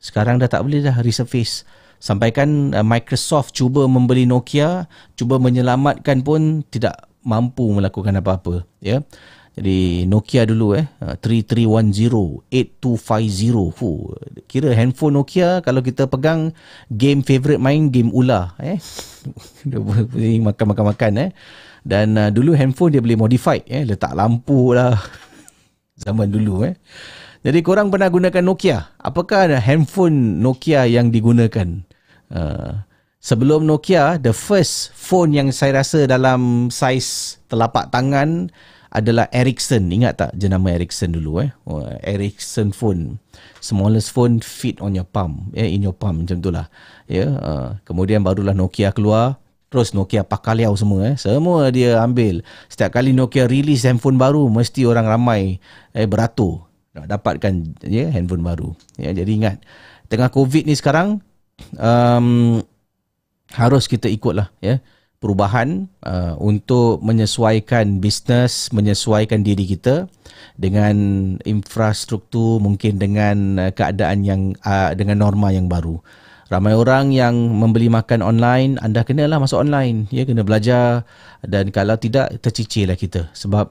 [0.00, 1.68] Sekarang dah tak boleh dah resurface.
[2.00, 4.88] Sampaikan uh, Microsoft cuba membeli Nokia,
[5.20, 8.64] cuba menyelamatkan pun tidak mampu melakukan apa-apa.
[8.80, 9.04] Ya?
[9.60, 13.76] Jadi Nokia dulu eh uh, 3310 8250.
[13.76, 14.16] Fuh,
[14.48, 16.56] kira handphone Nokia kalau kita pegang
[16.88, 18.80] game favorite main game ular eh.
[20.48, 21.30] Makan-makan-makan eh.
[21.84, 24.96] Dan uh, dulu handphone dia boleh modified eh letak lampu lah.
[26.08, 26.80] Zaman dulu eh.
[27.40, 28.92] Jadi korang pernah gunakan Nokia?
[29.00, 31.80] Apakah ada handphone Nokia yang digunakan?
[32.28, 32.84] Uh,
[33.16, 38.52] sebelum Nokia, the first phone yang saya rasa dalam saiz telapak tangan
[38.92, 39.88] adalah Ericsson.
[39.88, 41.48] Ingat tak jenama Ericsson dulu eh?
[41.64, 43.16] Oh, Ericsson phone.
[43.64, 45.48] Smallest phone fit on your palm.
[45.56, 46.68] Eh, in your palm macam tu lah.
[47.08, 49.40] Ya, yeah, uh, kemudian barulah Nokia keluar.
[49.72, 51.16] Terus Nokia pakaliau semua eh.
[51.16, 52.44] Semua dia ambil.
[52.68, 55.56] Setiap kali Nokia release handphone baru, mesti orang ramai
[55.96, 57.52] eh, beratur nak dapatkan
[57.86, 58.74] yeah, handphone baru.
[58.98, 59.56] Ya, jadi ingat,
[60.10, 61.22] tengah COVID ni sekarang,
[61.78, 62.60] um,
[63.54, 64.50] harus kita ikutlah.
[64.62, 64.82] Yeah
[65.20, 70.08] perubahan uh, untuk menyesuaikan bisnes, menyesuaikan diri kita
[70.56, 70.96] dengan
[71.44, 76.00] infrastruktur mungkin dengan uh, keadaan yang uh, dengan norma yang baru.
[76.50, 80.10] Ramai orang yang membeli makan online, anda kenalah masuk online.
[80.10, 81.06] Ya, kena belajar
[81.46, 83.30] dan kalau tidak, tercicirlah kita.
[83.38, 83.70] Sebab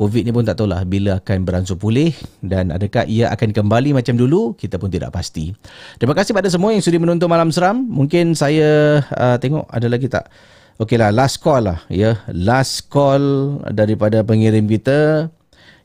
[0.00, 4.16] COVID ni pun tak tahulah bila akan beransur pulih dan adakah ia akan kembali macam
[4.16, 5.52] dulu, kita pun tidak pasti.
[6.00, 7.84] Terima kasih pada semua yang sudi menonton Malam Seram.
[7.84, 10.32] Mungkin saya uh, tengok ada lagi tak?
[10.80, 11.84] Okeylah, last call lah.
[11.92, 15.28] Ya, last call daripada pengirim kita.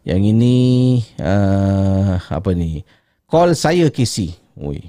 [0.07, 0.57] Yang ini
[1.19, 2.87] uh, apa ni?
[3.27, 4.31] Call saya Casey.
[4.55, 4.79] Oi.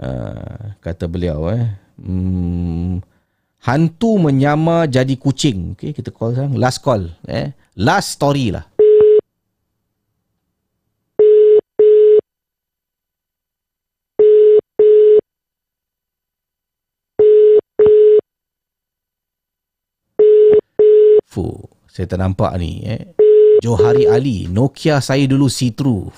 [0.00, 1.68] Uh, kata beliau eh.
[2.00, 3.04] Hmm,
[3.62, 5.78] hantu menyamar jadi kucing.
[5.78, 6.58] Okey, kita call sekarang.
[6.58, 7.02] Last call.
[7.30, 7.54] Eh.
[7.78, 8.66] Last story lah.
[21.32, 23.16] Fuh, saya tak nampak ni eh.
[23.64, 26.12] Johari Ali, Nokia saya dulu see-through.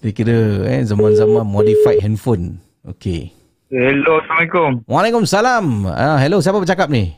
[0.00, 2.62] Dia kira eh, zaman-zaman modified handphone.
[2.86, 3.41] Okay.
[3.72, 4.84] Hello, Assalamualaikum.
[4.84, 5.64] Waalaikumsalam.
[5.88, 7.16] Ah, hello, siapa bercakap ni?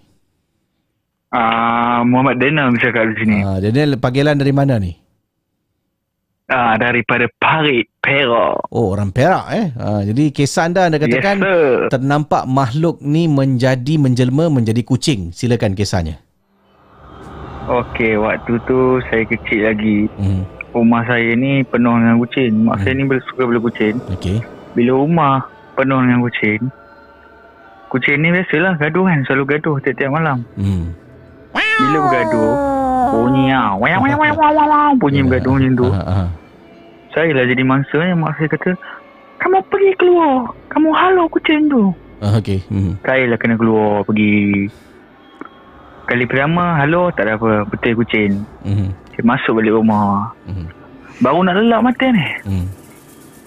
[1.35, 3.39] Uh, Muhammad Daniel bercakap di sini.
[3.43, 4.95] Ah, Daniel panggilan dari mana ni?
[6.47, 8.71] Ah, daripada Parit, Perak.
[8.71, 9.67] Oh, orang Perak eh.
[9.75, 11.67] Ah, jadi kisah anda anda katakan Yes, sir.
[11.91, 15.35] ternampak makhluk ni menjadi menjelma menjadi kucing.
[15.35, 16.23] Silakan kisahnya.
[17.67, 20.07] Okey, waktu tu saya kecil lagi.
[20.15, 20.47] Hmm.
[20.71, 22.53] Rumah saya ni penuh dengan kucing.
[22.63, 23.99] Mak saya ni suka bela kucing.
[24.15, 24.39] Okey.
[24.79, 26.61] Bila rumah penuh dengan kucing,
[27.91, 29.19] kucing ni biasalah gaduh kan.
[29.27, 30.43] Selalu gaduh tiap-tiap malam.
[30.59, 30.95] Hmm.
[31.55, 32.53] Bila bergaduh,
[33.11, 33.75] bunyi ah.
[33.83, 35.89] Wah, wah, wah, wah, wah, wah, bunyi bergaduh macam tu.
[37.15, 38.75] Saya lah jadi mangsa yang mak saya kata,
[39.39, 40.51] kamu pergi keluar.
[40.71, 41.95] Kamu halau kucing tu.
[42.19, 42.63] ah, okey.
[42.71, 42.99] Hmm.
[43.07, 44.67] Saya lah kena keluar pergi.
[46.05, 47.65] Kali pertama, halo, tak ada apa.
[47.71, 48.43] Betul kucing.
[48.67, 48.91] Hmm.
[49.15, 50.35] Saya masuk balik rumah.
[50.45, 50.67] Hmm.
[51.23, 52.27] Baru nak lelap mata ni.
[52.43, 52.67] Hmm.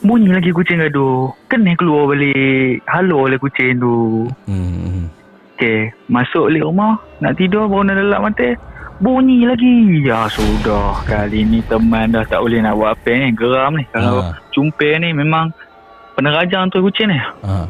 [0.07, 1.35] Bunyi lagi kucing gaduh.
[1.51, 2.79] Kena keluar balik.
[2.88, 4.23] Halo oleh kucing tu.
[4.47, 5.11] Hmm.
[5.51, 6.95] Okay, masuk balik rumah.
[7.19, 8.55] Nak tidur, baru nak lelap mata.
[9.03, 9.99] Bunyi lagi.
[10.07, 11.03] Ya sudah.
[11.03, 13.35] Kali ni teman dah tak boleh nak buat apa ni.
[13.35, 13.84] Geram ni.
[13.91, 15.51] Kalau jumpa ni memang
[16.15, 17.19] penerajang tu kucing ni.
[17.43, 17.67] Ah.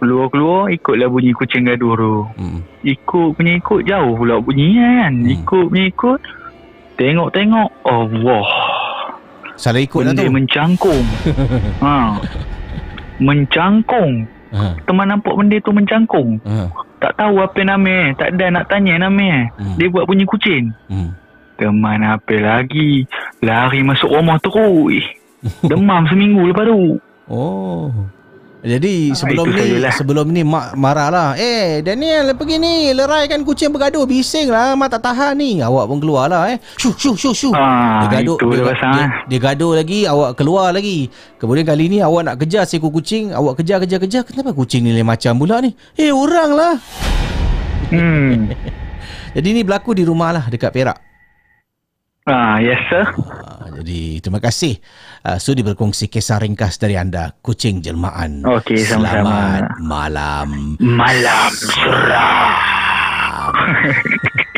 [0.00, 2.14] Keluar-keluar, ikutlah bunyi kucing gaduh tu.
[2.40, 2.64] Hmm.
[2.88, 5.12] Ikut punya ikut jauh pula bunyi kan.
[5.28, 6.20] Ikut punya ikut.
[6.96, 7.68] Tengok-tengok.
[7.84, 8.48] Allah.
[9.56, 10.32] Salah ikut lah Benda tu.
[10.32, 11.04] mencangkung.
[11.84, 12.20] ha.
[13.16, 14.12] Mencangkung.
[14.52, 14.76] Ha.
[14.84, 16.38] Teman nampak benda tu mencangkung.
[16.44, 16.68] Ha.
[17.00, 18.12] Tak tahu apa nama.
[18.16, 19.48] Tak ada nak tanya nama.
[19.76, 20.72] Dia buat bunyi kucing.
[20.88, 21.12] Hmm.
[21.56, 23.04] Teman apa lagi.
[23.40, 25.04] Lari masuk rumah terus.
[25.70, 26.96] Demam seminggu lepas tu.
[27.26, 27.92] Oh.
[28.66, 29.94] Jadi sebelum Ah, itu ni sajalah.
[29.94, 31.28] sebelum ni mak marah lah.
[31.38, 35.62] Eh Daniel pergi ni leraikan kucing bergaduh bising lah mak tak tahan ni.
[35.62, 36.58] Awak pun keluar lah eh.
[36.74, 37.50] Syu syu syu syu.
[37.54, 39.10] Ah, dia gaduh dia, dia pasal, dia, eh.
[39.30, 41.06] dia gaduh lagi awak keluar lagi.
[41.38, 44.22] Kemudian kali ni awak nak kejar seekor kucing, awak kejar kejar kejar.
[44.26, 45.70] Kenapa kucing ni lain macam pula ni?
[45.94, 46.74] Eh orang lah.
[47.94, 48.50] Hmm.
[49.38, 51.05] Jadi ni berlaku di rumah lah dekat Perak.
[52.26, 53.06] Ah, yes sir.
[53.06, 54.82] Ah, jadi terima kasih
[55.30, 58.42] uh, sudi berkongsi kisah ringkas dari anda kucing jelmaan.
[58.42, 59.62] Okey, sama-sama.
[59.62, 60.48] Selamat malam.
[60.82, 61.50] Malam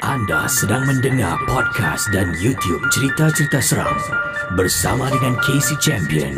[0.08, 3.92] Anda sedang mendengar podcast dan YouTube cerita-cerita seram
[4.56, 6.32] bersama dengan Casey Champion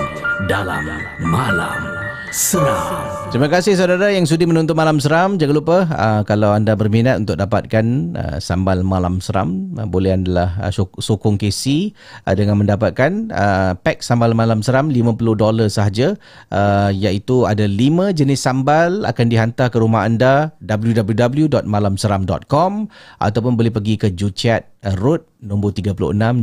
[0.50, 0.82] dalam
[1.22, 1.99] Malam
[2.30, 3.26] Seram.
[3.34, 5.34] Terima kasih saudara yang sudi menonton Malam Seram.
[5.34, 10.54] Jangan lupa uh, kalau anda berminat untuk dapatkan uh, sambal Malam Seram, uh, boleh anda
[10.62, 11.90] uh, sokong KC
[12.30, 15.18] uh, dengan mendapatkan uh, pack sambal Malam Seram $50
[15.66, 16.14] sahaja
[16.54, 22.70] uh, iaitu ada 5 jenis sambal akan dihantar ke rumah anda www.malamseram.com
[23.18, 25.96] ataupun boleh pergi ke Juchat Road nombor 36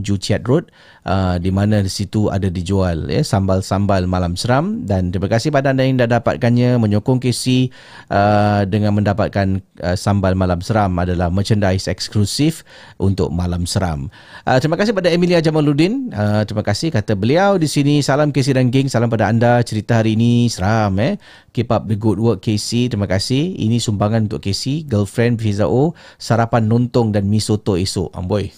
[0.06, 0.70] Juchat Road
[1.06, 5.74] uh, di mana di situ ada dijual ya sambal-sambal malam seram dan terima kasih pada
[5.74, 7.74] anda yang dah dapatkannya menyokong KC
[8.10, 12.62] uh, dengan mendapatkan uh, sambal malam seram adalah merchandise eksklusif
[13.02, 14.10] untuk malam seram.
[14.46, 16.14] Uh, terima kasih pada Emilia Jamaluddin.
[16.14, 20.02] Uh, terima kasih kata beliau di sini salam KC dan geng salam pada anda cerita
[20.02, 21.18] hari ini seram eh.
[21.58, 22.94] Keep up the good work KC.
[22.94, 23.58] Terima kasih.
[23.58, 28.14] Ini sumbangan untuk KC, girlfriend Fiza O, sarapan nontong dan mi soto esok.
[28.28, 28.52] Amboi.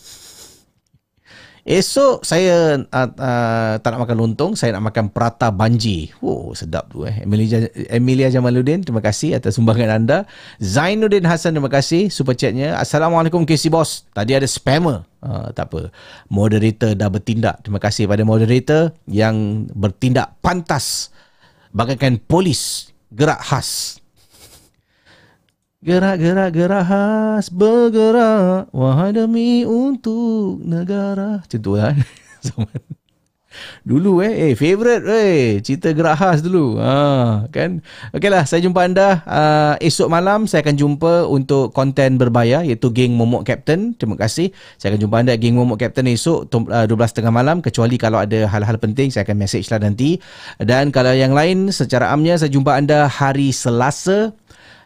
[1.70, 6.10] Esok saya uh, uh, tak nak makan lontong, saya nak makan prata banji.
[6.18, 7.22] Oh, sedap tu eh.
[7.22, 10.26] Emilia, Emilia Jamaluddin, terima kasih atas sumbangan anda.
[10.58, 12.74] Zainuddin Hassan, terima kasih super chatnya.
[12.82, 14.10] Assalamualaikum KC Boss.
[14.18, 15.06] Tadi ada spammer.
[15.22, 15.94] Uh, tak apa.
[16.34, 17.62] Moderator dah bertindak.
[17.62, 21.14] Terima kasih pada moderator yang bertindak pantas
[21.70, 23.99] bagaikan polis gerak khas.
[25.80, 31.40] Gerak-gerak gerak khas bergerak wahai demi untuk negara.
[31.40, 31.96] Macam tu lah.
[33.88, 36.84] dulu eh, eh favorite eh cerita gerak khas dulu.
[36.84, 37.80] Ha, kan.
[38.12, 43.16] Okeylah, saya jumpa anda uh, esok malam saya akan jumpa untuk konten berbayar iaitu geng
[43.16, 43.96] Momok Captain.
[43.96, 44.52] Terima kasih.
[44.76, 48.76] Saya akan jumpa anda geng Momok Captain esok uh, 12.30 malam kecuali kalau ada hal-hal
[48.84, 50.20] penting saya akan message lah nanti.
[50.60, 54.36] Dan kalau yang lain secara amnya saya jumpa anda hari Selasa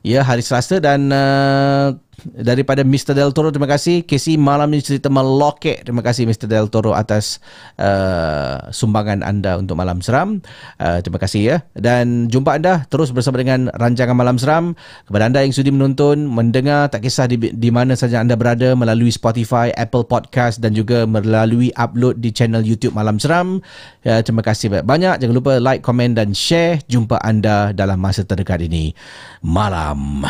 [0.03, 3.17] Ya, hari Selasa dan uh, daripada Mr.
[3.17, 4.05] Del Toro, terima kasih.
[4.05, 5.83] Casey malam ini cerita melokek.
[5.83, 6.47] Terima kasih Mr.
[6.47, 7.41] Del Toro atas
[7.81, 10.39] uh, sumbangan anda untuk Malam Seram.
[10.79, 11.57] Uh, terima kasih ya.
[11.75, 14.77] Dan jumpa anda terus bersama dengan rancangan Malam Seram.
[15.09, 19.11] Kepada anda yang sudi menonton, mendengar, tak kisah di, di mana saja anda berada melalui
[19.11, 23.59] Spotify, Apple Podcast dan juga melalui upload di channel YouTube Malam Seram.
[24.05, 25.19] Uh, terima kasih banyak-banyak.
[25.19, 26.79] Jangan lupa like, komen dan share.
[26.87, 28.95] Jumpa anda dalam masa terdekat ini.
[29.43, 30.23] Malam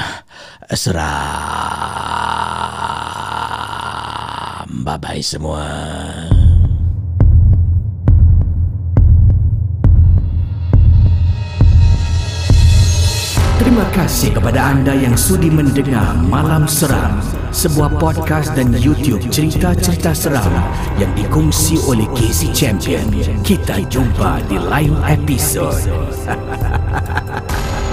[0.74, 1.73] Seram.
[4.84, 5.64] Bye-bye semua.
[13.64, 17.24] Terima kasih kepada anda yang sudi mendengar Malam Seram,
[17.56, 20.52] sebuah podcast dan YouTube cerita-cerita seram
[21.00, 23.08] yang dikongsi oleh Casey Champion.
[23.40, 25.72] Kita jumpa di lain episod.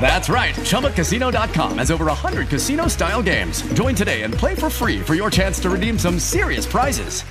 [0.00, 0.54] That's right.
[0.54, 3.62] ChumbaCasino.com has over 100 casino style games.
[3.74, 7.22] Join today and play for free for your chance to redeem some serious prizes.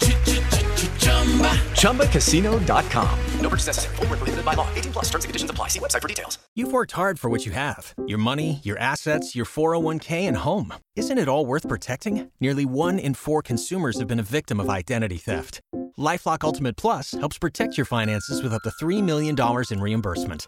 [1.82, 3.20] ChumbaCasino.com.
[3.42, 3.96] No purchase necessary.
[3.98, 4.68] Void where prohibited by law.
[4.76, 5.68] 18 plus terms and conditions apply.
[5.68, 6.40] See website for details.
[6.56, 10.74] You've worked hard for what you have your money, your assets, your 401k, and home.
[10.96, 12.32] Isn't it all worth protecting?
[12.40, 15.60] Nearly one in four consumers have been a victim of identity theft.
[15.98, 19.36] Lifelock Ultimate Plus helps protect your finances with up to $3 million
[19.72, 20.48] in reimbursement.